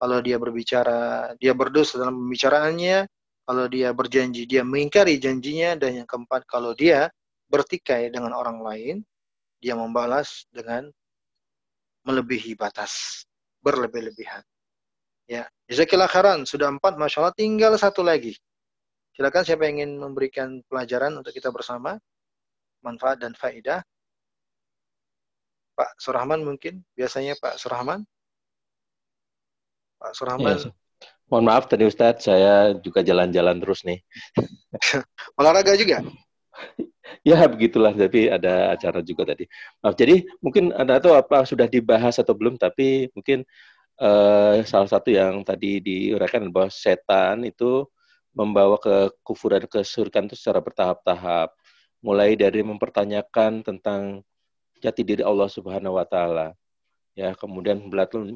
kalau 0.05 0.19
dia 0.21 0.37
berbicara, 0.37 1.33
dia 1.39 1.55
berdosa 1.55 1.97
dalam 2.03 2.19
pembicaraannya. 2.27 3.07
Kalau 3.45 3.65
dia 3.69 3.93
berjanji, 3.93 4.45
dia 4.45 4.61
mengingkari 4.61 5.17
janjinya. 5.17 5.79
Dan 5.79 6.05
yang 6.05 6.09
keempat, 6.09 6.45
kalau 6.45 6.75
dia 6.75 7.09
bertikai 7.49 8.11
dengan 8.11 8.35
orang 8.35 8.61
lain, 8.61 8.97
dia 9.63 9.73
membalas 9.79 10.45
dengan 10.53 10.91
melebihi 12.05 12.53
batas, 12.59 13.25
berlebih-lebihan. 13.65 14.45
Ya, 15.25 15.49
Jazakillah 15.73 16.11
khairan, 16.11 16.45
sudah 16.45 16.69
empat, 16.69 17.01
Masya 17.01 17.25
Allah, 17.25 17.37
tinggal 17.39 17.73
satu 17.81 18.05
lagi. 18.05 18.37
Silakan 19.17 19.47
siapa 19.47 19.65
yang 19.65 19.81
ingin 19.81 19.97
memberikan 19.97 20.61
pelajaran 20.69 21.17
untuk 21.17 21.33
kita 21.33 21.49
bersama, 21.49 21.97
manfaat 22.85 23.25
dan 23.25 23.33
faidah. 23.33 23.81
Pak 25.75 25.99
Surahman 25.99 26.47
mungkin, 26.47 26.81
biasanya 26.95 27.35
Pak 27.39 27.59
Surahman. 27.59 28.07
Pak 29.99 30.13
Surahman. 30.15 30.59
Ya, 30.59 30.71
mohon 31.27 31.45
maaf 31.51 31.67
tadi 31.67 31.85
Ustadz, 31.87 32.31
saya 32.31 32.75
juga 32.79 33.03
jalan-jalan 33.03 33.59
terus 33.59 33.83
nih. 33.83 33.99
Olahraga 35.39 35.75
juga? 35.75 36.03
ya 37.29 37.43
begitulah, 37.51 37.91
tapi 37.91 38.31
ada 38.31 38.75
acara 38.75 39.03
juga 39.03 39.35
tadi. 39.35 39.51
Maaf, 39.83 39.99
jadi 39.99 40.23
mungkin 40.39 40.71
ada 40.71 41.03
atau 41.03 41.19
apa 41.19 41.43
sudah 41.43 41.67
dibahas 41.67 42.23
atau 42.23 42.33
belum, 42.39 42.55
tapi 42.55 43.11
mungkin 43.13 43.43
uh, 43.99 44.63
salah 44.63 44.91
satu 44.91 45.11
yang 45.11 45.43
tadi 45.43 45.83
diuraikan 45.83 46.51
bahwa 46.51 46.71
setan 46.71 47.47
itu 47.47 47.87
membawa 48.35 48.77
ke 48.83 49.15
kufuran 49.23 49.63
kesyirikan 49.71 50.27
itu 50.27 50.35
secara 50.39 50.59
bertahap-tahap. 50.59 51.55
Mulai 52.05 52.37
dari 52.37 52.61
mempertanyakan 52.61 53.65
tentang 53.65 54.21
jati 54.85 55.01
diri 55.01 55.25
Allah 55.25 55.49
Subhanahu 55.49 55.97
wa 55.97 56.05
taala 56.05 56.53
ya 57.17 57.33
kemudian 57.33 57.81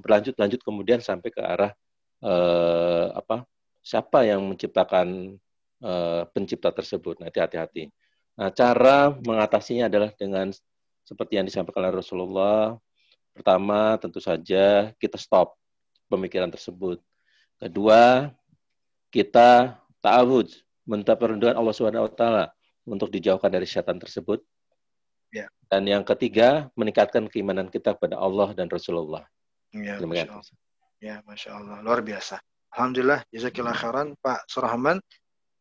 berlanjut 0.00 0.32
lanjut 0.40 0.60
kemudian 0.64 1.04
sampai 1.04 1.28
ke 1.28 1.44
arah 1.44 1.72
eh, 2.24 3.06
apa 3.12 3.44
siapa 3.84 4.24
yang 4.24 4.40
menciptakan 4.48 5.36
eh, 5.84 6.22
pencipta 6.32 6.72
tersebut 6.72 7.20
nanti 7.20 7.36
hati-hati 7.36 7.92
nah 8.40 8.48
cara 8.48 9.12
mengatasinya 9.12 9.92
adalah 9.92 10.08
dengan 10.16 10.48
seperti 11.04 11.36
yang 11.36 11.44
disampaikan 11.44 11.84
oleh 11.84 12.00
Rasulullah 12.00 12.78
Pertama, 13.38 13.94
tentu 14.02 14.18
saja 14.18 14.90
kita 14.98 15.14
stop 15.14 15.54
pemikiran 16.10 16.50
tersebut. 16.50 16.98
Kedua, 17.62 18.34
kita 19.14 19.78
ta'awud, 20.02 20.50
minta 20.82 21.14
perlindungan 21.14 21.54
Allah 21.54 21.70
Subhanahu 21.70 22.10
wa 22.10 22.12
taala 22.18 22.44
untuk 22.82 23.14
dijauhkan 23.14 23.46
dari 23.46 23.62
syaitan 23.62 23.94
tersebut. 23.94 24.42
Ya. 25.32 25.46
Dan 25.68 25.84
yang 25.84 26.04
ketiga, 26.04 26.72
meningkatkan 26.72 27.28
keimanan 27.28 27.68
kita 27.68 27.96
kepada 27.96 28.16
Allah 28.16 28.56
dan 28.56 28.72
Rasulullah. 28.72 29.28
Ya, 29.76 30.00
Masya 30.00 30.32
Allah. 30.32 30.56
Ya, 30.98 31.16
Masya 31.28 31.50
Allah. 31.52 31.76
Luar 31.84 32.00
biasa. 32.00 32.40
Alhamdulillah, 32.72 33.24
jazakillah 33.32 33.76
khairan 33.76 34.16
Pak 34.20 34.48
Surahman. 34.48 35.00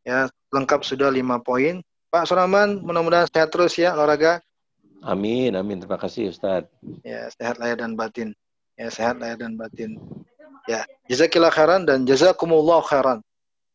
Ya, 0.07 0.31
lengkap 0.55 0.87
sudah 0.87 1.11
lima 1.11 1.39
poin. 1.43 1.83
Pak 2.07 2.23
Surahman, 2.27 2.79
mudah-mudahan 2.79 3.27
sehat 3.27 3.51
terus 3.51 3.75
ya 3.75 3.91
olahraga. 3.95 4.39
Amin, 5.03 5.53
amin. 5.53 5.83
Terima 5.83 5.99
kasih 5.99 6.31
Ustaz. 6.31 6.65
Ya, 7.03 7.27
sehat 7.35 7.59
lahir 7.59 7.77
dan 7.77 7.99
batin. 7.99 8.31
Ya, 8.79 8.87
sehat 8.87 9.19
lahir 9.19 9.37
dan 9.37 9.59
batin. 9.59 9.99
Ya, 10.67 10.83
jazakillah 11.11 11.51
khairan 11.51 11.83
dan 11.83 12.07
jazakumullah 12.07 12.83
khairan. 12.83 13.19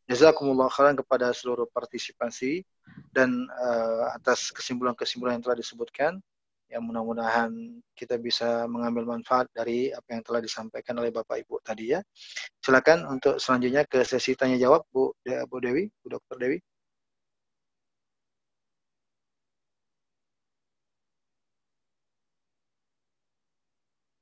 Jazakumullah 0.09 0.69
khairan 0.73 0.99
kepada 0.99 1.33
seluruh 1.33 1.69
partisipasi 1.73 2.65
dan 3.13 3.47
uh, 3.53 4.17
atas 4.17 4.51
kesimpulan-kesimpulan 4.57 5.39
yang 5.39 5.45
telah 5.45 5.59
disebutkan. 5.61 6.19
Ya, 6.73 6.81
mudah-mudahan 6.81 7.53
kita 7.93 8.17
bisa 8.17 8.65
mengambil 8.65 9.05
manfaat 9.05 9.45
dari 9.53 9.93
apa 9.93 10.09
yang 10.17 10.25
telah 10.25 10.41
disampaikan 10.41 10.97
oleh 10.97 11.13
Bapak 11.13 11.45
Ibu 11.45 11.61
tadi 11.61 11.93
ya. 11.93 12.01
Silakan 12.65 13.05
untuk 13.13 13.37
selanjutnya 13.37 13.85
ke 13.85 14.01
sesi 14.09 14.33
tanya 14.33 14.57
jawab 14.57 14.89
Bu, 14.89 15.13
Bu 15.53 15.57
Dewi, 15.61 15.93
Bu 16.01 16.17
Dokter 16.17 16.41
Dewi. 16.41 16.59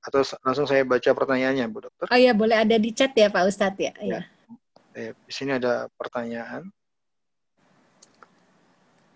Atau 0.02 0.26
langsung 0.42 0.66
saya 0.66 0.82
baca 0.82 1.10
pertanyaannya, 1.12 1.70
Bu 1.70 1.86
Dokter? 1.86 2.10
Oh 2.10 2.18
iya, 2.18 2.34
boleh 2.34 2.66
ada 2.66 2.74
di 2.74 2.90
chat 2.90 3.14
ya 3.14 3.30
Pak 3.30 3.46
Ustadz 3.46 3.78
ya? 3.78 3.92
ya. 4.02 4.26
Eh, 4.98 5.14
di 5.14 5.32
sini 5.32 5.54
ada 5.54 5.86
pertanyaan. 5.94 6.66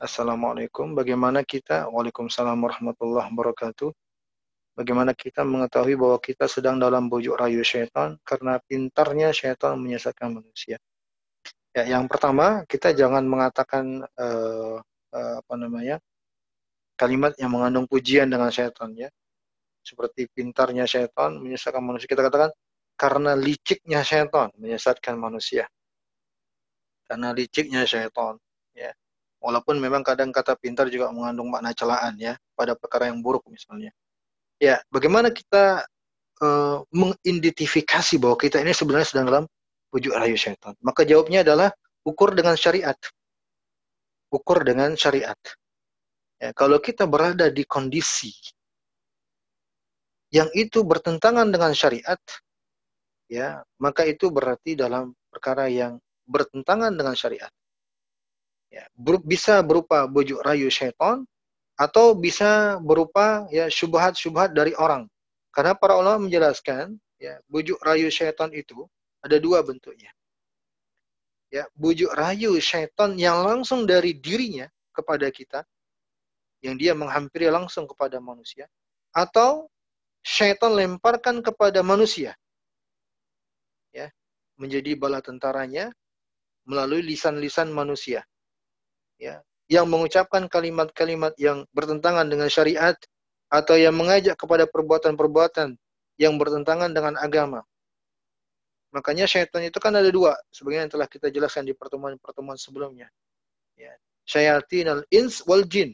Assalamualaikum, 0.04 0.92
bagaimana 0.92 1.40
kita, 1.48 1.88
Waalaikumsalam 1.88 2.60
warahmatullahi 2.60 3.24
wabarakatuh, 3.24 3.88
bagaimana 4.76 5.16
kita 5.16 5.48
mengetahui 5.48 5.96
bahwa 5.96 6.20
kita 6.20 6.44
sedang 6.44 6.76
dalam 6.76 7.08
bujuk 7.08 7.32
rayu 7.32 7.64
syaitan 7.64 8.20
karena 8.20 8.60
pintarnya 8.68 9.32
syaitan 9.32 9.80
menyesatkan 9.80 10.28
manusia. 10.28 10.76
Ya, 11.72 11.88
yang 11.88 12.04
pertama, 12.04 12.68
kita 12.68 12.92
jangan 12.92 13.24
mengatakan 13.24 14.04
uh, 14.04 14.76
uh, 14.84 15.34
apa 15.40 15.54
namanya 15.56 15.96
kalimat 17.00 17.32
yang 17.40 17.56
mengandung 17.56 17.88
pujian 17.88 18.28
dengan 18.28 18.52
syaitan 18.52 18.92
ya 18.92 19.08
seperti 19.80 20.28
pintarnya 20.28 20.84
syaitan 20.84 21.40
menyesatkan 21.40 21.80
manusia. 21.80 22.12
Kita 22.12 22.28
katakan 22.28 22.52
karena 22.92 23.32
liciknya 23.40 24.04
syaitan 24.04 24.52
menyesatkan 24.60 25.16
manusia. 25.16 25.64
Karena 27.08 27.32
liciknya 27.32 27.88
syaitan, 27.88 28.36
ya. 28.76 28.92
Walaupun 29.44 29.76
memang 29.76 30.00
kadang 30.00 30.32
kata 30.32 30.56
pintar 30.56 30.88
juga 30.88 31.12
mengandung 31.12 31.52
makna 31.52 31.76
celaan 31.76 32.16
ya 32.16 32.32
pada 32.56 32.72
perkara 32.72 33.12
yang 33.12 33.20
buruk 33.20 33.44
misalnya. 33.52 33.92
Ya, 34.56 34.80
bagaimana 34.88 35.28
kita 35.28 35.84
uh, 36.40 36.80
mengidentifikasi 36.88 38.16
bahwa 38.16 38.40
kita 38.40 38.64
ini 38.64 38.72
sebenarnya 38.72 39.04
sedang 39.04 39.28
dalam 39.28 39.44
pujuk 39.92 40.16
rayu 40.16 40.32
syaitan? 40.32 40.72
Maka 40.80 41.04
jawabnya 41.04 41.44
adalah 41.44 41.68
ukur 42.08 42.32
dengan 42.32 42.56
syariat. 42.56 42.96
Ukur 44.32 44.64
dengan 44.64 44.96
syariat. 44.96 45.36
Ya, 46.40 46.56
kalau 46.56 46.80
kita 46.80 47.04
berada 47.04 47.52
di 47.52 47.68
kondisi 47.68 48.32
yang 50.32 50.48
itu 50.56 50.80
bertentangan 50.88 51.52
dengan 51.52 51.76
syariat, 51.76 52.18
ya 53.28 53.60
maka 53.76 54.08
itu 54.08 54.32
berarti 54.32 54.72
dalam 54.72 55.12
perkara 55.28 55.68
yang 55.68 56.00
bertentangan 56.24 56.96
dengan 56.96 57.12
syariat. 57.12 57.52
Ya, 58.74 58.90
ber, 58.98 59.22
bisa 59.22 59.62
berupa 59.62 60.02
bujuk 60.10 60.42
rayu 60.42 60.66
syaitan 60.66 61.22
atau 61.78 62.10
bisa 62.18 62.82
berupa 62.82 63.46
ya 63.54 63.70
syubhat-syubhat 63.70 64.50
dari 64.50 64.74
orang. 64.74 65.06
Karena 65.54 65.78
para 65.78 65.94
ulama 65.94 66.26
menjelaskan 66.26 66.98
ya 67.22 67.38
bujuk 67.46 67.78
rayu 67.86 68.10
syaitan 68.10 68.50
itu 68.50 68.82
ada 69.22 69.38
dua 69.38 69.62
bentuknya. 69.62 70.10
Ya, 71.54 71.70
bujuk 71.78 72.10
rayu 72.18 72.58
syaitan 72.58 73.14
yang 73.14 73.46
langsung 73.46 73.86
dari 73.86 74.18
dirinya 74.18 74.66
kepada 74.90 75.30
kita 75.30 75.62
yang 76.66 76.74
dia 76.74 76.98
menghampiri 76.98 77.46
langsung 77.54 77.86
kepada 77.86 78.18
manusia 78.18 78.66
atau 79.14 79.70
syaitan 80.26 80.74
lemparkan 80.74 81.46
kepada 81.46 81.78
manusia. 81.86 82.34
Ya, 83.94 84.10
menjadi 84.58 84.98
bala 84.98 85.22
tentaranya 85.22 85.94
melalui 86.66 87.06
lisan-lisan 87.06 87.70
manusia. 87.70 88.26
Ya, 89.16 89.40
yang 89.70 89.88
mengucapkan 89.88 90.44
kalimat-kalimat 90.50 91.32
yang 91.40 91.64
bertentangan 91.72 92.28
dengan 92.28 92.50
syariat 92.52 92.98
atau 93.48 93.78
yang 93.78 93.94
mengajak 93.94 94.36
kepada 94.36 94.66
perbuatan-perbuatan 94.68 95.78
yang 96.18 96.34
bertentangan 96.36 96.90
dengan 96.90 97.14
agama. 97.16 97.62
Makanya 98.94 99.26
syaitan 99.26 99.58
itu 99.66 99.78
kan 99.82 99.90
ada 99.90 100.06
dua, 100.06 100.38
sebagaimana 100.54 100.86
yang 100.86 100.94
telah 100.94 101.08
kita 101.10 101.26
jelaskan 101.26 101.66
di 101.66 101.74
pertemuan-pertemuan 101.74 102.54
sebelumnya. 102.54 103.10
Ya. 103.74 103.90
Syayatin 104.22 104.86
al-ins 104.86 105.42
wal 105.50 105.66
jin. 105.66 105.90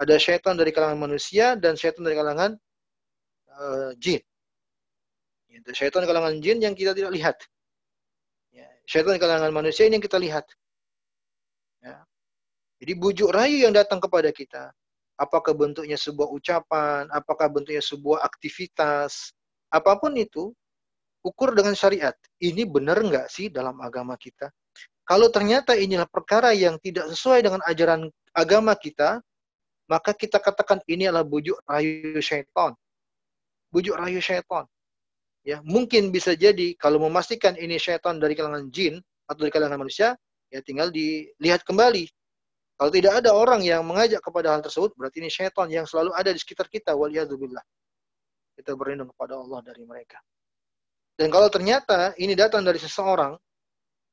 Ada 0.00 0.16
syaitan 0.16 0.56
dari 0.56 0.72
kalangan 0.72 0.96
manusia 0.96 1.58
dan 1.58 1.76
syaitan 1.76 2.06
dari 2.06 2.16
kalangan 2.16 2.56
uh, 3.52 3.92
jin. 4.00 4.24
Ya, 5.52 5.60
syaitan 5.76 6.08
kalangan 6.08 6.40
jin 6.40 6.64
yang 6.64 6.72
kita 6.72 6.96
tidak 6.96 7.12
lihat. 7.12 7.36
Ya, 8.56 8.68
syaitan 8.88 9.20
kalangan 9.20 9.52
manusia 9.52 9.84
ini 9.84 10.00
yang 10.00 10.06
kita 10.08 10.16
lihat. 10.16 10.48
Jadi 12.78 12.92
bujuk 12.94 13.30
rayu 13.34 13.66
yang 13.66 13.74
datang 13.74 13.98
kepada 13.98 14.30
kita, 14.30 14.70
apakah 15.18 15.50
bentuknya 15.54 15.98
sebuah 15.98 16.30
ucapan, 16.30 17.10
apakah 17.10 17.50
bentuknya 17.50 17.82
sebuah 17.82 18.22
aktivitas, 18.22 19.34
apa 19.74 19.98
pun 19.98 20.14
itu, 20.14 20.54
ukur 21.26 21.52
dengan 21.58 21.74
syariat. 21.74 22.14
Ini 22.38 22.62
benar 22.70 23.02
nggak 23.02 23.26
sih 23.26 23.50
dalam 23.50 23.82
agama 23.82 24.14
kita? 24.14 24.48
Kalau 25.02 25.32
ternyata 25.32 25.74
inilah 25.74 26.06
perkara 26.06 26.54
yang 26.54 26.78
tidak 26.78 27.10
sesuai 27.10 27.42
dengan 27.42 27.60
ajaran 27.66 28.06
agama 28.30 28.78
kita, 28.78 29.18
maka 29.90 30.14
kita 30.14 30.38
katakan 30.38 30.78
ini 30.86 31.10
adalah 31.10 31.26
bujuk 31.26 31.58
rayu 31.66 32.20
syaitan 32.22 32.76
bujuk 33.72 33.94
rayu 33.96 34.20
syaitan. 34.20 34.64
Ya, 35.46 35.64
mungkin 35.64 36.12
bisa 36.12 36.36
jadi 36.36 36.76
kalau 36.76 37.00
memastikan 37.08 37.56
ini 37.56 37.80
syaitan 37.80 38.20
dari 38.20 38.36
kalangan 38.36 38.68
jin 38.68 39.00
atau 39.24 39.40
dari 39.48 39.52
kalangan 39.54 39.80
manusia, 39.80 40.12
ya 40.52 40.60
tinggal 40.60 40.92
dilihat 40.92 41.64
kembali. 41.64 42.04
Kalau 42.78 42.94
tidak 42.94 43.18
ada 43.18 43.34
orang 43.34 43.66
yang 43.66 43.82
mengajak 43.82 44.22
kepada 44.22 44.54
hal 44.54 44.62
tersebut, 44.62 44.94
berarti 44.94 45.18
ini 45.18 45.26
syaitan 45.26 45.66
yang 45.66 45.82
selalu 45.82 46.14
ada 46.14 46.30
di 46.30 46.38
sekitar 46.38 46.70
kita. 46.70 46.94
Waliyadzubillah. 46.94 47.64
Kita 48.54 48.78
berlindung 48.78 49.10
kepada 49.10 49.34
Allah 49.34 49.58
dari 49.66 49.82
mereka. 49.82 50.22
Dan 51.18 51.34
kalau 51.34 51.50
ternyata 51.50 52.14
ini 52.22 52.38
datang 52.38 52.62
dari 52.62 52.78
seseorang, 52.78 53.34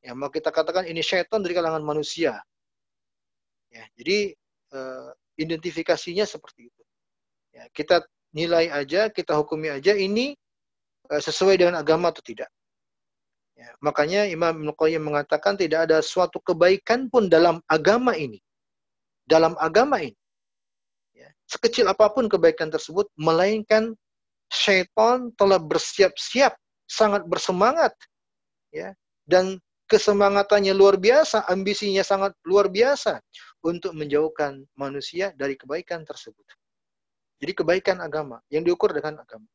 ya 0.01 0.17
maka 0.17 0.41
kita 0.41 0.49
katakan 0.49 0.89
ini 0.89 1.05
syaitan 1.05 1.45
dari 1.45 1.53
kalangan 1.53 1.85
manusia. 1.85 2.41
Ya, 3.69 3.85
jadi 3.93 4.33
uh, 4.73 5.13
identifikasinya 5.37 6.25
seperti 6.25 6.73
itu. 6.73 6.83
Ya, 7.53 7.69
kita 7.69 8.01
nilai 8.33 8.73
aja, 8.73 9.13
kita 9.13 9.37
hukumi 9.37 9.69
aja 9.69 9.93
ini 9.93 10.33
uh, 11.13 11.21
sesuai 11.21 11.61
dengan 11.61 11.77
agama 11.77 12.09
atau 12.09 12.25
tidak. 12.25 12.49
Ya, 13.53 13.69
makanya 13.77 14.25
Imam 14.25 14.65
Ibn 14.65 14.73
Qayyim 14.73 15.05
mengatakan 15.05 15.53
tidak 15.53 15.85
ada 15.85 16.01
suatu 16.01 16.41
kebaikan 16.41 17.13
pun 17.13 17.29
dalam 17.29 17.61
agama 17.69 18.17
ini. 18.17 18.41
Dalam 19.26 19.57
agama 19.57 20.02
ini. 20.02 20.14
Ya, 21.18 21.30
sekecil 21.49 21.89
apa 21.89 22.10
pun 22.14 22.30
kebaikan 22.30 22.69
tersebut, 22.69 23.10
melainkan 23.18 23.97
syaitan 24.53 25.34
telah 25.34 25.57
bersiap-siap, 25.57 26.53
sangat 26.85 27.26
bersemangat. 27.26 27.93
ya 28.69 28.93
Dan 29.26 29.57
kesemangatannya 29.89 30.73
luar 30.77 31.02
biasa, 31.02 31.49
ambisinya 31.49 32.06
sangat 32.06 32.38
luar 32.45 32.69
biasa 32.69 33.22
untuk 33.65 33.97
menjauhkan 33.97 34.61
manusia 34.77 35.34
dari 35.34 35.57
kebaikan 35.57 36.06
tersebut. 36.06 36.45
Jadi 37.41 37.52
kebaikan 37.52 37.99
agama 37.99 38.39
yang 38.53 38.61
diukur 38.61 38.93
dengan 38.93 39.22
agama. 39.22 39.49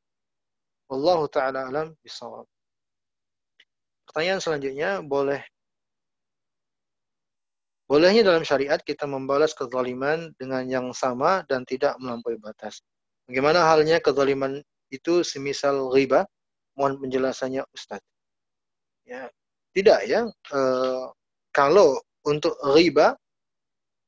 Wallahu 0.90 1.30
taala 1.30 1.70
alam 1.70 1.94
bisawab. 2.02 2.44
Pertanyaan 4.10 4.42
selanjutnya 4.42 4.98
boleh 5.06 5.38
Bolehnya 7.90 8.22
dalam 8.22 8.46
syariat 8.46 8.78
kita 8.78 9.02
membalas 9.02 9.50
kezaliman 9.50 10.30
dengan 10.38 10.62
yang 10.70 10.86
sama 10.94 11.42
dan 11.50 11.66
tidak 11.66 11.98
melampaui 11.98 12.38
batas. 12.38 12.86
Bagaimana 13.26 13.66
halnya 13.66 13.98
kezaliman 13.98 14.62
itu 14.94 15.26
semisal 15.26 15.90
riba? 15.90 16.22
Mohon 16.78 17.02
penjelasannya 17.02 17.66
Ustadz. 17.74 18.06
Ya, 19.02 19.26
tidak 19.74 20.06
ya. 20.06 20.30
E, 20.30 20.60
kalau 21.50 21.98
untuk 22.22 22.54
riba 22.62 23.18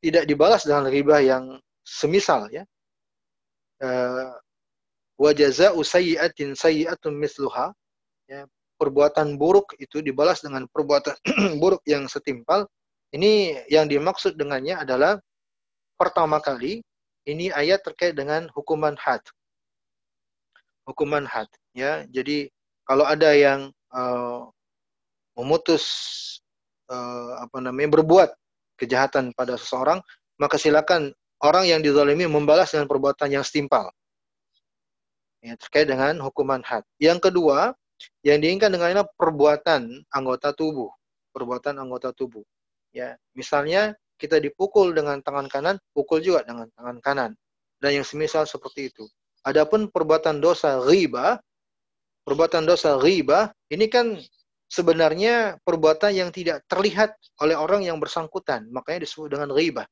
tidak 0.03 0.31
dibalas 0.31 0.63
dengan 0.63 0.87
riba 0.87 1.23
yang 1.23 1.59
semisal 1.83 2.47
ya 2.51 2.63
uh, 3.83 4.35
wa 5.19 5.31
jazaa'u 5.31 5.79
sayyi'atin 5.83 6.55
sayyi'atun 6.55 7.15
misluha 7.15 7.71
ya 8.27 8.47
perbuatan 8.79 9.39
buruk 9.39 9.75
itu 9.79 10.03
dibalas 10.03 10.43
dengan 10.43 10.67
perbuatan 10.71 11.15
buruk 11.63 11.83
yang 11.87 12.11
setimpal 12.11 12.67
ini 13.13 13.61
yang 13.69 13.87
dimaksud 13.89 14.35
dengannya 14.37 14.81
adalah 14.81 15.21
pertama 15.97 16.43
kali 16.43 16.83
ini 17.29 17.53
ayat 17.55 17.85
terkait 17.87 18.19
dengan 18.19 18.51
hukuman 18.57 18.97
had 18.99 19.23
hukuman 20.89 21.29
had 21.29 21.47
ya 21.77 22.03
jadi 22.11 22.51
kalau 22.83 23.07
ada 23.07 23.31
yang 23.33 23.71
uh, 23.95 24.49
memutus 25.39 25.85
uh, 26.91 27.41
apa 27.41 27.63
namanya 27.63 28.03
berbuat 28.03 28.35
kejahatan 28.77 29.31
pada 29.37 29.55
seseorang 29.55 30.03
maka 30.41 30.59
silakan 30.59 31.15
orang 31.43 31.71
yang 31.71 31.81
dizalimi 31.85 32.27
membalas 32.27 32.75
dengan 32.75 32.91
perbuatan 32.91 33.31
yang 33.31 33.45
setimpal 33.47 33.95
ya, 35.43 35.59
terkait 35.59 35.91
dengan 35.91 36.23
hukuman 36.23 36.63
had. 36.63 36.87
Yang 37.03 37.29
kedua, 37.29 37.75
yang 38.23 38.39
diinginkan 38.39 38.71
dengan 38.71 39.05
perbuatan 39.19 40.07
anggota 40.15 40.55
tubuh, 40.55 40.89
perbuatan 41.35 41.77
anggota 41.83 42.15
tubuh. 42.15 42.47
Ya, 42.93 43.17
misalnya 43.33 43.97
kita 44.21 44.39
dipukul 44.39 44.93
dengan 44.93 45.19
tangan 45.25 45.49
kanan, 45.49 45.77
pukul 45.97 46.23
juga 46.23 46.45
dengan 46.47 46.69
tangan 46.77 46.99
kanan. 47.03 47.31
Dan 47.83 47.99
yang 47.99 48.07
semisal 48.07 48.47
seperti 48.47 48.95
itu. 48.95 49.09
Adapun 49.43 49.91
perbuatan 49.91 50.39
dosa 50.39 50.79
riba, 50.79 51.41
perbuatan 52.23 52.63
dosa 52.63 52.95
riba, 53.01 53.51
ini 53.75 53.91
kan 53.91 54.15
sebenarnya 54.71 55.59
perbuatan 55.67 56.15
yang 56.15 56.31
tidak 56.31 56.63
terlihat 56.71 57.19
oleh 57.43 57.59
orang 57.59 57.83
yang 57.83 57.99
bersangkutan. 57.99 58.71
Makanya 58.71 59.03
disebut 59.03 59.35
dengan 59.35 59.51
riba. 59.51 59.85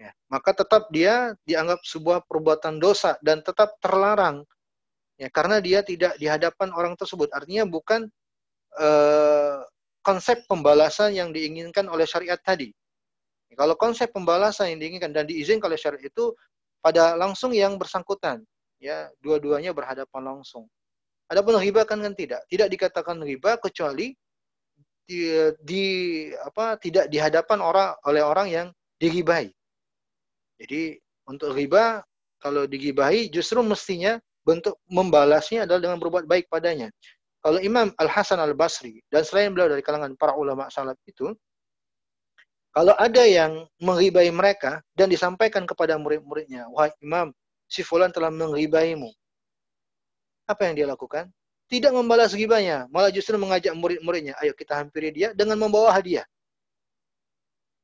Ya, 0.00 0.10
maka 0.32 0.56
tetap 0.56 0.88
dia 0.90 1.36
dianggap 1.44 1.84
sebuah 1.84 2.24
perbuatan 2.24 2.80
dosa 2.80 3.20
dan 3.20 3.44
tetap 3.44 3.76
terlarang. 3.84 4.42
Ya, 5.20 5.28
karena 5.28 5.60
dia 5.60 5.84
tidak 5.84 6.16
di 6.16 6.24
hadapan 6.26 6.72
orang 6.72 6.96
tersebut. 6.96 7.28
Artinya 7.30 7.68
bukan 7.68 8.08
uh, 8.80 9.60
konsep 10.00 10.44
pembalasan 10.48 11.12
yang 11.16 11.30
diinginkan 11.30 11.86
oleh 11.88 12.08
syariat 12.08 12.40
tadi. 12.40 12.72
Kalau 13.50 13.74
konsep 13.74 14.14
pembalasan 14.14 14.76
yang 14.76 14.80
diinginkan 14.80 15.10
dan 15.10 15.26
diizinkan 15.26 15.68
oleh 15.68 15.80
syariat 15.80 16.06
itu 16.06 16.32
pada 16.80 17.18
langsung 17.18 17.50
yang 17.50 17.76
bersangkutan, 17.76 18.40
ya 18.78 19.10
dua-duanya 19.20 19.74
berhadapan 19.74 20.22
langsung. 20.22 20.70
Adapun 21.30 21.58
riba 21.58 21.86
kan 21.86 22.00
kan 22.02 22.14
tidak, 22.14 22.42
tidak 22.50 22.68
dikatakan 22.70 23.18
riba 23.22 23.58
kecuali 23.58 24.14
di, 25.06 25.26
di 25.62 25.84
apa 26.38 26.78
tidak 26.78 27.10
di 27.10 27.18
hadapan 27.18 27.58
orang 27.58 27.90
oleh 28.06 28.22
orang 28.22 28.48
yang 28.50 28.66
diribai. 29.02 29.50
Jadi 30.62 30.98
untuk 31.26 31.54
riba 31.54 32.02
kalau 32.38 32.64
digibahi 32.64 33.28
justru 33.28 33.60
mestinya 33.60 34.16
bentuk 34.46 34.78
membalasnya 34.88 35.66
adalah 35.68 35.90
dengan 35.90 35.98
berbuat 35.98 36.24
baik 36.24 36.46
padanya. 36.46 36.88
Kalau 37.40 37.56
Imam 37.64 37.88
Al-Hasan 37.96 38.36
Al-Basri 38.36 39.00
dan 39.08 39.24
selain 39.24 39.56
beliau 39.56 39.72
dari 39.72 39.80
kalangan 39.80 40.12
para 40.16 40.36
ulama 40.36 40.68
salaf 40.68 41.00
itu, 41.08 41.32
kalau 42.70 42.94
ada 43.00 43.24
yang 43.26 43.66
mengribai 43.82 44.30
mereka 44.30 44.84
dan 44.94 45.10
disampaikan 45.10 45.64
kepada 45.64 45.96
murid-muridnya, 45.96 46.68
wahai 46.70 46.92
Imam, 47.02 47.32
si 47.66 47.80
fulan 47.82 48.12
telah 48.14 48.30
mengribaimu. 48.30 49.10
Apa 50.46 50.70
yang 50.70 50.74
dia 50.78 50.86
lakukan? 50.86 51.32
Tidak 51.70 51.90
membalas 51.90 52.34
ribanya, 52.36 52.86
malah 52.92 53.10
justru 53.14 53.38
mengajak 53.38 53.74
murid-muridnya, 53.74 54.38
ayo 54.42 54.54
kita 54.54 54.78
hampiri 54.78 55.10
dia 55.10 55.28
dengan 55.34 55.58
membawa 55.58 55.90
hadiah. 55.94 56.26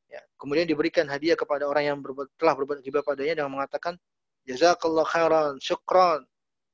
Ya, 0.07 0.23
kemudian 0.39 0.69
diberikan 0.69 1.07
hadiah 1.11 1.35
kepada 1.35 1.67
orang 1.67 1.85
yang 1.95 1.99
berbuat, 1.99 2.31
telah 2.39 2.55
berbuat 2.55 2.79
ghibah 2.83 3.03
padanya 3.03 3.43
dengan 3.43 3.59
mengatakan 3.59 3.99
jazakallah 4.47 5.07
khairan, 5.07 5.59
syukran. 5.59 6.23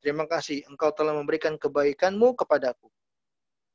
Terima 0.02 0.26
kasih 0.26 0.66
engkau 0.66 0.90
telah 0.90 1.14
memberikan 1.14 1.54
kebaikanmu 1.54 2.34
kepadaku. 2.34 2.90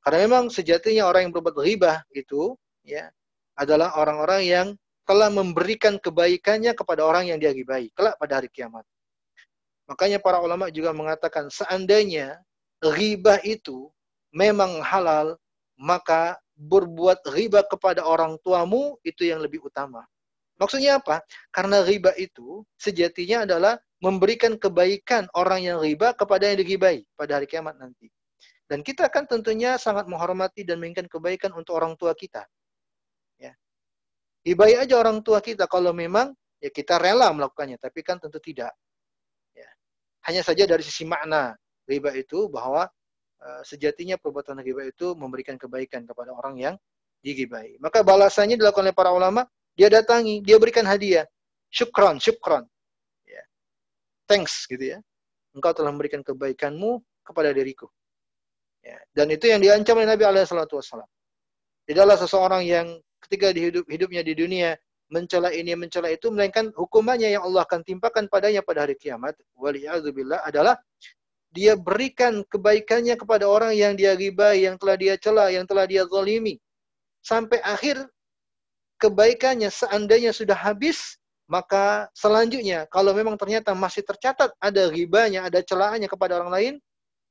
Karena 0.03 0.27
memang 0.27 0.51
sejatinya 0.51 1.07
orang 1.07 1.27
yang 1.27 1.33
berbuat 1.33 1.55
ghibah 1.55 2.03
itu 2.11 2.59
ya 2.83 3.07
adalah 3.55 3.95
orang-orang 3.95 4.43
yang 4.43 4.67
telah 5.07 5.31
memberikan 5.31 5.95
kebaikannya 5.95 6.75
kepada 6.75 7.07
orang 7.07 7.31
yang 7.31 7.39
dia 7.39 7.55
ghibahi 7.55 7.87
kelak 7.95 8.19
pada 8.19 8.43
hari 8.43 8.51
kiamat. 8.51 8.83
Makanya 9.87 10.19
para 10.19 10.43
ulama 10.43 10.67
juga 10.67 10.91
mengatakan 10.91 11.47
seandainya 11.47 12.43
ghibah 12.83 13.39
itu 13.47 13.87
memang 14.35 14.83
halal, 14.83 15.39
maka 15.79 16.35
berbuat 16.59 17.23
riba 17.31 17.63
kepada 17.63 18.03
orang 18.03 18.35
tuamu 18.43 18.99
itu 19.07 19.23
yang 19.23 19.39
lebih 19.39 19.63
utama. 19.63 20.03
Maksudnya 20.59 20.99
apa? 20.99 21.23
Karena 21.55 21.87
riba 21.87 22.11
itu 22.19 22.67
sejatinya 22.75 23.47
adalah 23.47 23.79
memberikan 24.03 24.55
kebaikan 24.57 25.25
orang 25.33 25.65
yang 25.65 25.77
riba 25.81 26.13
kepada 26.13 26.49
yang 26.49 26.57
digibai 26.61 27.05
pada 27.17 27.41
hari 27.41 27.49
kiamat 27.49 27.77
nanti. 27.81 28.09
Dan 28.67 28.83
kita 28.83 29.07
kan 29.07 29.25
tentunya 29.25 29.79
sangat 29.79 30.05
menghormati 30.11 30.67
dan 30.67 30.77
menginginkan 30.83 31.07
kebaikan 31.07 31.55
untuk 31.55 31.79
orang 31.79 31.95
tua 31.95 32.11
kita. 32.11 32.43
Ya. 33.39 33.55
Gibai 34.43 34.75
aja 34.75 34.99
orang 34.99 35.23
tua 35.23 35.39
kita 35.39 35.65
kalau 35.71 35.95
memang 35.95 36.35
ya 36.59 36.67
kita 36.67 36.99
rela 36.99 37.31
melakukannya, 37.31 37.79
tapi 37.79 38.03
kan 38.03 38.19
tentu 38.19 38.37
tidak. 38.43 38.75
Ya. 39.55 39.69
Hanya 40.27 40.43
saja 40.43 40.67
dari 40.67 40.83
sisi 40.83 41.07
makna 41.07 41.55
riba 41.87 42.11
itu 42.11 42.51
bahwa 42.51 42.91
Eh, 43.37 43.61
sejatinya 43.61 44.17
perbuatan 44.17 44.57
ghibah 44.65 44.89
itu 44.89 45.13
memberikan 45.13 45.61
kebaikan 45.61 46.09
kepada 46.09 46.33
orang 46.33 46.57
yang 46.57 46.75
digibai. 47.21 47.77
Maka 47.77 48.01
balasannya 48.01 48.57
dilakukan 48.57 48.89
oleh 48.89 48.97
para 48.97 49.13
ulama, 49.13 49.45
dia 49.77 49.93
datangi, 49.93 50.41
dia 50.41 50.57
berikan 50.57 50.89
hadiah. 50.89 51.21
Syukron, 51.69 52.17
syukron. 52.17 52.65
Thanks 54.27 54.67
gitu 54.67 54.95
ya. 54.95 54.99
Engkau 55.55 55.73
telah 55.73 55.89
memberikan 55.89 56.21
kebaikanmu 56.21 57.01
kepada 57.25 57.55
diriku. 57.55 57.87
Ya. 58.83 58.99
Dan 59.15 59.33
itu 59.33 59.49
yang 59.49 59.63
diancam 59.63 59.97
oleh 59.97 60.13
Nabi 60.13 60.23
Alaihissalam. 60.27 61.09
Tidaklah 61.87 62.17
seseorang 62.19 62.63
yang 62.67 62.87
ketika 63.23 63.55
di 63.55 63.71
hidup 63.71 63.87
hidupnya 63.87 64.21
di 64.21 64.35
dunia 64.35 64.75
mencela 65.07 65.49
ini 65.55 65.71
mencela 65.73 66.11
itu 66.11 66.27
melainkan 66.27 66.69
hukumannya 66.75 67.39
yang 67.39 67.43
Allah 67.47 67.63
akan 67.63 67.79
timpakan 67.81 68.27
padanya 68.27 68.59
pada 68.59 68.83
hari 68.83 68.99
kiamat 68.99 69.39
waliyadzubillah 69.55 70.43
adalah 70.43 70.75
dia 71.55 71.79
berikan 71.79 72.43
kebaikannya 72.43 73.15
kepada 73.15 73.47
orang 73.47 73.71
yang 73.73 73.95
dia 73.95 74.13
ribai, 74.13 74.67
yang 74.67 74.75
telah 74.75 74.99
dia 74.99 75.15
cela, 75.15 75.47
yang 75.47 75.63
telah 75.63 75.87
dia 75.87 76.03
zalimi. 76.05 76.59
Sampai 77.23 77.63
akhir 77.63 78.03
kebaikannya 78.99 79.71
seandainya 79.71 80.35
sudah 80.35 80.53
habis, 80.53 81.17
maka 81.47 82.11
selanjutnya 82.11 82.85
kalau 82.91 83.15
memang 83.15 83.39
ternyata 83.39 83.71
masih 83.71 84.03
tercatat 84.03 84.51
ada 84.59 84.83
ribanya, 84.91 85.47
ada 85.47 85.63
celahannya 85.63 86.11
kepada 86.11 86.43
orang 86.43 86.51
lain, 86.51 86.73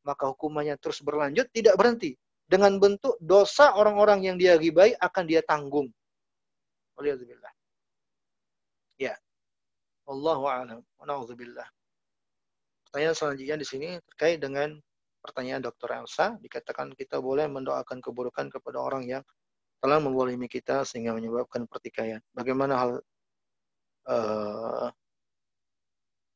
maka 0.08 0.32
hukumannya 0.32 0.80
terus 0.80 1.04
berlanjut, 1.04 1.44
tidak 1.52 1.76
berhenti. 1.76 2.16
Dengan 2.46 2.78
bentuk 2.80 3.18
dosa 3.20 3.74
orang-orang 3.76 4.24
yang 4.24 4.36
dia 4.40 4.56
ribai 4.56 4.96
akan 4.96 5.24
dia 5.26 5.42
tanggung. 5.42 5.90
Waliyahzubillah. 6.96 7.52
Ya. 8.96 9.18
Wallahu 10.06 10.46
a'lam. 10.46 10.80
Wa. 10.96 11.66
Pertanyaan 12.86 13.16
selanjutnya 13.18 13.56
di 13.58 13.66
sini 13.66 13.88
terkait 14.14 14.38
dengan 14.38 14.78
pertanyaan 15.20 15.66
Dr. 15.66 16.06
Elsa. 16.06 16.38
Dikatakan 16.38 16.94
kita 16.94 17.18
boleh 17.18 17.50
mendoakan 17.50 17.98
keburukan 17.98 18.46
kepada 18.48 18.78
orang 18.78 19.04
yang 19.04 19.22
telah 19.82 19.98
membolimi 20.00 20.46
kita 20.46 20.86
sehingga 20.86 21.12
menyebabkan 21.12 21.66
pertikaian. 21.66 22.22
Bagaimana 22.30 22.78
hal 22.78 22.90
uh, 24.06 24.88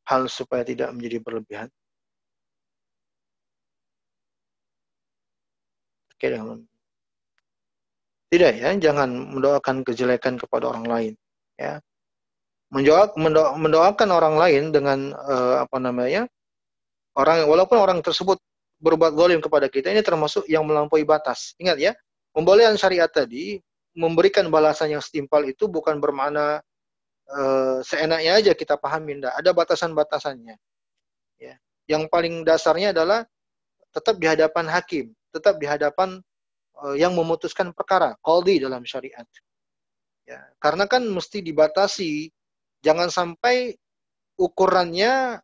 hal 0.07 0.23
supaya 0.27 0.63
tidak 0.67 0.91
menjadi 0.95 1.19
berlebihan? 1.23 1.69
Oke, 6.15 6.27
dengan 6.29 6.61
tidak 8.31 8.53
ya, 8.63 8.71
jangan 8.79 9.11
mendoakan 9.35 9.83
kejelekan 9.83 10.39
kepada 10.39 10.71
orang 10.71 10.87
lain. 10.87 11.15
Ya, 11.59 11.83
mendoakan 13.59 14.09
orang 14.15 14.39
lain 14.39 14.63
dengan 14.71 15.11
uh, 15.19 15.67
apa 15.67 15.77
namanya 15.83 16.31
orang 17.19 17.43
walaupun 17.51 17.75
orang 17.83 17.99
tersebut 17.99 18.39
berbuat 18.79 19.13
zalim 19.19 19.43
kepada 19.43 19.67
kita 19.67 19.91
ini 19.91 20.01
termasuk 20.01 20.47
yang 20.47 20.63
melampaui 20.65 21.03
batas. 21.03 21.59
Ingat 21.59 21.77
ya, 21.83 21.93
pembolehan 22.31 22.79
syariat 22.79 23.11
tadi 23.11 23.59
memberikan 23.93 24.47
balasan 24.49 24.95
yang 24.95 25.03
setimpal 25.03 25.43
itu 25.43 25.67
bukan 25.67 25.99
bermakna 25.99 26.63
uh, 27.31 27.79
seenaknya 27.87 28.39
aja 28.39 28.53
kita 28.55 28.77
pahami, 28.77 29.23
enggak. 29.23 29.35
Ada 29.39 29.51
batasan-batasannya. 29.55 30.57
Ya. 31.41 31.55
Yang 31.87 32.07
paling 32.11 32.43
dasarnya 32.47 32.95
adalah 32.95 33.27
tetap 33.91 34.19
di 34.23 34.27
hadapan 34.27 34.67
hakim, 34.71 35.07
tetap 35.35 35.59
di 35.59 35.67
hadapan 35.67 36.23
uh, 36.79 36.95
yang 36.95 37.15
memutuskan 37.15 37.75
perkara, 37.75 38.15
qadhi 38.23 38.63
dalam 38.63 38.87
syariat. 38.87 39.27
Ya, 40.31 40.39
karena 40.63 40.87
kan 40.87 41.03
mesti 41.11 41.43
dibatasi, 41.43 42.31
jangan 42.87 43.11
sampai 43.11 43.75
ukurannya 44.39 45.43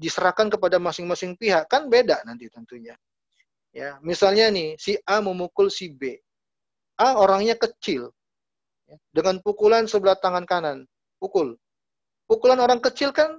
diserahkan 0.00 0.50
kepada 0.50 0.80
masing-masing 0.80 1.38
pihak 1.38 1.68
kan 1.68 1.86
beda 1.86 2.24
nanti 2.24 2.48
tentunya. 2.48 2.96
Ya, 3.76 4.00
misalnya 4.00 4.48
nih 4.48 4.80
si 4.80 4.96
A 5.04 5.20
memukul 5.20 5.68
si 5.68 5.92
B. 5.92 6.16
A 6.96 7.20
orangnya 7.20 7.60
kecil. 7.60 8.08
Ya, 8.88 8.96
dengan 9.12 9.44
pukulan 9.44 9.84
sebelah 9.84 10.16
tangan 10.16 10.48
kanan, 10.48 10.88
pukul. 11.18 11.56
Pukulan 12.26 12.58
orang 12.58 12.82
kecil 12.82 13.14
kan 13.14 13.38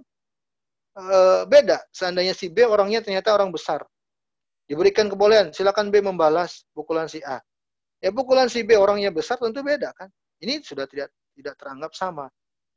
uh, 0.95 1.43
beda. 1.45 1.83
Seandainya 1.91 2.33
si 2.33 2.47
B 2.47 2.63
orangnya 2.63 3.03
ternyata 3.03 3.35
orang 3.35 3.51
besar. 3.51 3.83
Diberikan 4.67 5.07
kebolehan, 5.07 5.55
silakan 5.55 5.87
B 5.87 6.03
membalas 6.03 6.67
pukulan 6.75 7.07
si 7.07 7.23
A. 7.23 7.39
Ya 8.03 8.11
pukulan 8.11 8.51
si 8.51 8.61
B 8.67 8.75
orangnya 8.75 9.09
besar 9.09 9.39
tentu 9.39 9.63
beda 9.63 9.95
kan. 9.95 10.11
Ini 10.43 10.61
sudah 10.61 10.85
tidak 10.85 11.09
tidak 11.33 11.55
teranggap 11.57 11.91
sama. 11.95 12.27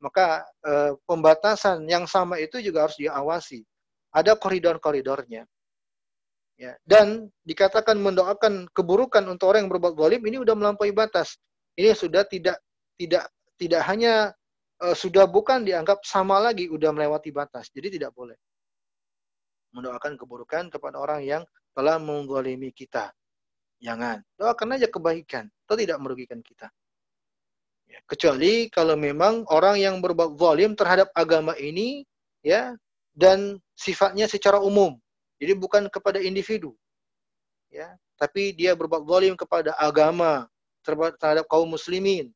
Maka 0.01 0.41
uh, 0.65 0.97
pembatasan 1.05 1.85
yang 1.85 2.09
sama 2.09 2.41
itu 2.41 2.57
juga 2.57 2.89
harus 2.89 2.97
diawasi. 2.97 3.61
Ada 4.11 4.35
koridor-koridornya. 4.35 5.45
Ya, 6.61 6.77
dan 6.85 7.25
dikatakan 7.41 7.97
mendoakan 7.97 8.69
keburukan 8.69 9.25
untuk 9.25 9.49
orang 9.49 9.65
yang 9.65 9.71
berbuat 9.73 9.97
zalim 9.97 10.21
ini 10.29 10.37
sudah 10.45 10.53
melampaui 10.53 10.93
batas. 10.93 11.41
Ini 11.73 11.97
sudah 11.97 12.21
tidak 12.29 12.61
tidak 13.01 13.25
tidak 13.57 13.81
hanya 13.89 14.29
uh, 14.81 14.95
sudah 14.97 15.29
bukan 15.29 15.61
dianggap 15.63 16.01
sama 16.03 16.41
lagi, 16.41 16.67
sudah 16.67 16.89
melewati 16.89 17.29
batas. 17.29 17.69
Jadi 17.69 18.01
tidak 18.01 18.11
boleh 18.17 18.35
mendoakan 19.71 20.19
keburukan 20.19 20.67
kepada 20.67 20.99
orang 20.99 21.23
yang 21.23 21.43
telah 21.71 21.95
menggolimi 21.95 22.75
kita. 22.75 23.13
Jangan. 23.79 24.19
Doakan 24.35 24.75
aja 24.75 24.91
kebaikan. 24.91 25.47
Itu 25.47 25.73
tidak 25.79 25.97
merugikan 26.03 26.43
kita. 26.43 26.67
Ya, 27.87 27.99
kecuali 28.07 28.71
kalau 28.71 28.95
memang 28.95 29.43
orang 29.51 29.79
yang 29.79 29.99
berbuat 29.99 30.39
zalim 30.39 30.75
terhadap 30.79 31.11
agama 31.11 31.51
ini 31.59 32.07
ya 32.39 32.71
dan 33.11 33.59
sifatnya 33.75 34.31
secara 34.31 34.63
umum 34.63 34.95
jadi 35.41 35.57
bukan 35.57 35.89
kepada 35.89 36.21
individu. 36.21 36.77
Ya, 37.73 37.97
tapi 38.21 38.53
dia 38.53 38.77
berbuat 38.77 39.09
zalim 39.09 39.33
kepada 39.33 39.73
agama 39.81 40.45
terhadap 40.85 41.49
kaum 41.49 41.65
muslimin. 41.65 42.29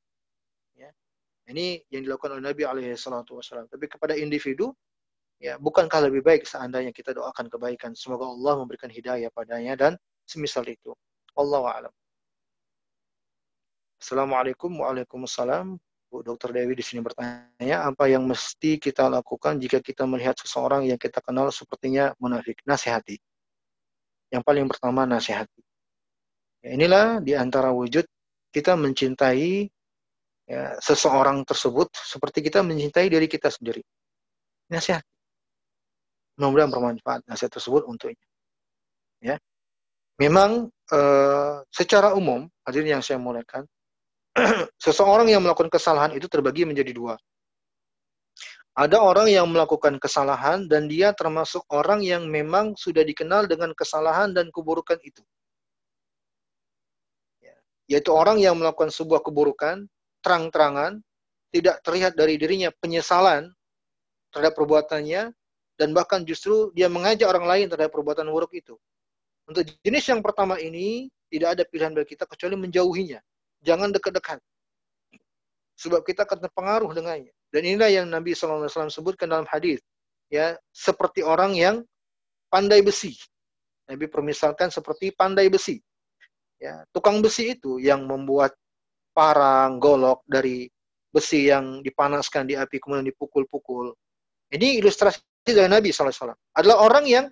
Ini 1.46 1.86
yang 1.94 2.02
dilakukan 2.10 2.38
oleh 2.38 2.44
Nabi 2.50 2.66
alaihi 2.66 2.98
salatu 2.98 3.38
wasallam. 3.38 3.70
Tapi 3.70 3.86
kepada 3.86 4.18
individu 4.18 4.74
ya 5.38 5.62
bukankah 5.62 6.10
lebih 6.10 6.26
baik 6.26 6.48
seandainya 6.48 6.90
kita 6.96 7.14
doakan 7.14 7.52
kebaikan 7.52 7.92
semoga 7.94 8.26
Allah 8.26 8.66
memberikan 8.66 8.90
hidayah 8.90 9.30
padanya 9.30 9.78
dan 9.78 9.94
semisal 10.26 10.66
itu. 10.66 10.96
Allah 11.38 11.64
a'lam. 11.70 11.94
Assalamualaikum 14.02 14.72
Waalaikumsalam. 14.82 15.78
Bu 16.10 16.22
Dr. 16.22 16.54
Dewi 16.54 16.78
di 16.78 16.86
sini 16.86 17.02
bertanya, 17.02 17.90
apa 17.90 18.06
yang 18.06 18.24
mesti 18.24 18.78
kita 18.78 19.10
lakukan 19.10 19.58
jika 19.58 19.82
kita 19.82 20.06
melihat 20.06 20.38
seseorang 20.38 20.86
yang 20.86 21.02
kita 21.02 21.20
kenal 21.20 21.50
sepertinya 21.50 22.14
munafik? 22.22 22.62
Nasihati. 22.64 23.18
Yang 24.30 24.44
paling 24.46 24.66
pertama 24.70 25.04
nasihati. 25.10 25.62
Ya, 26.62 26.78
inilah 26.78 27.20
di 27.20 27.34
antara 27.34 27.74
wujud 27.74 28.06
kita 28.54 28.78
mencintai 28.80 29.70
ya, 30.46 30.78
seseorang 30.80 31.42
tersebut 31.44 31.90
seperti 31.94 32.46
kita 32.46 32.62
mencintai 32.62 33.10
diri 33.10 33.28
kita 33.30 33.50
sendiri. 33.50 33.82
Nasihat. 34.70 35.02
Mudah-mudahan 36.38 36.72
bermanfaat 36.72 37.22
nasihat 37.30 37.52
tersebut 37.54 37.88
untuknya. 37.88 38.20
Ya. 39.24 39.36
Memang 40.20 40.72
e, 40.72 41.00
secara 41.72 42.16
umum, 42.16 42.48
hadirin 42.64 43.00
yang 43.00 43.04
saya 43.04 43.20
muliakan, 43.20 43.68
seseorang 44.86 45.32
yang 45.32 45.44
melakukan 45.44 45.72
kesalahan 45.72 46.16
itu 46.16 46.28
terbagi 46.28 46.68
menjadi 46.68 46.92
dua. 46.92 47.16
Ada 48.76 49.00
orang 49.00 49.32
yang 49.32 49.48
melakukan 49.48 49.96
kesalahan 50.04 50.68
dan 50.68 50.92
dia 50.92 51.16
termasuk 51.16 51.64
orang 51.72 52.04
yang 52.04 52.28
memang 52.28 52.76
sudah 52.76 53.08
dikenal 53.08 53.48
dengan 53.48 53.72
kesalahan 53.72 54.36
dan 54.36 54.52
keburukan 54.52 55.00
itu. 55.00 55.24
Ya, 57.40 57.56
yaitu 57.88 58.12
orang 58.12 58.36
yang 58.44 58.60
melakukan 58.60 58.92
sebuah 58.92 59.24
keburukan 59.24 59.88
terang-terangan, 60.26 60.98
tidak 61.54 61.86
terlihat 61.86 62.18
dari 62.18 62.42
dirinya 62.42 62.74
penyesalan 62.82 63.54
terhadap 64.34 64.58
perbuatannya, 64.58 65.30
dan 65.78 65.90
bahkan 65.94 66.26
justru 66.26 66.74
dia 66.74 66.90
mengajak 66.90 67.30
orang 67.30 67.46
lain 67.46 67.66
terhadap 67.70 67.94
perbuatan 67.94 68.26
buruk 68.34 68.58
itu. 68.58 68.74
Untuk 69.46 69.70
jenis 69.86 70.10
yang 70.10 70.26
pertama 70.26 70.58
ini, 70.58 71.14
tidak 71.30 71.54
ada 71.54 71.64
pilihan 71.70 71.94
bagi 71.94 72.18
kita 72.18 72.26
kecuali 72.26 72.58
menjauhinya 72.58 73.22
jangan 73.66 73.90
dekat-dekat. 73.90 74.38
Sebab 75.76 76.06
kita 76.06 76.24
akan 76.24 76.40
terpengaruh 76.48 76.94
dengannya. 76.94 77.34
Dan 77.50 77.66
inilah 77.66 77.90
yang 77.92 78.08
Nabi 78.08 78.38
SAW 78.38 78.70
sebutkan 78.88 79.28
dalam 79.28 79.50
hadis, 79.50 79.82
ya 80.30 80.56
seperti 80.72 81.26
orang 81.26 81.58
yang 81.58 81.76
pandai 82.48 82.86
besi. 82.86 83.18
Nabi 83.90 84.06
permisalkan 84.08 84.70
seperti 84.70 85.12
pandai 85.12 85.50
besi. 85.50 85.82
Ya, 86.56 86.88
tukang 86.96 87.20
besi 87.20 87.60
itu 87.60 87.82
yang 87.84 88.08
membuat 88.08 88.56
parang, 89.16 89.80
golok 89.80 90.28
dari 90.28 90.68
besi 91.08 91.48
yang 91.48 91.80
dipanaskan 91.80 92.44
di 92.44 92.60
api 92.60 92.76
kemudian 92.84 93.08
dipukul-pukul. 93.08 93.96
Ini 94.52 94.84
ilustrasi 94.84 95.24
dari 95.48 95.72
Nabi 95.72 95.96
SAW. 95.96 96.36
Adalah 96.52 96.84
orang 96.84 97.08
yang 97.08 97.26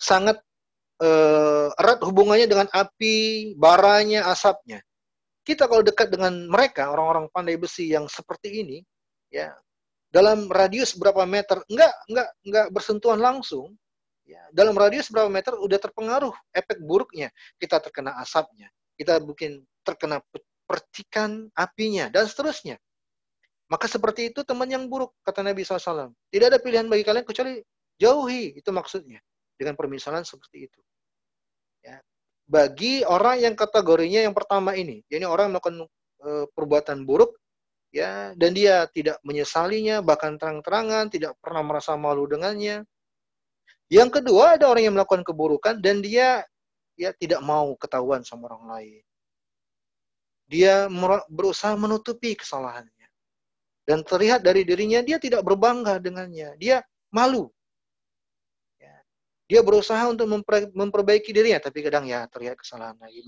sangat 0.00 0.40
uh, 1.04 1.68
erat 1.76 2.00
hubungannya 2.00 2.48
dengan 2.48 2.68
api, 2.72 3.52
baranya, 3.60 4.32
asapnya. 4.32 4.80
Kita 5.44 5.68
kalau 5.68 5.84
dekat 5.84 6.08
dengan 6.08 6.48
mereka, 6.48 6.88
orang-orang 6.88 7.28
pandai 7.28 7.60
besi 7.60 7.92
yang 7.92 8.08
seperti 8.08 8.64
ini, 8.64 8.78
ya 9.28 9.52
dalam 10.08 10.48
radius 10.48 10.96
berapa 10.96 11.22
meter, 11.28 11.60
enggak 11.68 11.92
enggak 12.08 12.28
enggak 12.44 12.66
bersentuhan 12.72 13.20
langsung, 13.20 13.76
ya 14.24 14.40
dalam 14.52 14.76
radius 14.76 15.12
berapa 15.12 15.28
meter 15.28 15.56
udah 15.56 15.78
terpengaruh 15.80 16.34
efek 16.56 16.80
buruknya. 16.84 17.28
Kita 17.56 17.80
terkena 17.80 18.16
asapnya, 18.20 18.68
kita 18.96 19.20
mungkin 19.20 19.64
terkena 19.82 20.22
percikan 20.68 21.50
apinya 21.56 22.08
dan 22.12 22.26
seterusnya. 22.26 22.78
Maka 23.70 23.86
seperti 23.86 24.34
itu 24.34 24.42
teman 24.42 24.66
yang 24.66 24.90
buruk, 24.90 25.14
kata 25.22 25.46
Nabi 25.46 25.62
SAW. 25.62 26.10
Tidak 26.30 26.46
ada 26.50 26.58
pilihan 26.58 26.90
bagi 26.90 27.06
kalian 27.06 27.22
kecuali 27.22 27.62
jauhi, 28.02 28.58
itu 28.58 28.70
maksudnya. 28.74 29.22
Dengan 29.54 29.78
permisalan 29.78 30.26
seperti 30.26 30.66
itu 30.66 30.80
bagi 32.50 33.06
orang 33.06 33.46
yang 33.46 33.54
kategorinya 33.54 34.26
yang 34.26 34.34
pertama 34.34 34.74
ini. 34.74 35.06
Jadi 35.06 35.22
orang 35.22 35.54
melakukan 35.54 35.86
e, 36.18 36.30
perbuatan 36.50 37.06
buruk 37.06 37.38
ya 37.94 38.34
dan 38.34 38.50
dia 38.50 38.90
tidak 38.90 39.22
menyesalinya 39.22 40.02
bahkan 40.02 40.34
terang-terangan 40.34 41.06
tidak 41.14 41.38
pernah 41.38 41.62
merasa 41.62 41.94
malu 41.94 42.26
dengannya. 42.26 42.82
Yang 43.86 44.22
kedua 44.22 44.58
ada 44.58 44.66
orang 44.66 44.90
yang 44.90 44.94
melakukan 44.98 45.22
keburukan 45.22 45.78
dan 45.78 46.02
dia 46.02 46.42
ya 46.98 47.14
tidak 47.14 47.38
mau 47.38 47.78
ketahuan 47.78 48.26
sama 48.26 48.50
orang 48.50 48.66
lain. 48.66 49.02
Dia 50.50 50.90
berusaha 51.30 51.78
menutupi 51.78 52.34
kesalahannya. 52.34 53.06
Dan 53.86 54.02
terlihat 54.02 54.42
dari 54.42 54.66
dirinya 54.66 54.98
dia 55.00 55.22
tidak 55.22 55.46
berbangga 55.46 56.02
dengannya. 56.02 56.58
Dia 56.58 56.82
malu 57.14 57.46
dia 59.50 59.66
berusaha 59.66 60.06
untuk 60.06 60.30
memperbaiki 60.78 61.34
dirinya, 61.34 61.58
tapi 61.58 61.82
kadang 61.82 62.06
ya 62.06 62.22
terlihat 62.30 62.54
kesalahan 62.62 62.94
lagi. 63.02 63.18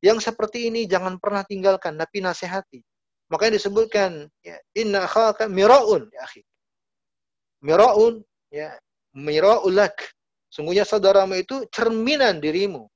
Yang 0.00 0.24
seperti 0.24 0.72
ini 0.72 0.88
jangan 0.88 1.20
pernah 1.20 1.44
tinggalkan, 1.44 2.00
tapi 2.00 2.24
nasihati. 2.24 2.80
Makanya 3.28 3.60
disebutkan, 3.60 4.24
ya, 4.40 4.56
inna 4.72 5.04
akhaka 5.04 5.44
mira'un, 5.44 6.08
ya 6.08 6.24
akhi. 6.24 6.40
Mira'un, 7.60 8.24
ya, 8.48 8.72
mira'ulak. 9.12 10.00
Sungguhnya 10.48 10.88
saudaramu 10.88 11.36
itu 11.36 11.68
cerminan 11.68 12.40
dirimu. 12.40 12.88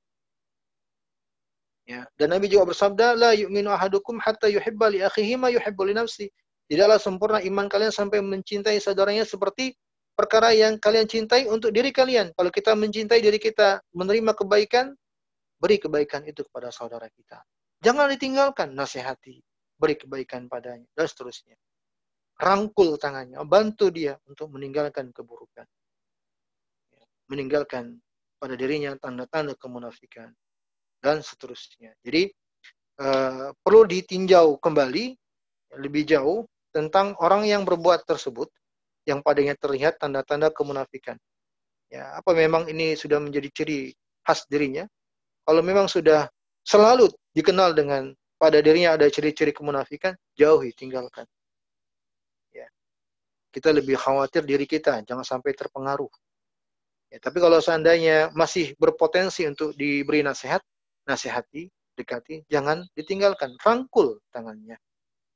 Ya, 1.83 2.07
dan 2.15 2.31
Nabi 2.31 2.47
juga 2.47 2.71
bersabda, 2.71 3.19
la 3.19 3.31
yu'minu 3.35 3.67
ahadukum 3.67 4.15
hatta 4.23 4.47
yuhibba 4.47 4.87
li 4.87 5.03
akhihi 5.03 5.35
ma 5.35 5.51
yuhibbu 5.51 5.83
li 5.83 5.93
nafsi. 5.95 6.31
Tidaklah 6.71 6.95
sempurna 6.95 7.39
iman 7.43 7.67
kalian 7.67 7.91
sampai 7.91 8.23
mencintai 8.23 8.79
saudaranya 8.79 9.27
seperti 9.27 9.75
perkara 10.15 10.55
yang 10.55 10.79
kalian 10.79 11.09
cintai 11.11 11.43
untuk 11.49 11.75
diri 11.75 11.91
kalian. 11.91 12.31
Kalau 12.39 12.47
kita 12.47 12.71
mencintai 12.71 13.19
diri 13.19 13.35
kita, 13.35 13.83
menerima 13.91 14.31
kebaikan, 14.31 14.95
beri 15.59 15.75
kebaikan 15.75 16.23
itu 16.23 16.47
kepada 16.47 16.71
saudara 16.71 17.11
kita. 17.11 17.43
Jangan 17.83 18.07
ditinggalkan, 18.15 18.71
nasihati, 18.71 19.43
beri 19.75 19.99
kebaikan 19.99 20.47
padanya, 20.47 20.87
dan 20.95 21.03
seterusnya. 21.03 21.59
Rangkul 22.39 22.95
tangannya, 22.95 23.43
bantu 23.43 23.91
dia 23.91 24.15
untuk 24.23 24.55
meninggalkan 24.55 25.11
keburukan. 25.11 25.67
Meninggalkan 27.27 27.99
pada 28.39 28.55
dirinya 28.55 28.95
tanda-tanda 28.95 29.55
kemunafikan, 29.59 30.31
dan 31.03 31.19
seterusnya. 31.19 31.91
Jadi, 31.99 32.31
uh, 33.03 33.51
perlu 33.59 33.83
ditinjau 33.83 34.55
kembali, 34.63 35.11
lebih 35.83 36.07
jauh, 36.07 36.47
tentang 36.71 37.13
orang 37.19 37.43
yang 37.43 37.67
berbuat 37.67 38.07
tersebut, 38.07 38.47
yang 39.03 39.19
padanya 39.19 39.53
terlihat 39.59 39.99
tanda-tanda 39.99 40.47
kemunafikan. 40.49 41.19
Ya, 41.91 42.15
apa 42.17 42.31
memang 42.33 42.65
ini 42.71 42.95
sudah 42.95 43.19
menjadi 43.19 43.51
ciri 43.51 43.79
khas 44.25 44.47
dirinya? 44.47 44.87
Kalau 45.43 45.61
memang 45.61 45.91
sudah 45.91 46.25
selalu 46.63 47.11
dikenal 47.35 47.75
dengan 47.75 48.15
pada 48.39 48.63
dirinya 48.63 48.95
ada 48.97 49.05
ciri-ciri 49.11 49.53
kemunafikan, 49.53 50.15
jauhi, 50.39 50.73
tinggalkan. 50.73 51.27
Ya. 52.55 52.65
Kita 53.53 53.69
lebih 53.75 53.99
khawatir 53.99 54.47
diri 54.47 54.65
kita, 54.65 55.03
jangan 55.05 55.27
sampai 55.27 55.53
terpengaruh. 55.53 56.09
Ya, 57.13 57.21
tapi 57.21 57.37
kalau 57.37 57.61
seandainya 57.61 58.33
masih 58.33 58.73
berpotensi 58.81 59.45
untuk 59.45 59.77
diberi 59.77 60.25
nasihat, 60.25 60.65
nasihati, 61.07 61.69
dekati, 61.95 62.43
jangan 62.49 62.85
ditinggalkan, 62.97 63.55
rangkul 63.61 64.19
tangannya. 64.33 64.77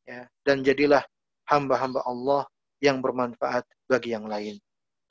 Ya, 0.07 0.23
dan 0.47 0.63
jadilah 0.63 1.03
hamba-hamba 1.51 2.03
Allah 2.07 2.47
yang 2.79 3.03
bermanfaat 3.03 3.67
bagi 3.91 4.15
yang 4.15 4.27
lain. 4.27 4.55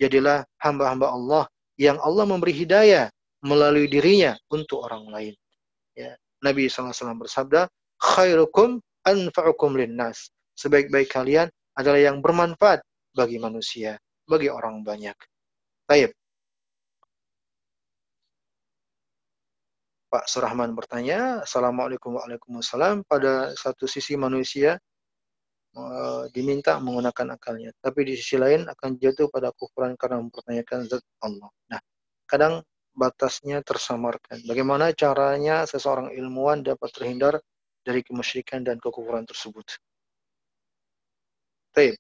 Jadilah 0.01 0.45
hamba-hamba 0.61 1.13
Allah 1.13 1.45
yang 1.77 2.01
Allah 2.01 2.25
memberi 2.25 2.53
hidayah 2.53 3.13
melalui 3.45 3.89
dirinya 3.89 4.37
untuk 4.49 4.85
orang 4.85 5.09
lain. 5.13 5.35
Ya. 5.97 6.17
Nabi 6.45 6.69
SAW 6.69 7.17
bersabda, 7.17 7.69
khairukum 8.01 8.81
anfa'ukum 9.09 9.77
linnas. 9.77 10.29
Sebaik-baik 10.57 11.13
kalian 11.13 11.49
adalah 11.77 12.01
yang 12.01 12.21
bermanfaat 12.21 12.85
bagi 13.13 13.41
manusia, 13.41 13.97
bagi 14.29 14.53
orang 14.53 14.85
banyak. 14.85 15.17
Baik. 15.89 16.13
Pak 20.07 20.31
Surahman 20.31 20.71
bertanya, 20.79 21.43
Assalamualaikum 21.43 22.15
Waalaikumsalam. 22.15 23.03
Pada 23.11 23.51
satu 23.59 23.91
sisi 23.91 24.15
manusia 24.15 24.79
uh, 25.75 26.31
diminta 26.31 26.79
menggunakan 26.79 27.35
akalnya, 27.35 27.75
tapi 27.83 28.07
di 28.07 28.15
sisi 28.15 28.39
lain 28.39 28.71
akan 28.71 29.03
jatuh 29.03 29.27
pada 29.27 29.51
kufuran 29.51 29.99
karena 29.99 30.23
mempertanyakan 30.23 30.87
zat 30.87 31.03
Allah. 31.27 31.51
Nah, 31.67 31.81
kadang 32.31 32.63
batasnya 32.95 33.67
tersamarkan. 33.67 34.47
Bagaimana 34.47 34.95
caranya 34.95 35.67
seseorang 35.67 36.15
ilmuwan 36.15 36.63
dapat 36.63 36.89
terhindar 36.95 37.35
dari 37.83 38.07
kemusyrikan 38.07 38.63
dan 38.63 38.79
kekufuran 38.79 39.27
tersebut? 39.27 39.67
Baik. 41.75 41.99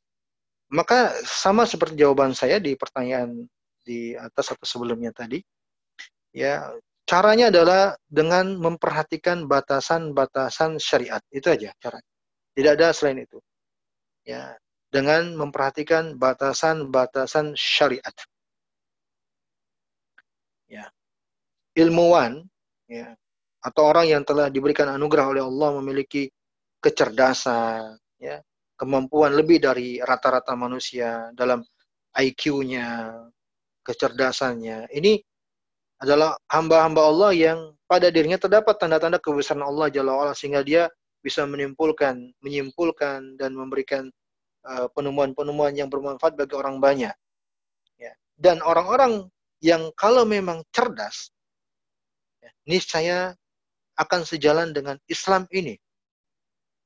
Maka 0.70 1.10
sama 1.26 1.66
seperti 1.66 2.00
jawaban 2.00 2.34
saya 2.38 2.62
di 2.62 2.74
pertanyaan 2.78 3.46
di 3.86 4.14
atas 4.18 4.50
atau 4.50 4.66
sebelumnya 4.66 5.14
tadi, 5.14 5.38
ya 6.34 6.74
Caranya 7.06 7.54
adalah 7.54 7.94
dengan 8.10 8.58
memperhatikan 8.58 9.46
batasan-batasan 9.46 10.82
syariat. 10.82 11.22
Itu 11.30 11.54
aja 11.54 11.70
caranya. 11.78 12.10
Tidak 12.50 12.72
ada 12.74 12.90
selain 12.90 13.22
itu. 13.22 13.38
Ya, 14.26 14.58
dengan 14.90 15.38
memperhatikan 15.38 16.18
batasan-batasan 16.18 17.54
syariat. 17.54 18.10
Ya. 20.66 20.90
Ilmuwan 21.78 22.42
ya, 22.90 23.14
atau 23.62 23.82
orang 23.86 24.10
yang 24.10 24.22
telah 24.26 24.50
diberikan 24.50 24.90
anugerah 24.90 25.30
oleh 25.30 25.42
Allah 25.46 25.78
memiliki 25.78 26.26
kecerdasan, 26.82 27.94
ya, 28.18 28.42
kemampuan 28.74 29.30
lebih 29.34 29.62
dari 29.62 30.02
rata-rata 30.02 30.58
manusia 30.58 31.30
dalam 31.38 31.62
IQ-nya, 32.18 33.14
kecerdasannya. 33.86 34.90
Ini 34.90 35.22
adalah 36.00 36.36
hamba-hamba 36.52 37.02
Allah 37.08 37.30
yang 37.32 37.58
pada 37.88 38.12
dirinya 38.12 38.36
terdapat 38.36 38.76
tanda-tanda 38.76 39.16
kebesaran 39.16 39.64
Allah 39.64 39.88
Jalla 39.88 40.12
wa'ala 40.12 40.34
sehingga 40.36 40.60
dia 40.60 40.90
bisa 41.24 41.46
menimpulkan, 41.48 42.34
menyimpulkan 42.44 43.40
dan 43.40 43.56
memberikan 43.56 44.10
uh, 44.66 44.86
penemuan-penemuan 44.92 45.72
yang 45.74 45.88
bermanfaat 45.88 46.36
bagi 46.36 46.54
orang 46.54 46.78
banyak. 46.78 47.14
Ya. 47.96 48.12
Dan 48.36 48.60
orang-orang 48.60 49.26
yang 49.64 49.88
kalau 49.96 50.28
memang 50.28 50.62
cerdas, 50.68 51.32
ya, 52.44 52.50
niscaya 52.68 53.18
akan 53.96 54.20
sejalan 54.28 54.76
dengan 54.76 55.00
Islam 55.08 55.48
ini 55.50 55.74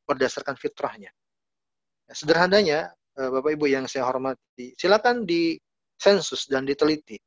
berdasarkan 0.07 0.55
fitrahnya. 0.55 1.11
Ya, 2.07 2.12
sederhananya, 2.15 2.95
uh, 3.19 3.28
Bapak 3.35 3.59
Ibu 3.59 3.66
yang 3.66 3.91
saya 3.91 4.07
hormati, 4.07 4.73
silakan 4.78 5.27
di 5.27 5.59
sensus 6.01 6.47
dan 6.49 6.65
diteliti 6.65 7.19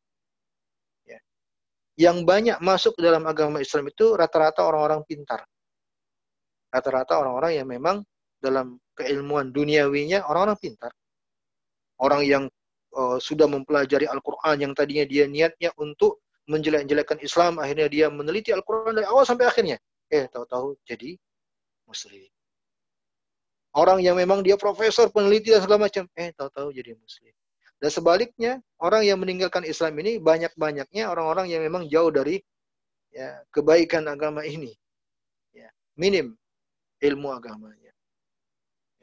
yang 2.00 2.26
banyak 2.26 2.58
masuk 2.58 2.98
dalam 2.98 3.24
agama 3.30 3.62
Islam 3.62 3.90
itu 3.90 4.18
rata-rata 4.18 4.66
orang-orang 4.66 5.06
pintar. 5.06 5.46
Rata-rata 6.74 7.22
orang-orang 7.22 7.62
yang 7.62 7.68
memang 7.70 8.02
dalam 8.42 8.82
keilmuan 8.98 9.54
duniawinya 9.54 10.26
orang-orang 10.26 10.58
pintar. 10.58 10.92
Orang 12.02 12.26
yang 12.26 12.50
uh, 12.98 13.22
sudah 13.22 13.46
mempelajari 13.46 14.10
Al-Quran 14.10 14.58
yang 14.58 14.74
tadinya 14.74 15.06
dia 15.06 15.30
niatnya 15.30 15.70
untuk 15.78 16.26
menjelek-jelekkan 16.50 17.22
Islam, 17.24 17.62
akhirnya 17.62 17.88
dia 17.88 18.06
meneliti 18.12 18.52
Al-Quran 18.52 19.00
dari 19.00 19.08
awal 19.08 19.24
sampai 19.24 19.48
akhirnya. 19.48 19.78
Eh, 20.12 20.28
tahu-tahu 20.28 20.76
jadi 20.84 21.16
muslim. 21.88 22.28
Orang 23.74 24.04
yang 24.06 24.20
memang 24.20 24.46
dia 24.46 24.54
profesor, 24.54 25.10
peneliti 25.10 25.50
dan 25.50 25.64
segala 25.66 25.90
macam, 25.90 26.06
eh 26.14 26.30
tahu-tahu 26.36 26.70
jadi 26.76 26.94
muslim. 26.94 27.34
Dan 27.84 27.92
sebaliknya, 27.92 28.64
orang 28.80 29.04
yang 29.04 29.20
meninggalkan 29.20 29.68
Islam 29.68 30.00
ini 30.00 30.16
banyak-banyaknya 30.16 31.04
orang-orang 31.04 31.52
yang 31.52 31.68
memang 31.68 31.84
jauh 31.92 32.16
dari 32.16 32.40
ya, 33.12 33.44
kebaikan 33.52 34.08
agama 34.08 34.48
ini. 34.48 34.72
Ya, 35.52 35.68
minim 36.00 36.32
ilmu 37.04 37.28
agamanya. 37.36 37.92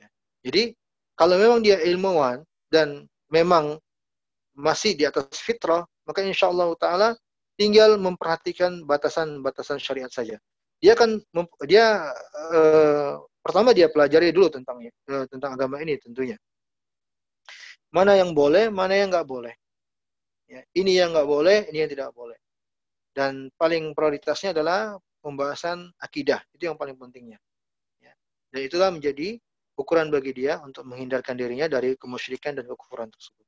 Ya. 0.01 0.09
Jadi, 0.49 0.73
kalau 1.13 1.37
memang 1.37 1.61
dia 1.61 1.77
ilmuwan 1.85 2.41
dan 2.73 3.05
memang 3.29 3.77
masih 4.57 4.97
di 4.97 5.05
atas 5.05 5.29
fitrah, 5.45 5.85
maka 6.09 6.25
insya 6.25 6.49
Allah 6.49 6.73
Ta'ala 6.81 7.09
tinggal 7.61 8.01
memperhatikan 8.01 8.89
batasan-batasan 8.89 9.77
syariat 9.77 10.09
saja. 10.09 10.41
Dia 10.81 10.97
kan 10.97 11.21
dia 11.69 12.09
eh, 12.57 13.13
pertama 13.45 13.77
dia 13.77 13.93
pelajari 13.93 14.33
dulu 14.33 14.49
tentang 14.49 14.81
eh, 14.81 15.25
tentang 15.29 15.53
agama 15.53 15.77
ini 15.85 16.01
tentunya 16.01 16.41
mana 17.91 18.15
yang 18.19 18.31
boleh, 18.35 18.71
mana 18.71 18.95
yang 18.95 19.11
nggak 19.11 19.27
boleh. 19.27 19.55
Ya, 20.51 20.63
ini 20.75 20.99
yang 20.99 21.15
nggak 21.15 21.29
boleh, 21.31 21.71
ini 21.71 21.87
yang 21.87 21.91
tidak 21.91 22.11
boleh. 22.11 22.39
Dan 23.15 23.51
paling 23.55 23.95
prioritasnya 23.95 24.55
adalah 24.55 24.99
pembahasan 25.23 25.91
akidah. 25.99 26.43
Itu 26.55 26.71
yang 26.71 26.79
paling 26.79 26.99
pentingnya. 26.99 27.39
Ya. 28.03 28.15
Dan 28.51 28.61
itulah 28.67 28.91
menjadi 28.91 29.39
ukuran 29.79 30.11
bagi 30.11 30.35
dia 30.35 30.59
untuk 30.63 30.87
menghindarkan 30.87 31.35
dirinya 31.39 31.67
dari 31.71 31.95
kemusyrikan 31.95 32.59
dan 32.59 32.67
kekufuran 32.67 33.11
tersebut. 33.11 33.47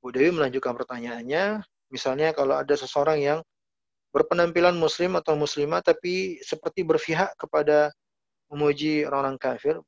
Bu 0.00 0.08
Dewi 0.08 0.32
melanjutkan 0.32 0.72
pertanyaannya, 0.74 1.60
misalnya 1.92 2.32
kalau 2.32 2.56
ada 2.56 2.72
seseorang 2.72 3.20
yang 3.20 3.38
berpenampilan 4.10 4.74
muslim 4.74 5.14
atau 5.14 5.36
muslimah 5.36 5.84
tapi 5.84 6.40
seperti 6.42 6.82
berpihak 6.82 7.36
kepada 7.36 7.92
memuji 8.50 9.06
orang-orang 9.06 9.38
kafir, 9.38 9.78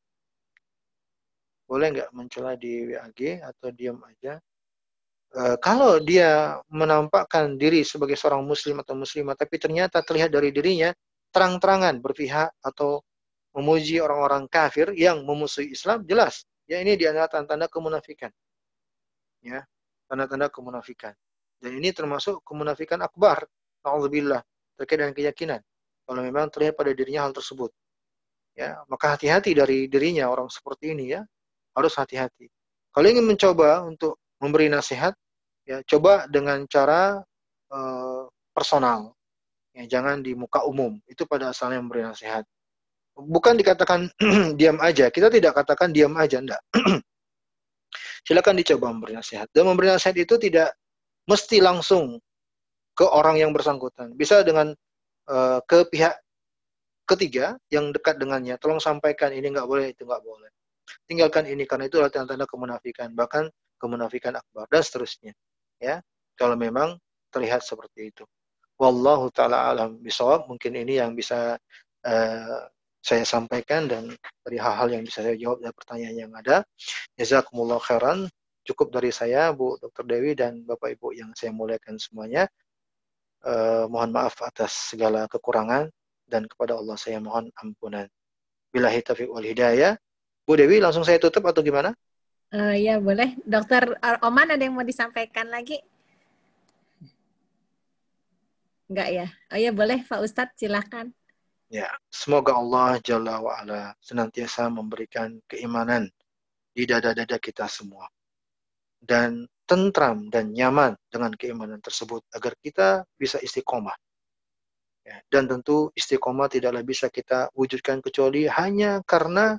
boleh 1.67 1.87
nggak 1.99 2.11
mencela 2.15 2.55
di 2.55 2.95
WAG 2.95 3.43
atau 3.43 3.69
diam 3.75 3.99
aja? 4.07 4.39
E, 5.35 5.43
kalau 5.59 5.99
dia 5.99 6.61
menampakkan 6.71 7.59
diri 7.59 7.83
sebagai 7.83 8.15
seorang 8.15 8.47
muslim 8.47 8.79
atau 8.81 8.95
muslimah, 8.95 9.35
tapi 9.35 9.59
ternyata 9.59 9.99
terlihat 10.01 10.31
dari 10.31 10.55
dirinya 10.55 10.95
terang-terangan 11.35 11.99
berpihak 11.99 12.55
atau 12.63 13.03
memuji 13.57 13.99
orang-orang 13.99 14.47
kafir 14.47 14.95
yang 14.95 15.27
memusuhi 15.27 15.75
Islam, 15.75 16.07
jelas. 16.07 16.47
Ya 16.71 16.79
ini 16.79 16.95
di 16.95 17.05
antara 17.05 17.29
tanda-tanda 17.29 17.67
kemunafikan. 17.67 18.31
Ya, 19.43 19.67
tanda-tanda 20.07 20.47
kemunafikan. 20.49 21.13
Dan 21.59 21.83
ini 21.83 21.91
termasuk 21.91 22.47
kemunafikan 22.47 23.03
akbar. 23.03 23.43
Alhamdulillah 23.83 24.41
terkait 24.79 25.03
dengan 25.03 25.15
keyakinan. 25.17 25.61
Kalau 26.07 26.21
memang 26.23 26.47
terlihat 26.53 26.79
pada 26.79 26.95
dirinya 26.95 27.27
hal 27.27 27.35
tersebut 27.35 27.75
ya 28.53 28.81
maka 28.89 29.17
hati-hati 29.17 29.57
dari 29.57 29.89
dirinya 29.89 30.29
orang 30.29 30.49
seperti 30.53 30.93
ini 30.93 31.17
ya. 31.17 31.23
Harus 31.73 31.97
hati-hati. 31.97 32.53
Kalau 32.93 33.07
ingin 33.09 33.25
mencoba 33.25 33.81
untuk 33.89 34.21
memberi 34.43 34.69
nasihat 34.69 35.17
ya 35.65 35.81
coba 35.89 36.29
dengan 36.29 36.69
cara 36.69 37.23
uh, 37.73 38.25
personal. 38.53 39.17
Ya 39.73 39.89
jangan 39.89 40.21
di 40.21 40.37
muka 40.37 40.69
umum. 40.69 41.01
Itu 41.09 41.25
pada 41.25 41.49
asalnya 41.49 41.81
memberi 41.81 42.05
nasihat. 42.05 42.45
Bukan 43.17 43.57
dikatakan 43.57 44.13
diam 44.61 44.77
aja. 44.85 45.09
Kita 45.09 45.33
tidak 45.33 45.57
katakan 45.57 45.93
diam 45.97 46.13
aja 46.21 46.45
enggak. 46.45 46.61
Silakan 48.29 48.61
dicoba 48.61 48.93
memberi 48.93 49.17
nasihat. 49.17 49.49
Dan 49.49 49.65
memberi 49.73 49.89
nasihat 49.89 50.17
itu 50.21 50.37
tidak 50.37 50.77
mesti 51.25 51.65
langsung 51.65 52.21
ke 52.93 53.05
orang 53.09 53.41
yang 53.41 53.57
bersangkutan. 53.57 54.13
Bisa 54.13 54.45
dengan 54.45 54.77
uh, 55.33 55.59
ke 55.65 55.89
pihak 55.89 56.21
ketiga 57.17 57.57
yang 57.73 57.93
dekat 57.93 58.19
dengannya, 58.19 58.57
tolong 58.59 58.81
sampaikan 58.81 59.31
ini 59.33 59.53
nggak 59.53 59.69
boleh, 59.69 59.93
itu 59.93 60.03
nggak 60.05 60.23
boleh. 60.25 60.51
Tinggalkan 61.07 61.47
ini 61.49 61.65
karena 61.65 61.87
itu 61.87 62.01
adalah 62.01 62.13
tanda-tanda 62.13 62.47
kemunafikan, 62.49 63.13
bahkan 63.15 63.49
kemunafikan 63.79 64.39
akbar 64.39 64.67
dan 64.71 64.83
seterusnya. 64.83 65.33
Ya, 65.83 65.99
kalau 66.39 66.55
memang 66.55 66.97
terlihat 67.35 67.67
seperti 67.67 68.15
itu. 68.15 68.25
Wallahu 68.79 69.31
taala 69.35 69.71
alam 69.73 69.99
bisawab. 69.99 70.47
Mungkin 70.47 70.75
ini 70.79 70.99
yang 70.99 71.15
bisa 71.15 71.59
uh, 72.07 72.61
saya 73.03 73.25
sampaikan 73.27 73.91
dan 73.91 74.15
dari 74.47 74.59
hal-hal 74.63 74.95
yang 74.95 75.03
bisa 75.03 75.27
saya 75.27 75.35
jawab 75.35 75.59
dari 75.59 75.75
pertanyaan 75.75 76.17
yang 76.29 76.33
ada. 76.39 76.63
Jazakumullah 77.19 77.83
khairan. 77.83 78.31
Cukup 78.63 78.95
dari 78.95 79.11
saya, 79.11 79.51
Bu 79.51 79.75
Dr. 79.83 80.07
Dewi 80.07 80.39
dan 80.39 80.63
Bapak 80.63 80.95
Ibu 80.95 81.19
yang 81.19 81.35
saya 81.35 81.51
muliakan 81.51 81.99
semuanya. 81.99 82.47
Uh, 83.43 83.91
mohon 83.91 84.15
maaf 84.15 84.39
atas 84.39 84.95
segala 84.95 85.27
kekurangan 85.27 85.91
dan 86.33 86.49
kepada 86.49 86.81
Allah 86.81 86.97
saya 86.97 87.21
mohon 87.21 87.53
ampunan. 87.61 88.09
Bila 88.73 88.89
taufiq 88.89 89.29
wal 89.29 89.45
hidayah. 89.45 90.01
Bu 90.49 90.57
Dewi 90.57 90.81
langsung 90.81 91.05
saya 91.05 91.21
tutup 91.21 91.45
atau 91.45 91.61
gimana? 91.61 91.93
Uh, 92.49 92.73
ya 92.73 92.97
boleh. 92.97 93.37
Dokter 93.45 93.85
Oman 94.25 94.57
ada 94.57 94.65
yang 94.65 94.73
mau 94.73 94.85
disampaikan 94.85 95.53
lagi? 95.53 95.77
Enggak 98.89 99.09
ya? 99.13 99.27
Oh 99.53 99.61
ya 99.61 99.71
boleh 99.77 100.01
Pak 100.09 100.21
Ustadz 100.25 100.57
silakan. 100.57 101.13
Ya, 101.73 101.89
semoga 102.13 102.53
Allah 102.53 103.01
Jalla 103.01 103.41
wa'ala 103.41 103.97
senantiasa 103.97 104.69
memberikan 104.69 105.41
keimanan 105.49 106.13
di 106.69 106.85
dada-dada 106.85 107.41
kita 107.41 107.65
semua. 107.65 108.05
Dan 109.01 109.49
tentram 109.65 110.29
dan 110.29 110.53
nyaman 110.53 110.93
dengan 111.09 111.33
keimanan 111.33 111.81
tersebut 111.81 112.29
agar 112.37 112.53
kita 112.61 113.09
bisa 113.17 113.41
istiqomah. 113.41 113.97
Dan 115.27 115.51
tentu 115.51 115.91
istiqomah 115.99 116.47
tidaklah 116.47 116.83
bisa 116.87 117.11
kita 117.11 117.51
wujudkan 117.59 117.99
kecuali 117.99 118.47
hanya 118.47 119.03
karena 119.03 119.59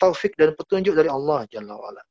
taufik 0.00 0.34
dan 0.34 0.56
petunjuk 0.58 0.96
dari 0.96 1.06
Allah 1.06 1.46
Jalla 1.46 1.78
wa'ala. 1.78 2.02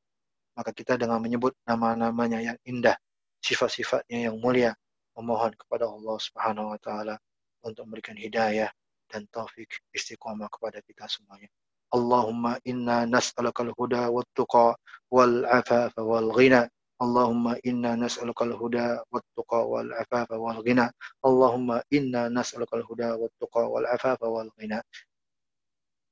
Maka 0.56 0.72
kita 0.72 0.96
dengan 0.96 1.20
menyebut 1.20 1.56
nama-namanya 1.68 2.40
yang 2.40 2.58
indah, 2.68 2.96
sifat-sifatnya 3.44 4.32
yang 4.32 4.36
mulia, 4.40 4.76
memohon 5.16 5.52
kepada 5.56 5.88
Allah 5.88 6.18
Subhanahu 6.20 6.72
wa 6.72 6.80
taala 6.80 7.16
untuk 7.64 7.84
memberikan 7.88 8.16
hidayah 8.16 8.72
dan 9.12 9.28
taufik 9.34 9.68
istiqomah 9.92 10.48
kepada 10.48 10.80
kita 10.86 11.10
semuanya. 11.12 11.52
Allahumma 11.90 12.62
inna 12.70 13.10
nas'alukal 13.10 13.74
huda 13.74 14.14
wat 14.14 14.30
tuqa 14.38 14.78
wal 15.10 15.44
afafa 15.50 16.00
wal 16.00 16.30
ghina 16.38 16.70
Allahumma 17.00 17.56
inna 17.64 17.96
nas'alukal 17.96 18.52
huda 18.60 19.00
wat 19.08 19.24
tuqa 19.32 19.64
wal 19.64 19.88
afafa 19.96 20.36
wal 20.36 20.60
ghina. 20.60 20.92
Allahumma 21.24 21.80
inna 21.96 22.28
nas'alukal 22.28 22.84
huda 22.84 23.16
wat 23.16 23.32
tuqa 23.40 23.64
wal 23.72 23.88
afafa 23.88 24.28
wal 24.28 24.52
ghina. 24.60 24.84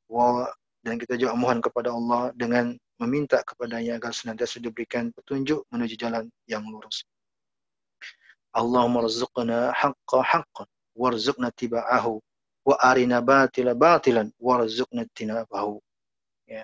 Wa 0.08 0.48
dan 0.88 0.96
kita 0.96 1.20
juga 1.20 1.36
mohon 1.36 1.60
kepada 1.60 1.92
Allah 1.92 2.32
dengan 2.40 2.72
meminta 3.04 3.44
kepadanya 3.44 4.00
agar 4.00 4.16
senantiasa 4.16 4.64
diberikan 4.64 5.12
petunjuk 5.12 5.68
menuju 5.68 6.00
jalan 6.00 6.32
yang 6.48 6.64
lurus. 6.64 7.04
Allahumma 8.56 9.04
rzuqna 9.04 9.76
haqqa 9.76 10.24
haqqan 10.24 10.68
warzuqna 10.96 11.52
tiba'ahu 11.52 12.24
wa 12.64 12.76
arina 12.80 13.20
batila 13.20 13.76
batilan 13.76 14.32
warzuqna 14.40 15.04
tinabahu. 15.12 15.84
Ya. 16.48 16.64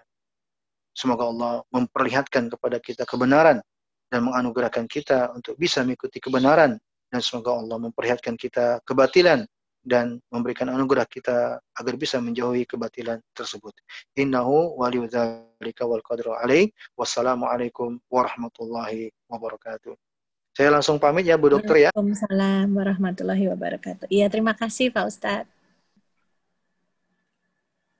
Semoga 0.96 1.28
Allah 1.28 1.52
memperlihatkan 1.76 2.48
kepada 2.48 2.80
kita 2.80 3.04
kebenaran 3.04 3.60
dan 4.14 4.30
menganugerahkan 4.30 4.86
kita 4.86 5.34
untuk 5.34 5.58
bisa 5.58 5.82
mengikuti 5.82 6.22
kebenaran 6.22 6.78
dan 7.10 7.20
semoga 7.26 7.58
Allah 7.58 7.82
memperlihatkan 7.82 8.38
kita 8.38 8.86
kebatilan 8.86 9.42
dan 9.82 10.22
memberikan 10.30 10.70
anugerah 10.70 11.10
kita 11.10 11.58
agar 11.60 11.94
bisa 11.98 12.22
menjauhi 12.22 12.70
kebatilan 12.70 13.18
tersebut. 13.34 13.74
Innahu 14.14 14.78
waliyudzalika 14.78 15.84
wal 15.84 16.06
qadru 16.06 16.38
alaih. 16.38 16.70
Wassalamualaikum 16.94 18.00
warahmatullahi 18.08 19.12
wabarakatuh. 19.28 19.98
Saya 20.54 20.70
langsung 20.70 21.02
pamit 21.02 21.26
ya 21.26 21.36
Bu 21.36 21.50
Dokter 21.50 21.90
ya. 21.90 21.90
Waalaikumsalam 21.92 22.70
warahmatullahi 22.70 23.50
wabarakatuh. 23.50 24.06
Iya, 24.14 24.30
terima 24.30 24.54
kasih 24.54 24.94
Pak 24.94 25.06
Ustadz. 25.10 25.63